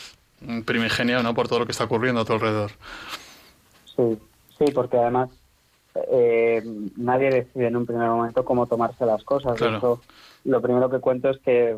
primigenia, 0.65 1.23
¿no? 1.23 1.35
Por 1.35 1.49
todo 1.49 1.61
lo 1.61 1.67
que 1.67 1.73
está 1.73 1.85
ocurriendo 1.85 2.21
a 2.21 2.25
tu 2.25 2.33
alrededor. 2.33 2.71
Sí, 3.97 4.19
sí, 4.59 4.65
porque 4.73 4.97
además 4.97 5.31
eh, 6.11 6.63
nadie 6.97 7.31
decide 7.31 7.67
en 7.67 7.77
un 7.77 7.87
primer 7.87 8.09
momento 8.09 8.45
cómo 8.45 8.67
tomarse 8.67 9.05
las 9.05 9.25
cosas. 9.25 9.59
lo 10.45 10.63
primero 10.63 10.89
que 10.89 11.01
cuento 11.01 11.31
es 11.31 11.39
que 11.39 11.77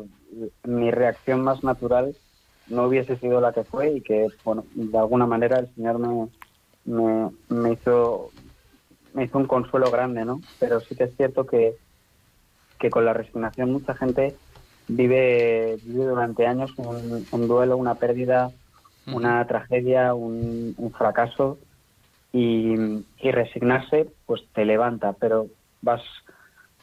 mi 0.63 0.91
reacción 0.91 1.41
más 1.41 1.63
natural 1.63 2.15
no 2.67 2.85
hubiese 2.85 3.17
sido 3.17 3.41
la 3.41 3.53
que 3.53 3.63
fue 3.63 3.93
y 3.93 4.01
que, 4.01 4.27
bueno, 4.43 4.65
de 4.73 4.97
alguna 4.97 5.25
manera 5.25 5.59
el 5.59 5.73
Señor 5.75 5.99
me, 5.99 7.31
me, 7.49 7.73
hizo 7.73 8.29
me 9.13 9.25
hizo 9.25 9.37
un 9.37 9.45
consuelo 9.45 9.91
grande, 9.91 10.25
¿no? 10.25 10.41
Pero 10.59 10.79
sí 10.79 10.95
que 10.95 11.05
es 11.05 11.15
cierto 11.15 11.45
que, 11.45 11.75
que 12.79 12.89
con 12.89 13.05
la 13.05 13.13
resignación 13.13 13.71
mucha 13.71 13.93
gente 13.93 14.35
vive, 14.87 15.77
vive 15.83 16.05
durante 16.05 16.47
años 16.47 16.71
un, 16.77 17.47
duelo, 17.47 17.77
una 17.77 17.95
pérdida, 17.95 18.51
una 19.07 19.45
tragedia, 19.47 20.13
un, 20.13 20.93
fracaso 20.97 21.57
y, 22.31 22.75
y, 23.19 23.31
resignarse 23.31 24.07
pues 24.25 24.41
te 24.53 24.65
levanta, 24.65 25.13
pero 25.13 25.47
vas, 25.81 26.01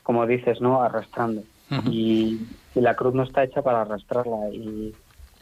como 0.03 0.27
dices, 0.27 0.61
¿no? 0.61 0.83
Arrastrando. 0.83 1.43
y, 1.87 2.47
y 2.75 2.81
la 2.81 2.95
cruz 2.95 3.15
no 3.15 3.23
está 3.23 3.45
hecha 3.45 3.63
para 3.63 3.83
arrastrarla 3.83 4.51
y, 4.51 4.95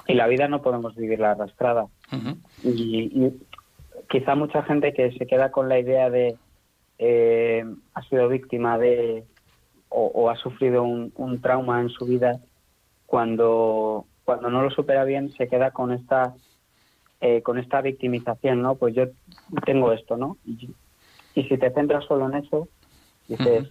la 0.08 0.28
vida 0.28 0.46
no 0.46 0.62
podemos 0.62 0.94
vivirla 0.94 1.32
arrastrada. 1.32 1.86
y, 2.62 3.32
quizá 4.08 4.36
mucha 4.36 4.62
gente 4.62 4.92
que 4.92 5.10
se 5.12 5.26
queda 5.26 5.50
con 5.50 5.68
la 5.68 5.80
idea 5.80 6.10
de 6.10 6.36
eh, 6.98 7.64
ha 7.94 8.02
sido 8.02 8.28
víctima 8.28 8.78
de 8.78 9.24
o, 9.88 10.30
ha 10.30 10.36
sufrido 10.36 10.82
un, 10.82 11.40
trauma 11.40 11.80
en 11.80 11.88
su 11.88 12.04
vida, 12.04 12.38
cuando, 13.06 14.04
cuando 14.24 14.50
no 14.50 14.62
lo 14.62 14.70
supera 14.70 15.04
bien 15.04 15.32
se 15.32 15.48
queda 15.48 15.70
con 15.70 15.92
esta 15.92 16.34
eh, 17.20 17.40
con 17.42 17.58
esta 17.58 17.80
victimización, 17.80 18.60
¿no? 18.60 18.74
Pues 18.74 18.94
yo 18.94 19.04
tengo 19.64 19.92
esto, 19.92 20.18
¿no? 20.18 20.36
Y, 20.44 20.74
si 21.34 21.58
te 21.58 21.70
centras 21.70 22.04
solo 22.04 22.26
en 22.28 22.44
eso, 22.44 22.68
dices, 23.28 23.68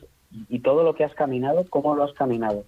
¿y 0.50 0.60
todo 0.60 0.84
lo 0.84 0.94
que 0.94 1.04
has 1.04 1.14
caminado, 1.16 1.66
cómo 1.70 1.96
lo 1.96 2.04
has 2.04 2.14
caminado? 2.14 2.64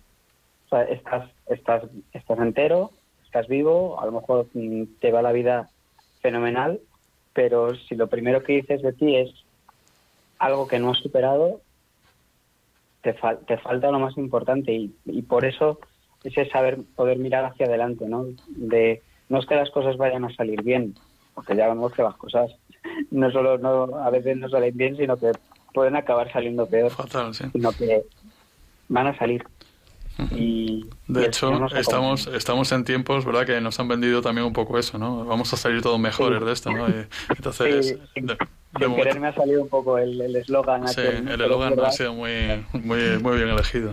O 0.67 0.69
sea, 0.69 0.83
estás, 0.83 1.29
estás, 1.47 1.83
estás 2.13 2.39
entero, 2.39 2.91
estás 3.25 3.47
vivo, 3.47 3.99
a 3.99 4.05
lo 4.05 4.11
mejor 4.11 4.47
te 4.99 5.11
va 5.11 5.21
la 5.21 5.31
vida 5.31 5.69
fenomenal, 6.21 6.79
pero 7.33 7.75
si 7.75 7.95
lo 7.95 8.07
primero 8.07 8.43
que 8.43 8.53
dices 8.53 8.81
de 8.81 8.93
ti 8.93 9.15
es 9.15 9.29
algo 10.39 10.67
que 10.67 10.79
no 10.79 10.91
has 10.91 10.97
superado, 10.97 11.61
te, 13.01 13.15
te 13.45 13.57
falta 13.57 13.91
lo 13.91 13.99
más 13.99 14.17
importante 14.17 14.73
y, 14.73 14.95
y 15.05 15.21
por 15.21 15.45
eso 15.45 15.79
ese 16.23 16.49
saber 16.49 16.79
poder 16.95 17.17
mirar 17.17 17.45
hacia 17.45 17.67
adelante, 17.67 18.05
¿no? 18.07 18.25
De 18.47 19.01
no 19.29 19.39
es 19.39 19.45
que 19.45 19.55
las 19.55 19.69
cosas 19.71 19.97
vayan 19.97 20.25
a 20.25 20.33
salir 20.33 20.61
bien, 20.63 20.95
porque 21.33 21.55
ya 21.55 21.67
vemos 21.67 21.93
que 21.93 22.03
las 22.03 22.15
cosas 22.15 22.51
no 23.11 23.31
solo 23.31 23.57
no, 23.57 23.97
a 23.97 24.09
veces 24.09 24.37
no 24.37 24.49
salen 24.49 24.75
bien, 24.75 24.97
sino 24.97 25.17
que 25.17 25.31
pueden 25.73 25.95
acabar 25.95 26.31
saliendo 26.31 26.65
peor. 26.65 26.91
Sí. 27.33 27.45
Sino 27.51 27.71
que 27.71 28.03
van 28.89 29.07
a 29.07 29.17
salir. 29.17 29.45
Y, 30.31 30.89
de 31.07 31.25
hecho, 31.25 31.67
estamos, 31.75 32.27
estamos 32.27 32.71
en 32.71 32.83
tiempos, 32.83 33.25
¿verdad?, 33.25 33.45
que 33.45 33.61
nos 33.61 33.79
han 33.79 33.87
vendido 33.87 34.21
también 34.21 34.47
un 34.47 34.53
poco 34.53 34.79
eso, 34.79 34.97
¿no? 34.97 35.25
Vamos 35.25 35.53
a 35.53 35.57
salir 35.57 35.81
todos 35.81 35.99
mejores 35.99 36.43
de 36.43 36.51
esto, 36.51 36.71
¿no? 36.71 36.87
entonces, 37.29 37.97
sin 38.79 38.95
querer 38.95 39.19
me 39.19 39.27
ha 39.27 39.33
salido 39.33 39.61
un 39.61 39.69
poco 39.69 39.97
el 39.97 40.35
eslogan. 40.35 40.87
sí, 40.87 41.01
el 41.01 41.41
eslogan 41.41 41.79
ha 41.79 41.91
sido 41.91 42.13
muy, 42.13 42.65
muy, 42.73 43.19
muy 43.19 43.37
bien 43.37 43.49
elegido. 43.49 43.91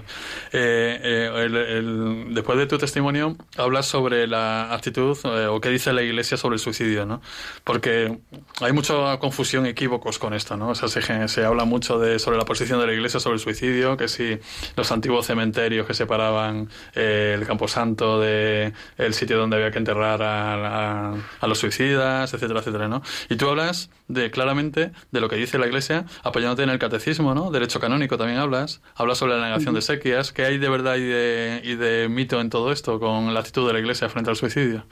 Eh, 0.53 0.99
eh, 1.03 2.27
después 2.31 2.59
de 2.59 2.67
tu 2.67 2.79
testimonio, 2.79 3.37
hablas 3.57 3.87
sobre 3.87 4.27
la 4.27 4.73
actitud 4.73 5.17
eh, 5.25 5.47
o 5.47 5.61
qué 5.61 5.71
dice 5.71 5.93
la 5.93 6.03
Iglesia 6.03 6.37
sobre 6.37 6.55
el 6.55 6.61
suicidio, 6.61 7.07
¿no? 7.07 7.21
Porque 7.65 8.19
hay 8.61 8.73
mucha 8.73 9.19
confusión, 9.19 9.67
equívocos 9.67 10.19
con 10.19 10.35
esto, 10.35 10.57
¿no? 10.57 10.71
O 10.71 10.75
sea, 10.75 10.89
se, 10.89 11.29
se 11.29 11.45
habla 11.45 11.65
mucho 11.65 11.99
de, 11.99 12.19
sobre 12.19 12.39
la 12.39 12.45
posición 12.45 12.81
de 12.81 12.87
la 12.87 12.93
Iglesia 12.93 13.21
sobre 13.21 13.35
el 13.35 13.41
suicidio, 13.41 13.97
que 13.97 14.09
si 14.09 14.39
los 14.77 14.91
antiguos 14.93 15.27
cementerios 15.27 15.87
que 15.87 15.95
separaban 15.95 16.69
el 16.95 17.47
Camposanto 17.47 18.21
de 18.21 18.73
el 18.99 19.15
sitio 19.15 19.39
donde 19.39 19.57
había 19.57 19.71
que 19.71 19.79
enterrar 19.79 20.23
a, 20.23 21.11
a, 21.11 21.15
a 21.41 21.47
los 21.47 21.59
suicidas, 21.59 22.33
etcétera, 22.35 22.61
etcétera, 22.61 22.89
¿no? 22.89 23.03
Y 23.29 23.37
tú 23.37 23.49
hablas 23.49 23.91
de 24.09 24.31
claramente 24.31 24.74
de 25.11 25.21
lo 25.21 25.29
que 25.29 25.37
dice 25.37 25.59
la 25.59 25.67
Iglesia, 25.67 26.05
apoyándote 26.23 26.63
en 26.63 26.71
el 26.71 26.79
catecismo, 26.79 27.35
¿no? 27.35 27.51
Derecho 27.51 27.81
canónico 27.81 28.19
también 28.19 28.39
hablas. 28.39 28.83
Hablas 28.95 29.19
sobre 29.19 29.35
la 29.35 29.45
negación 29.45 29.75
de 29.75 29.83
sequias. 29.83 30.33
¿Qué 30.33 30.45
hay 30.45 30.59
de 30.59 30.69
verdad 30.69 30.97
y 30.97 31.05
de, 31.05 31.61
y 31.65 31.75
de 31.77 32.09
mito 32.09 32.41
en 32.41 32.51
todo 32.51 32.73
esto 32.73 32.99
con 33.01 33.33
la 33.33 33.41
actitud 33.41 33.67
de 33.67 33.73
la 33.73 33.79
Iglesia 33.79 34.09
frente 34.09 34.31
al 34.31 34.37
suicidio? 34.37 34.85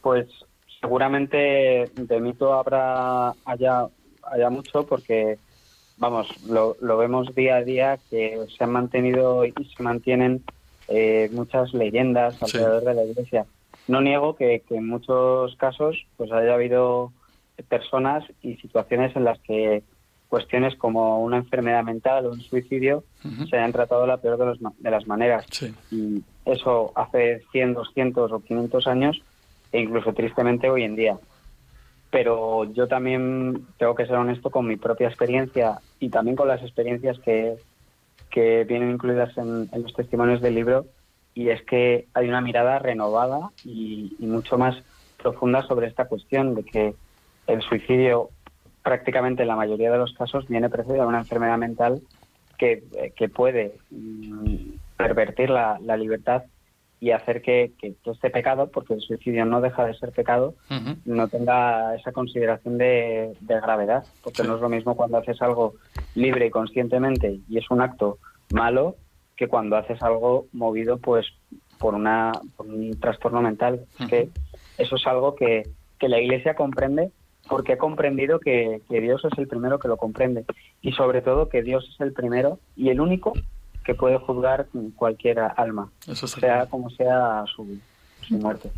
Pues 0.00 0.26
seguramente 0.80 1.90
de 1.94 2.20
mito 2.20 2.52
habrá 2.54 3.32
haya, 3.44 3.86
haya 4.24 4.50
mucho 4.50 4.84
porque, 4.84 5.38
vamos, 5.96 6.28
lo, 6.46 6.76
lo 6.80 6.96
vemos 6.96 7.34
día 7.34 7.56
a 7.56 7.62
día 7.62 7.98
que 8.10 8.46
se 8.56 8.64
han 8.64 8.72
mantenido 8.72 9.44
y 9.44 9.52
se 9.52 9.82
mantienen 9.82 10.42
eh, 10.88 11.30
muchas 11.32 11.72
leyendas 11.72 12.42
alrededor 12.42 12.84
de 12.84 12.94
la 12.94 13.04
Iglesia. 13.04 13.46
No 13.88 14.00
niego 14.00 14.36
que, 14.36 14.62
que 14.68 14.76
en 14.76 14.88
muchos 14.88 15.56
casos 15.56 16.06
pues 16.16 16.30
haya 16.32 16.54
habido 16.54 17.12
personas 17.68 18.24
y 18.42 18.56
situaciones 18.56 19.14
en 19.16 19.24
las 19.24 19.38
que 19.40 19.82
cuestiones 20.28 20.74
como 20.76 21.22
una 21.22 21.36
enfermedad 21.36 21.84
mental 21.84 22.24
o 22.24 22.30
un 22.30 22.40
suicidio 22.40 23.04
se 23.50 23.56
hayan 23.56 23.72
tratado 23.72 24.06
la 24.06 24.16
peor 24.16 24.38
de, 24.38 24.46
los, 24.46 24.58
de 24.78 24.90
las 24.90 25.06
maneras. 25.06 25.46
Y 25.90 26.22
eso 26.46 26.90
hace 26.94 27.42
100, 27.52 27.74
200 27.74 28.32
o 28.32 28.40
500 28.40 28.86
años 28.86 29.22
e 29.72 29.80
incluso 29.80 30.14
tristemente 30.14 30.70
hoy 30.70 30.84
en 30.84 30.96
día. 30.96 31.18
Pero 32.10 32.64
yo 32.72 32.88
también 32.88 33.66
tengo 33.78 33.94
que 33.94 34.06
ser 34.06 34.16
honesto 34.16 34.50
con 34.50 34.66
mi 34.66 34.76
propia 34.76 35.08
experiencia 35.08 35.80
y 36.00 36.08
también 36.08 36.34
con 36.34 36.48
las 36.48 36.62
experiencias 36.62 37.18
que, 37.18 37.56
que 38.30 38.64
vienen 38.64 38.92
incluidas 38.92 39.36
en, 39.36 39.68
los 39.70 39.92
testimonios 39.92 40.40
del 40.40 40.54
libro 40.54 40.86
y 41.34 41.50
es 41.50 41.62
que 41.62 42.06
hay 42.14 42.28
una 42.28 42.40
mirada 42.40 42.78
renovada 42.78 43.50
y 43.64 44.16
mucho 44.20 44.56
más 44.56 44.76
profunda 45.22 45.62
sobre 45.62 45.88
esta 45.88 46.06
cuestión 46.06 46.54
de 46.54 46.64
que 46.64 46.94
el 47.46 47.62
suicidio 47.62 48.30
prácticamente 48.82 49.42
en 49.42 49.48
la 49.48 49.56
mayoría 49.56 49.90
de 49.90 49.98
los 49.98 50.12
casos 50.14 50.48
viene 50.48 50.68
precedido 50.68 51.02
de 51.02 51.08
una 51.08 51.18
enfermedad 51.18 51.58
mental 51.58 52.02
que, 52.58 53.12
que 53.16 53.28
puede 53.28 53.76
mm, 53.90 54.74
pervertir 54.96 55.50
la, 55.50 55.78
la, 55.80 55.96
libertad 55.96 56.44
y 57.00 57.10
hacer 57.10 57.42
que, 57.42 57.72
que, 57.80 57.96
este 58.04 58.30
pecado, 58.30 58.70
porque 58.70 58.94
el 58.94 59.00
suicidio 59.00 59.44
no 59.44 59.60
deja 59.60 59.84
de 59.84 59.94
ser 59.94 60.12
pecado, 60.12 60.54
no 61.04 61.26
tenga 61.26 61.96
esa 61.96 62.12
consideración 62.12 62.78
de, 62.78 63.36
de 63.40 63.60
gravedad, 63.60 64.04
porque 64.22 64.44
no 64.44 64.54
es 64.54 64.60
lo 64.60 64.68
mismo 64.68 64.94
cuando 64.94 65.18
haces 65.18 65.42
algo 65.42 65.74
libre 66.14 66.46
y 66.46 66.50
conscientemente 66.50 67.40
y 67.48 67.58
es 67.58 67.68
un 67.72 67.80
acto 67.80 68.18
malo 68.52 68.94
que 69.36 69.48
cuando 69.48 69.76
haces 69.76 70.00
algo 70.02 70.46
movido 70.52 70.98
pues 70.98 71.26
por, 71.80 71.94
una, 71.94 72.30
por 72.56 72.66
un 72.66 72.98
trastorno 73.00 73.42
mental. 73.42 73.84
que 74.08 74.28
eso 74.78 74.94
es 74.94 75.06
algo 75.08 75.34
que, 75.34 75.64
que 75.98 76.08
la 76.08 76.20
Iglesia 76.20 76.54
comprende 76.54 77.10
porque 77.48 77.74
he 77.74 77.78
comprendido 77.78 78.38
que, 78.38 78.80
Dios 78.88 79.24
es 79.24 79.38
el 79.38 79.48
primero 79.48 79.78
que 79.78 79.88
lo 79.88 79.96
comprende 79.96 80.44
y 80.80 80.92
sobre 80.92 81.22
todo 81.22 81.48
que 81.48 81.62
Dios 81.62 81.88
es 81.92 82.00
el 82.00 82.12
primero 82.12 82.58
y 82.76 82.90
el 82.90 83.00
único 83.00 83.32
que 83.84 83.94
puede 83.94 84.18
juzgar 84.18 84.68
cualquier 84.94 85.40
alma, 85.40 85.90
sea 86.14 86.66
como 86.66 86.88
sea 86.90 87.44
su, 87.54 87.66
muerte. 88.30 88.70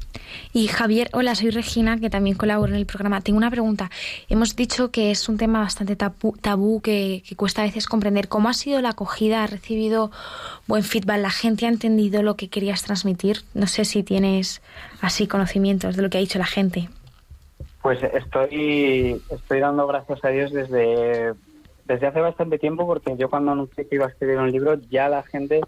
Y 0.54 0.66
Javier, 0.68 1.10
hola, 1.12 1.34
soy 1.34 1.50
Regina, 1.50 2.00
que 2.00 2.08
también 2.08 2.36
colaboro 2.36 2.72
en 2.72 2.78
el 2.78 2.86
programa. 2.86 3.20
Tengo 3.20 3.36
una 3.36 3.50
pregunta. 3.50 3.90
Hemos 4.30 4.56
dicho 4.56 4.90
que 4.90 5.10
es 5.10 5.28
un 5.28 5.36
tema 5.36 5.60
bastante 5.60 5.94
tabú, 5.96 6.80
que, 6.80 7.22
que, 7.28 7.36
cuesta 7.36 7.60
a 7.60 7.66
veces 7.66 7.86
comprender. 7.86 8.28
¿Cómo 8.28 8.48
ha 8.48 8.54
sido 8.54 8.80
la 8.80 8.88
acogida? 8.88 9.44
¿Ha 9.44 9.46
recibido 9.46 10.10
buen 10.66 10.82
feedback? 10.82 11.20
¿La 11.20 11.30
gente 11.30 11.66
ha 11.66 11.68
entendido 11.68 12.22
lo 12.22 12.36
que 12.36 12.48
querías 12.48 12.82
transmitir? 12.82 13.42
No 13.52 13.66
sé 13.66 13.84
si 13.84 14.02
tienes 14.02 14.62
así 15.02 15.26
conocimientos 15.26 15.94
de 15.94 16.02
lo 16.02 16.08
que 16.08 16.16
ha 16.16 16.22
dicho 16.22 16.38
la 16.38 16.46
gente. 16.46 16.88
Pues 17.85 18.03
estoy, 18.03 19.20
estoy 19.28 19.61
dando 19.61 19.87
gracias 19.87 20.24
a 20.24 20.30
Dios 20.30 20.51
desde, 20.51 21.35
desde 21.85 22.07
hace 22.07 22.20
bastante 22.22 22.59
tiempo, 22.59 22.87
porque 22.87 23.14
yo 23.18 23.28
cuando 23.28 23.53
anuncié 23.53 23.87
que 23.87 23.97
iba 23.97 24.07
a 24.07 24.09
escribir 24.09 24.39
un 24.39 24.51
libro, 24.51 24.80
ya 24.89 25.11
la 25.11 25.22
gente, 25.22 25.61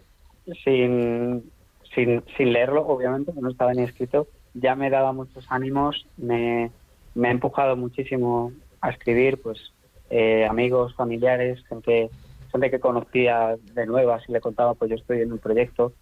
sin, 0.64 1.53
sin, 1.95 2.25
sin 2.39 2.53
leerlo, 2.55 2.87
obviamente, 2.87 3.35
que 3.35 3.41
no 3.43 3.51
estaba 3.51 3.75
ni 3.75 3.83
escrito, 3.83 4.29
ya 4.55 4.75
me 4.75 4.89
daba 4.89 5.12
muchos 5.12 5.45
ánimos, 5.51 6.07
me, 6.17 6.71
me 7.14 7.29
ha 7.29 7.33
empujado 7.33 7.77
muchísimo 7.77 8.51
a 8.81 8.89
escribir, 8.89 9.43
pues 9.43 9.75
eh, 10.09 10.47
amigos, 10.49 10.95
familiares, 10.95 11.62
gente, 11.69 12.09
gente 12.51 12.71
que 12.71 12.81
conocía 12.81 13.57
de 13.75 13.85
nuevas 13.85 14.27
y 14.27 14.33
le 14.33 14.41
contaba, 14.41 14.73
pues 14.73 14.89
yo 14.89 14.97
estoy 14.97 15.21
en 15.21 15.33
un 15.33 15.39
proyecto. 15.39 15.93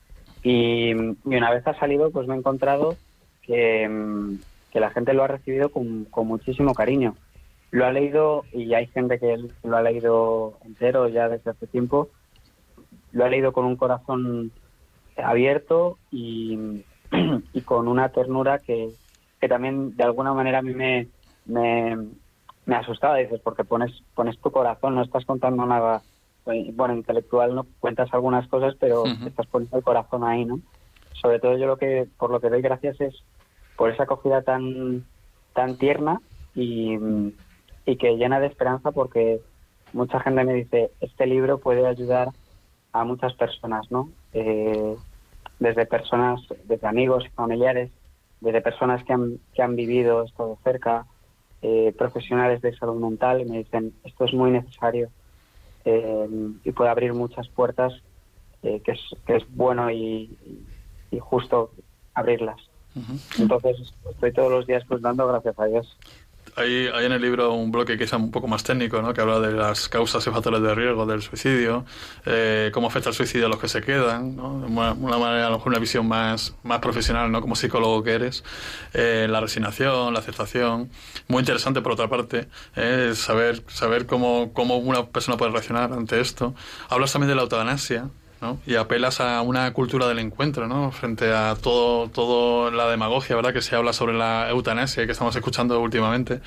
Y, 0.45 0.93
y 0.93 1.37
una 1.37 1.51
vez 1.51 1.67
ha 1.67 1.77
salido, 1.77 2.13
pues 2.13 2.29
me 2.29 2.37
he 2.37 2.39
encontrado 2.39 2.95
que 3.43 4.39
que 4.75 4.81
la 4.81 4.91
gente 4.91 5.15
lo 5.15 5.23
ha 5.23 5.29
recibido 5.29 5.69
con, 5.69 6.09
muchísimo 6.27 6.75
cariño. 6.75 7.15
Lo 7.71 7.87
ha 7.87 7.93
leído 7.93 8.45
y 8.53 8.75
hay 8.75 8.89
gente 8.89 9.21
que 9.21 9.39
lo 9.63 9.77
ha 9.77 9.83
leído 9.83 10.59
entero 10.65 11.07
ya 11.07 11.29
desde 11.29 11.53
hace 11.53 11.69
tiempo. 11.69 12.09
Lo 13.13 13.25
ha 13.25 13.29
leído 13.29 13.53
con 13.53 13.67
un 13.67 13.77
corazón 13.77 14.51
abierto 15.17 15.97
y, 16.11 16.83
con 17.65 17.87
una 17.87 18.09
ternura 18.09 18.59
que, 18.59 18.91
también 19.49 19.97
de 19.97 20.03
alguna 20.03 20.33
manera 20.33 20.59
a 20.59 20.63
mí 20.63 20.75
me, 20.75 21.07
me, 21.45 21.97
me 22.67 22.75
asustaba. 22.75 23.19
Dices, 23.19 23.41
porque 23.45 23.63
pones, 23.63 23.93
pones 24.17 24.37
tu 24.41 24.51
corazón, 24.51 24.97
no 24.97 25.03
estás 25.03 25.25
contando 25.25 25.65
nada 25.67 26.03
bueno, 26.45 26.95
intelectual, 26.95 27.55
no 27.55 27.65
cuentas 27.79 28.13
algunas 28.13 28.49
cosas, 28.49 28.75
pero 28.81 29.05
estás 29.07 29.47
poniendo 29.47 29.77
el 29.77 29.85
corazón 29.85 30.25
ahí, 30.25 30.45
¿no? 30.45 30.59
Sobre 31.13 31.39
todo 31.39 31.57
yo 31.57 31.67
lo 31.67 31.77
que, 31.77 32.09
por 32.19 32.33
lo 32.33 32.41
que 32.41 32.51
doy 32.51 32.61
gracias 32.61 33.01
es 33.01 33.15
por 33.77 33.91
esa 33.91 34.05
acogida 34.05 34.43
tan, 34.43 35.05
tan 35.53 35.77
tierna 35.77 36.21
y, 36.55 36.99
que 37.85 38.17
llena 38.17 38.41
de 38.41 38.47
esperanza 38.47 38.93
porque 38.93 39.41
mucha 39.93 40.21
gente 40.21 40.45
me 40.45 40.55
dice, 40.55 40.91
este 41.01 41.27
libro 41.27 41.59
puede 41.59 41.87
ayudar 41.87 42.31
a 42.93 43.05
muchas 43.05 43.35
personas, 43.35 43.91
¿no? 43.91 44.11
Eh, 44.33 44.97
desde 45.59 45.87
personas, 45.87 46.41
desde 46.65 46.87
amigos 46.87 47.25
y 47.27 47.31
familiares, 47.31 47.91
desde 48.41 48.61
personas 48.61 49.05
que 49.05 49.13
han, 49.13 49.39
que 49.55 49.63
han 49.63 49.77
vivido 49.77 50.23
esto 50.25 50.49
de 50.49 50.57
cerca, 50.65 51.07
eh, 51.63 51.95
profesionales 51.97 52.61
de 52.63 52.77
salud 52.77 53.01
mental, 53.01 53.41
y 53.41 53.45
me 53.45 53.59
dicen, 53.59 53.95
esto 54.05 54.25
es 54.25 54.35
muy 54.35 54.51
necesario 54.51 55.09
eh, 55.85 56.29
y 56.65 56.73
puede 56.73 56.91
abrir 56.91 57.15
muchas 57.15 57.49
puertas 57.49 57.93
que, 58.63 58.93
es, 58.93 59.01
que 59.27 59.37
es 59.37 59.45
bueno 59.55 59.91
y 59.91 60.31
justo 61.21 61.71
abrirlas. 62.15 62.74
Entonces 63.39 63.93
estoy 64.11 64.33
todos 64.33 64.51
los 64.51 64.67
días 64.67 64.85
pues 64.89 65.03
dando 65.03 65.27
gracias 65.27 65.59
a 65.59 65.65
Dios. 65.67 65.97
Hay, 66.57 66.87
hay 66.87 67.07
en 67.07 67.13
el 67.13 67.21
libro 67.21 67.53
un 67.53 67.73
bloque 67.73 67.99
que 67.99 68.05
es 68.05 68.13
un 68.13 68.31
poco 68.31 68.47
más 68.47 68.63
técnico, 68.63 69.03
¿no? 69.03 69.13
que 69.13 69.21
habla 69.21 69.41
de 69.41 69.53
las 69.53 69.89
causas 69.89 70.25
y 70.25 70.31
factores 70.31 70.63
de 70.63 70.73
riesgo 70.73 71.05
del 71.05 71.21
suicidio, 71.21 71.85
eh, 72.27 72.71
cómo 72.73 72.87
afecta 72.87 73.09
el 73.09 73.15
suicidio 73.15 73.47
a 73.47 73.49
los 73.49 73.59
que 73.59 73.67
se 73.67 73.81
quedan, 73.81 74.37
¿no? 74.37 74.55
una, 74.55 74.93
una, 74.93 75.19
manera, 75.19 75.49
a 75.49 75.51
lo 75.51 75.57
mejor 75.57 75.71
una 75.71 75.81
visión 75.81 76.07
más, 76.07 76.55
más 76.63 76.79
profesional, 76.79 77.33
¿no? 77.33 77.41
como 77.41 77.57
psicólogo 77.57 78.05
que 78.05 78.13
eres, 78.13 78.45
eh, 78.93 79.27
la 79.29 79.41
resignación, 79.41 80.13
la 80.13 80.21
aceptación. 80.21 80.91
Muy 81.27 81.41
interesante, 81.41 81.81
por 81.81 81.93
otra 81.93 82.09
parte, 82.09 82.47
eh, 82.77 83.13
saber, 83.17 83.65
saber 83.67 84.07
cómo, 84.07 84.53
cómo 84.53 84.77
una 84.77 85.07
persona 85.07 85.37
puede 85.37 85.51
reaccionar 85.51 85.93
ante 85.93 86.21
esto. 86.21 86.55
Hablas 86.89 87.13
también 87.13 87.31
de 87.31 87.35
la 87.35 87.43
eutanasia, 87.43 88.11
y 88.67 88.75
apelas 88.77 89.21
a 89.21 89.43
una 89.43 89.73
cultura 89.73 90.07
del 90.09 90.19
encuentro, 90.19 90.67
¿no? 90.67 90.91
Frente 90.91 91.33
a 91.33 91.55
todo, 91.55 92.09
todo 92.09 92.71
la 92.71 92.89
demagogia, 92.89 93.37
¿verdad? 93.37 93.53
Que 93.53 93.63
se 93.63 93.77
habla 93.77 93.93
sobre 93.93 94.15
la 94.15 94.49
eutanasia 94.51 95.07
que 95.07 95.13
estamos 95.13 95.35
escuchando 95.37 95.81
últimamente. 95.81 96.41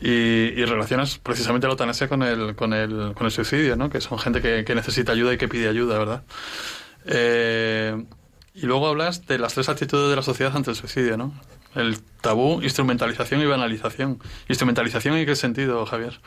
Y, 0.00 0.64
relacionas 0.64 1.18
precisamente 1.18 1.66
la 1.66 1.72
eutanasia 1.72 2.08
con 2.08 2.22
el, 2.22 2.54
con 2.54 2.74
el, 2.74 3.14
con 3.14 3.26
el 3.26 3.30
suicidio, 3.30 3.76
¿no? 3.76 3.88
Que 3.88 4.00
son 4.00 4.18
gente 4.18 4.42
que, 4.42 4.74
necesita 4.74 5.12
ayuda 5.12 5.32
y 5.32 5.38
que 5.38 5.48
pide 5.48 5.68
ayuda, 5.68 5.98
¿verdad? 5.98 6.22
Eh, 7.06 8.04
y 8.54 8.66
luego 8.66 8.88
hablas 8.88 9.26
de 9.26 9.38
las 9.38 9.54
tres 9.54 9.68
actitudes 9.68 10.10
de 10.10 10.16
la 10.16 10.22
sociedad 10.22 10.54
ante 10.54 10.70
el 10.70 10.76
suicidio, 10.76 11.16
¿no? 11.16 11.32
El 11.74 11.98
tabú, 12.20 12.62
instrumentalización 12.62 13.40
y 13.40 13.46
banalización. 13.46 14.18
¿Instrumentalización 14.48 15.16
en 15.16 15.26
qué 15.26 15.36
sentido, 15.36 15.84
Javier? 15.86 16.20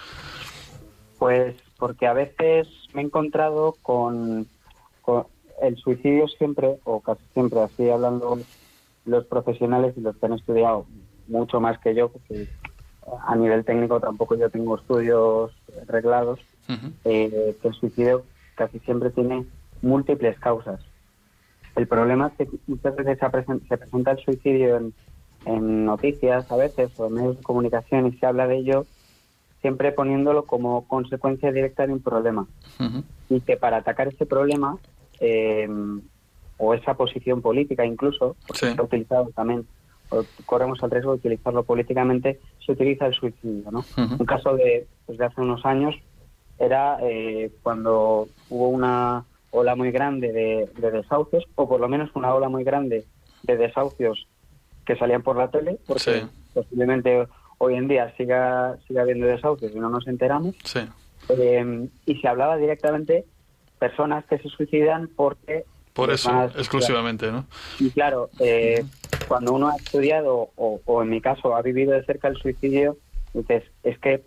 Pues 1.17 1.55
porque 1.77 2.07
a 2.07 2.13
veces 2.13 2.67
me 2.93 3.01
he 3.01 3.05
encontrado 3.05 3.75
con, 3.81 4.47
el 5.61 5.77
suicidio 5.77 6.27
siempre, 6.27 6.79
o 6.83 7.01
casi 7.01 7.23
siempre, 7.33 7.61
así 7.61 7.89
hablando 7.89 8.39
los 9.05 9.25
profesionales 9.25 9.93
y 9.97 10.01
los 10.01 10.15
que 10.17 10.25
han 10.25 10.33
estudiado 10.33 10.85
mucho 11.27 11.59
más 11.59 11.77
que 11.79 11.95
yo, 11.95 12.09
porque 12.09 12.47
a 13.27 13.35
nivel 13.35 13.65
técnico 13.65 13.99
tampoco 13.99 14.35
yo 14.35 14.49
tengo 14.49 14.77
estudios 14.77 15.51
reglados, 15.87 16.39
eh, 17.05 17.57
que 17.61 17.67
el 17.67 17.73
suicidio 17.73 18.23
casi 18.55 18.79
siempre 18.79 19.09
tiene 19.09 19.45
múltiples 19.81 20.37
causas. 20.39 20.79
El 21.75 21.87
problema 21.87 22.27
es 22.37 22.47
que 22.49 22.57
muchas 22.67 22.95
veces 22.95 23.17
se, 23.19 23.29
presenta, 23.77 24.11
el 24.11 24.19
suicidio 24.19 24.77
en, 25.45 25.85
noticias 25.85 26.51
a 26.51 26.57
veces 26.57 26.91
o 26.99 27.07
en 27.07 27.13
medios 27.13 27.37
de 27.37 27.43
comunicación 27.43 28.07
y 28.07 28.11
se 28.17 28.25
habla 28.25 28.45
de 28.45 28.57
ello 28.57 28.85
siempre 29.61 29.91
poniéndolo 29.91 30.45
como 30.45 30.87
consecuencia 30.87 31.51
directa 31.51 31.87
de 31.87 31.93
un 31.93 32.01
problema. 32.01 32.47
Y 33.29 33.41
que 33.41 33.57
para 33.57 33.77
atacar 33.77 34.09
ese 34.09 34.25
problema 34.25 34.77
eh, 35.19 35.67
o 36.57 36.73
esa 36.73 36.93
posición 36.93 37.41
política 37.41 37.85
incluso, 37.85 38.35
porque 38.45 38.73
se 38.73 38.79
ha 38.79 38.83
utilizado 38.83 39.31
también, 39.33 39.65
corremos 40.45 40.81
el 40.83 40.91
riesgo 40.91 41.11
de 41.13 41.19
utilizarlo 41.19 41.63
políticamente, 41.63 42.39
se 42.65 42.73
utiliza 42.73 43.05
el 43.05 43.13
suicidio. 43.13 43.71
¿no? 43.71 43.85
Un 43.97 44.25
caso 44.25 44.55
de, 44.55 44.85
pues, 45.05 45.17
de 45.17 45.25
hace 45.25 45.41
unos 45.41 45.65
años 45.65 45.95
era 46.59 46.97
eh, 47.01 47.51
cuando 47.63 48.27
hubo 48.49 48.67
una 48.67 49.23
ola 49.51 49.75
muy 49.75 49.91
grande 49.91 50.31
de, 50.31 50.91
desahucios, 50.91 51.45
o 51.55 51.67
por 51.67 51.79
lo 51.79 51.87
menos 51.87 52.09
una 52.13 52.33
ola 52.33 52.49
muy 52.49 52.63
grande 52.63 53.05
de 53.43 53.57
desahucios 53.57 54.27
que 54.85 54.97
salían 54.97 55.23
por 55.23 55.37
la 55.37 55.49
tele, 55.49 55.79
porque 55.87 56.25
posiblemente 56.53 57.25
hoy 57.57 57.75
en 57.75 57.87
día 57.87 58.13
siga, 58.17 58.77
siga 58.87 59.03
habiendo 59.03 59.27
desahucios 59.27 59.71
y 59.73 59.79
no 59.79 59.89
nos 59.89 60.07
enteramos. 60.07 60.55
Eh, 61.29 61.89
y 62.05 62.15
se 62.15 62.27
hablaba 62.27 62.57
directamente 62.57 63.25
personas 63.79 64.25
que 64.25 64.37
se 64.37 64.49
suicidan 64.49 65.09
porque... 65.15 65.65
Por 65.93 66.11
eso, 66.11 66.31
exclusivamente, 66.55 67.31
¿no? 67.31 67.45
Y 67.79 67.89
claro, 67.89 68.29
eh, 68.39 68.85
cuando 69.27 69.53
uno 69.53 69.69
ha 69.69 69.75
estudiado, 69.75 70.49
o, 70.55 70.79
o, 70.85 71.01
en 71.01 71.09
mi 71.09 71.19
caso 71.19 71.55
ha 71.55 71.61
vivido 71.61 71.91
de 71.91 72.05
cerca 72.05 72.27
el 72.27 72.37
suicidio, 72.37 72.97
dices, 73.33 73.63
es 73.83 73.97
que 73.99 74.23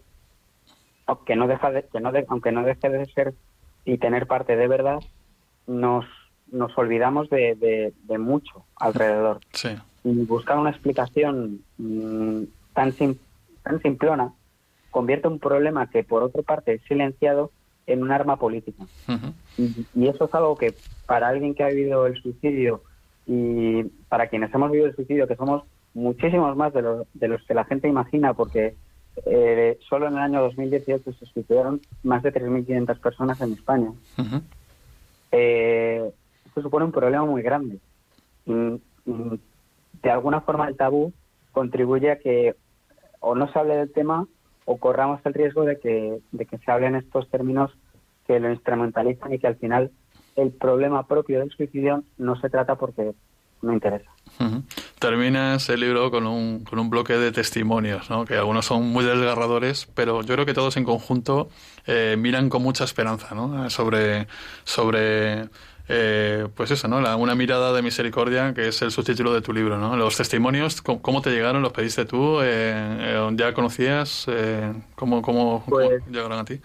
aunque 1.07 1.37
no 1.37 1.47
deja 1.47 1.71
de, 1.71 1.85
que 1.85 2.01
no 2.01 2.13
aunque 2.29 2.53
no 2.53 2.63
deje 2.63 2.89
de 2.89 3.07
ser 3.07 3.35
y 3.85 3.99
tener 3.99 4.27
parte 4.27 4.57
de 4.57 4.69
verdad, 4.69 5.01
nos, 5.67 6.05
nos 6.51 6.77
olvidamos 6.77 7.31
de, 7.31 7.93
de, 8.05 8.19
mucho 8.19 8.65
alrededor. 8.77 9.41
Y 10.05 10.25
buscar 10.25 10.59
una 10.59 10.71
explicación 10.71 11.61
mm, 11.79 12.43
tan, 12.75 12.95
tan 13.63 13.83
simplona 13.83 14.33
convierte 14.91 15.29
un 15.29 15.39
problema 15.39 15.89
que 15.89 16.05
por 16.05 16.23
otra 16.23 16.43
parte 16.43 16.75
es 16.75 16.83
silenciado 16.83 17.51
en 17.87 18.03
un 18.03 18.13
arma 18.13 18.37
política. 18.37 18.85
y, 19.59 20.07
eso 20.07 20.25
es 20.25 20.35
algo 20.35 20.57
que 20.57 20.75
para 21.07 21.29
alguien 21.29 21.55
que 21.55 21.65
ha 21.65 21.69
vivido 21.69 22.07
el 22.07 22.21
suicidio 22.21 22.83
y 23.27 23.85
para 24.09 24.29
quienes 24.29 24.55
hemos 24.55 24.71
vivido 24.71 24.89
el 24.89 24.97
suicidio, 24.97 25.27
que 25.27 25.37
somos 25.37 25.65
muchísimos 25.95 26.57
más 26.57 26.73
de, 26.73 26.83
los 26.83 27.07
de 27.15 27.29
los 27.29 27.43
que 27.45 27.55
la 27.55 27.65
gente 27.65 27.89
imagina, 27.89 28.35
porque 28.35 28.75
eh, 29.27 29.79
solo 29.89 30.09
en 30.09 30.15
el 30.15 30.21
año 30.21 30.43
2018 30.43 31.13
se 31.13 31.27
suicidaron 31.27 31.81
más 32.03 32.23
de 32.23 32.33
3.500 32.33 32.99
personas 33.01 33.41
en 33.41 33.53
España. 33.53 33.93
Eh, 35.31 36.11
esto 36.47 36.63
supone 36.63 36.85
un 36.85 36.93
problema 36.93 37.25
muy 37.25 37.43
grande. 37.43 37.79
de 38.47 40.11
alguna 40.11 40.41
forma 40.41 40.69
el 40.69 40.77
tabú 40.77 41.13
contribuye 41.53 42.11
a 42.11 42.19
que 42.19 42.55
o 43.21 43.35
no 43.35 43.51
se 43.53 43.59
hable 43.59 43.77
del 43.77 43.93
tema 43.93 44.27
o 44.65 44.77
corramos 44.79 45.21
el 45.25 45.35
riesgo 45.35 45.65
de 45.65 45.79
que, 45.79 46.19
de 46.31 46.47
que 46.47 46.59
se 46.59 46.71
hablen 46.71 46.95
estos 46.95 47.29
términos 47.31 47.71
que 48.27 48.39
lo 48.41 48.51
instrumentalizan 48.51 49.33
y 49.33 49.39
que 49.39 49.47
al 49.47 49.57
final 49.57 49.91
el 50.37 50.53
problema 50.53 51.07
propio 51.07 51.41
del 51.41 51.51
suicidio 51.51 52.05
no 52.19 52.41
se 52.41 52.49
trata 52.49 52.77
porque 52.77 53.13
no 53.61 53.73
interesa. 53.73 54.11
Terminas 54.99 55.69
el 55.69 55.81
libro 55.81 56.11
con 56.11 56.27
un, 56.27 56.65
con 56.65 56.79
un 56.79 56.91
bloque 56.91 57.15
de 57.15 57.33
testimonios, 57.33 58.11
¿no? 58.11 58.25
que 58.25 58.35
algunos 58.35 58.67
son 58.67 58.89
muy 58.89 59.05
desgarradores, 59.05 59.87
pero 59.95 60.23
yo 60.23 60.35
creo 60.35 60.47
que 60.47 60.55
todos 60.55 60.77
en 60.77 60.85
conjunto 60.85 61.49
eh, 61.87 62.17
miran 62.19 62.49
con 62.49 62.63
mucha 62.63 62.85
esperanza 62.85 63.35
¿no? 63.35 63.71
sobre, 63.71 64.27
sobre 64.65 65.49
eh, 65.89 66.49
pues 66.55 66.71
eso, 66.71 66.89
¿no? 66.89 66.99
una 67.17 67.35
mirada 67.35 67.73
de 67.73 67.83
misericordia, 67.83 68.55
que 68.55 68.69
es 68.69 68.83
el 68.83 68.91
subtítulo 68.91 69.33
de 69.35 69.43
tu 69.43 69.53
libro. 69.53 69.79
¿no? 69.79 69.97
Los 69.97 70.17
testimonios, 70.17 70.83
¿cómo, 70.83 71.23
te 71.23 71.31
llegaron? 71.31 71.63
¿Los 71.63 71.73
pediste 71.73 72.05
tú? 72.05 72.39
Eh, 72.43 73.31
¿Ya 73.35 73.53
conocías? 73.55 74.27
¿cómo, 74.95 75.23
cómo, 75.23 75.65
pues 75.69 76.03
llegaron 76.09 76.39
a 76.39 76.45
ti? 76.45 76.61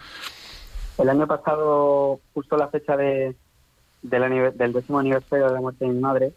El 0.98 1.08
año 1.10 1.26
pasado, 1.26 2.20
justo 2.34 2.56
la 2.56 2.68
fecha 2.68 2.96
de, 2.96 3.36
del, 4.02 4.56
del 4.56 4.72
décimo 4.72 4.98
aniversario 4.98 5.46
de 5.46 5.52
la 5.52 5.60
muerte 5.60 5.84
de 5.84 5.92
mi 5.92 6.00
madre, 6.00 6.32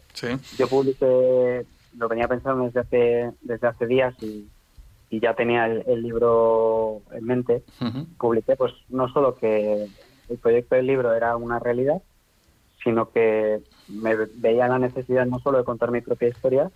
yo 0.58 0.68
publiqué, 0.68 1.66
lo 1.98 2.08
venía 2.08 2.28
pensando 2.28 2.66
desde 2.66 2.80
hace, 2.80 3.32
desde 3.42 3.68
hace 3.68 3.88
días 3.88 4.14
y, 4.22 4.48
ya 5.10 5.34
tenía 5.34 5.66
el, 5.66 6.02
libro 6.02 7.02
en 7.12 7.26
mente, 7.26 7.64
publiqué 8.18 8.56
pues 8.56 8.72
no 8.88 9.12
solo 9.12 9.36
que 9.36 9.90
el 10.30 10.38
proyecto 10.38 10.76
del 10.76 10.88
libro 10.88 11.14
era 11.14 11.36
una 11.36 11.60
realidad, 11.60 12.02
sino 12.84 13.12
que 13.12 13.62
me 13.88 14.16
veía 14.16 14.68
la 14.68 14.80
necesidad 14.80 15.26
no 15.26 15.40
solo 15.40 15.60
de 15.60 15.64
contar 15.64 15.92
mi 15.92 16.02
propia 16.02 16.30
historia, 16.30 16.72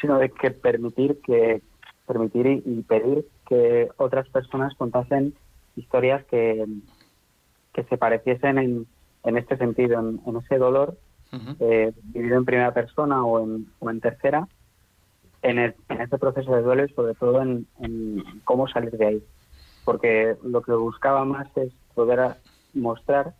sino 0.00 0.18
de 0.18 0.30
que 0.30 0.50
permitir 0.50 1.20
que 1.20 1.62
permitir 2.06 2.46
y, 2.46 2.82
pedir 2.82 3.26
que 3.48 3.88
otras 3.96 4.28
personas 4.28 4.74
contasen 4.74 5.34
historias 5.74 6.22
que, 6.26 6.64
que 7.72 7.82
se 7.84 7.96
pareciesen 7.96 8.58
en, 8.58 8.86
en 9.24 9.38
este 9.38 9.56
sentido, 9.56 9.98
en, 10.00 10.36
ese 10.36 10.58
dolor 10.58 10.96
eh, 11.60 11.92
vivido 12.02 12.36
en 12.36 12.44
primera 12.44 12.72
persona 12.72 13.24
o 13.24 13.42
en, 13.42 13.66
o 13.80 13.90
en 13.90 14.00
tercera, 14.00 14.46
en, 15.42 15.58
el, 15.58 15.74
en 15.88 16.00
este 16.00 16.18
proceso 16.18 16.54
de 16.54 16.62
duelo 16.62 16.84
y 16.84 16.92
sobre 16.92 17.14
todo 17.14 17.42
en, 17.42 17.66
cómo 18.44 18.68
salir 18.68 18.92
de 18.92 19.06
ahí. 19.06 19.22
Porque 19.84 20.36
lo 20.42 20.62
que 20.62 20.72
buscaba 20.72 21.24
más 21.24 21.48
es 21.56 21.72
poder 21.94 22.36
mostrar 22.72 23.34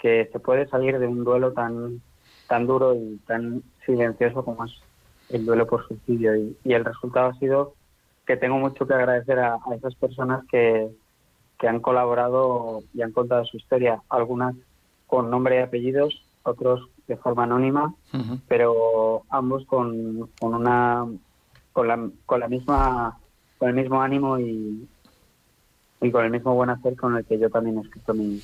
que 0.00 0.28
se 0.32 0.38
puede 0.38 0.68
salir 0.68 0.98
de 0.98 1.06
un 1.06 1.24
duelo 1.24 1.52
tan, 1.52 2.00
tan 2.46 2.66
duro 2.66 2.94
y 2.94 3.18
tan 3.26 3.62
silencioso 3.84 4.44
como 4.44 4.64
es 4.64 4.72
el 5.30 5.44
duelo 5.44 5.66
por 5.66 5.86
suicidio. 5.86 6.36
Y, 6.36 6.72
el 6.72 6.84
resultado 6.84 7.28
ha 7.28 7.34
sido 7.38 7.74
que 8.26 8.36
tengo 8.36 8.58
mucho 8.58 8.86
que 8.86 8.94
agradecer 8.94 9.38
a, 9.38 9.54
a 9.54 9.74
esas 9.74 9.94
personas 9.94 10.44
que, 10.50 10.88
que 11.58 11.68
han 11.68 11.80
colaborado 11.80 12.82
y 12.94 13.02
han 13.02 13.12
contado 13.12 13.44
su 13.44 13.56
historia. 13.56 14.00
Algunas 14.08 14.54
con 15.06 15.30
nombre 15.30 15.56
y 15.56 15.62
apellidos, 15.62 16.22
otros 16.42 16.88
de 17.06 17.16
forma 17.16 17.44
anónima, 17.44 17.94
pero 18.46 19.22
ambos 19.30 19.64
con, 19.66 20.28
con 20.38 20.54
una 20.54 21.06
con 21.72 21.88
la, 21.88 22.10
con 22.26 22.40
la 22.40 22.48
misma 22.48 23.18
con 23.56 23.70
el 23.70 23.74
mismo 23.74 24.00
ánimo 24.02 24.38
y, 24.38 24.86
y 26.00 26.10
con 26.10 26.24
el 26.24 26.30
mismo 26.30 26.54
buen 26.54 26.70
hacer 26.70 26.96
con 26.96 27.16
el 27.16 27.24
que 27.24 27.38
yo 27.38 27.50
también 27.50 27.78
he 27.78 27.80
escrito 27.82 28.14
mi, 28.14 28.40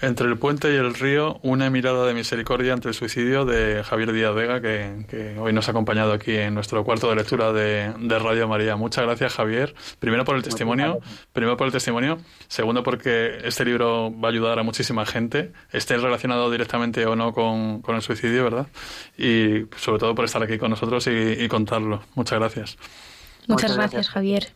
entre 0.00 0.26
el 0.26 0.38
puente 0.38 0.72
y 0.72 0.76
el 0.76 0.94
río, 0.94 1.38
una 1.42 1.70
mirada 1.70 2.04
de 2.06 2.14
misericordia 2.14 2.72
ante 2.72 2.88
el 2.88 2.94
suicidio 2.94 3.44
de 3.44 3.84
Javier 3.84 4.12
Díaz 4.12 4.34
Vega, 4.34 4.60
que, 4.60 5.36
hoy 5.38 5.52
nos 5.52 5.68
ha 5.68 5.70
acompañado 5.70 6.12
aquí 6.12 6.34
en 6.34 6.54
nuestro 6.54 6.84
cuarto 6.84 7.08
de 7.08 7.16
lectura 7.16 7.52
de, 7.52 8.18
Radio 8.18 8.48
María. 8.48 8.76
Muchas 8.76 9.04
gracias, 9.04 9.34
Javier. 9.34 9.74
Primero 10.00 10.24
por 10.24 10.36
el 10.36 10.42
testimonio, 10.42 10.98
primero 11.32 11.56
por 11.56 11.66
el 11.66 11.72
testimonio, 11.72 12.18
segundo 12.48 12.82
porque 12.82 13.38
este 13.44 13.64
libro 13.64 14.12
va 14.18 14.28
a 14.28 14.32
ayudar 14.32 14.58
a 14.58 14.62
muchísima 14.62 15.06
gente, 15.06 15.52
esté 15.70 15.96
relacionado 15.96 16.50
directamente 16.50 17.06
o 17.06 17.14
no 17.14 17.32
con, 17.32 17.82
el 17.86 18.02
suicidio, 18.02 18.44
¿verdad? 18.44 18.66
Y 19.16 19.66
sobre 19.76 20.00
todo 20.00 20.14
por 20.14 20.24
estar 20.24 20.42
aquí 20.42 20.58
con 20.58 20.70
nosotros 20.70 21.06
y, 21.06 21.48
contarlo. 21.48 22.02
Muchas 22.14 22.38
gracias. 22.38 22.78
Muchas, 23.46 23.76
gracias, 23.76 24.08
Javier. 24.08 24.52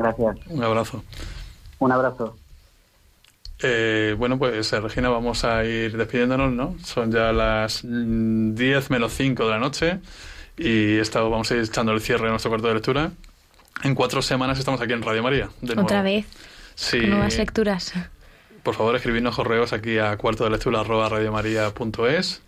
Gracias. 0.00 0.36
Un 0.46 0.64
abrazo. 0.64 1.04
Un 1.78 1.92
abrazo. 1.92 2.34
Eh, 3.62 4.14
bueno, 4.16 4.38
pues 4.38 4.72
eh, 4.72 4.80
Regina, 4.80 5.10
vamos 5.10 5.44
a 5.44 5.62
ir 5.66 5.94
despidiéndonos, 5.94 6.50
¿no? 6.52 6.74
Son 6.82 7.12
ya 7.12 7.32
las 7.32 7.82
10 7.82 7.84
mm, 7.84 8.92
menos 8.92 9.12
5 9.12 9.44
de 9.44 9.50
la 9.50 9.58
noche 9.58 9.98
y 10.56 10.96
estado, 10.96 11.28
vamos 11.28 11.50
a 11.50 11.56
ir 11.56 11.60
echando 11.60 11.92
el 11.92 12.00
cierre 12.00 12.24
de 12.24 12.30
nuestro 12.30 12.50
cuarto 12.50 12.68
de 12.68 12.74
lectura. 12.74 13.10
En 13.84 13.94
cuatro 13.94 14.22
semanas 14.22 14.58
estamos 14.58 14.80
aquí 14.80 14.94
en 14.94 15.02
Radio 15.02 15.22
María. 15.22 15.50
Otra 15.76 16.02
vez. 16.02 16.24
Sí. 16.76 17.00
nuevas 17.00 17.36
lecturas. 17.36 17.92
Por 18.62 18.74
favor, 18.74 18.96
escribidnos 18.96 19.36
correos 19.36 19.74
aquí 19.74 19.98
a 19.98 20.16
cuarto 20.16 20.44
de 20.44 20.50
lectura 20.50 20.80
arroba 20.80 21.10
radiomaria.es 21.10 22.40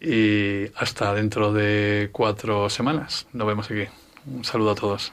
y 0.00 0.70
hasta 0.74 1.12
dentro 1.12 1.52
de 1.52 2.08
cuatro 2.12 2.70
semanas. 2.70 3.26
Nos 3.34 3.46
vemos 3.46 3.70
aquí. 3.70 3.84
Un 4.26 4.44
saludo 4.44 4.70
a 4.70 4.74
todos. 4.74 5.12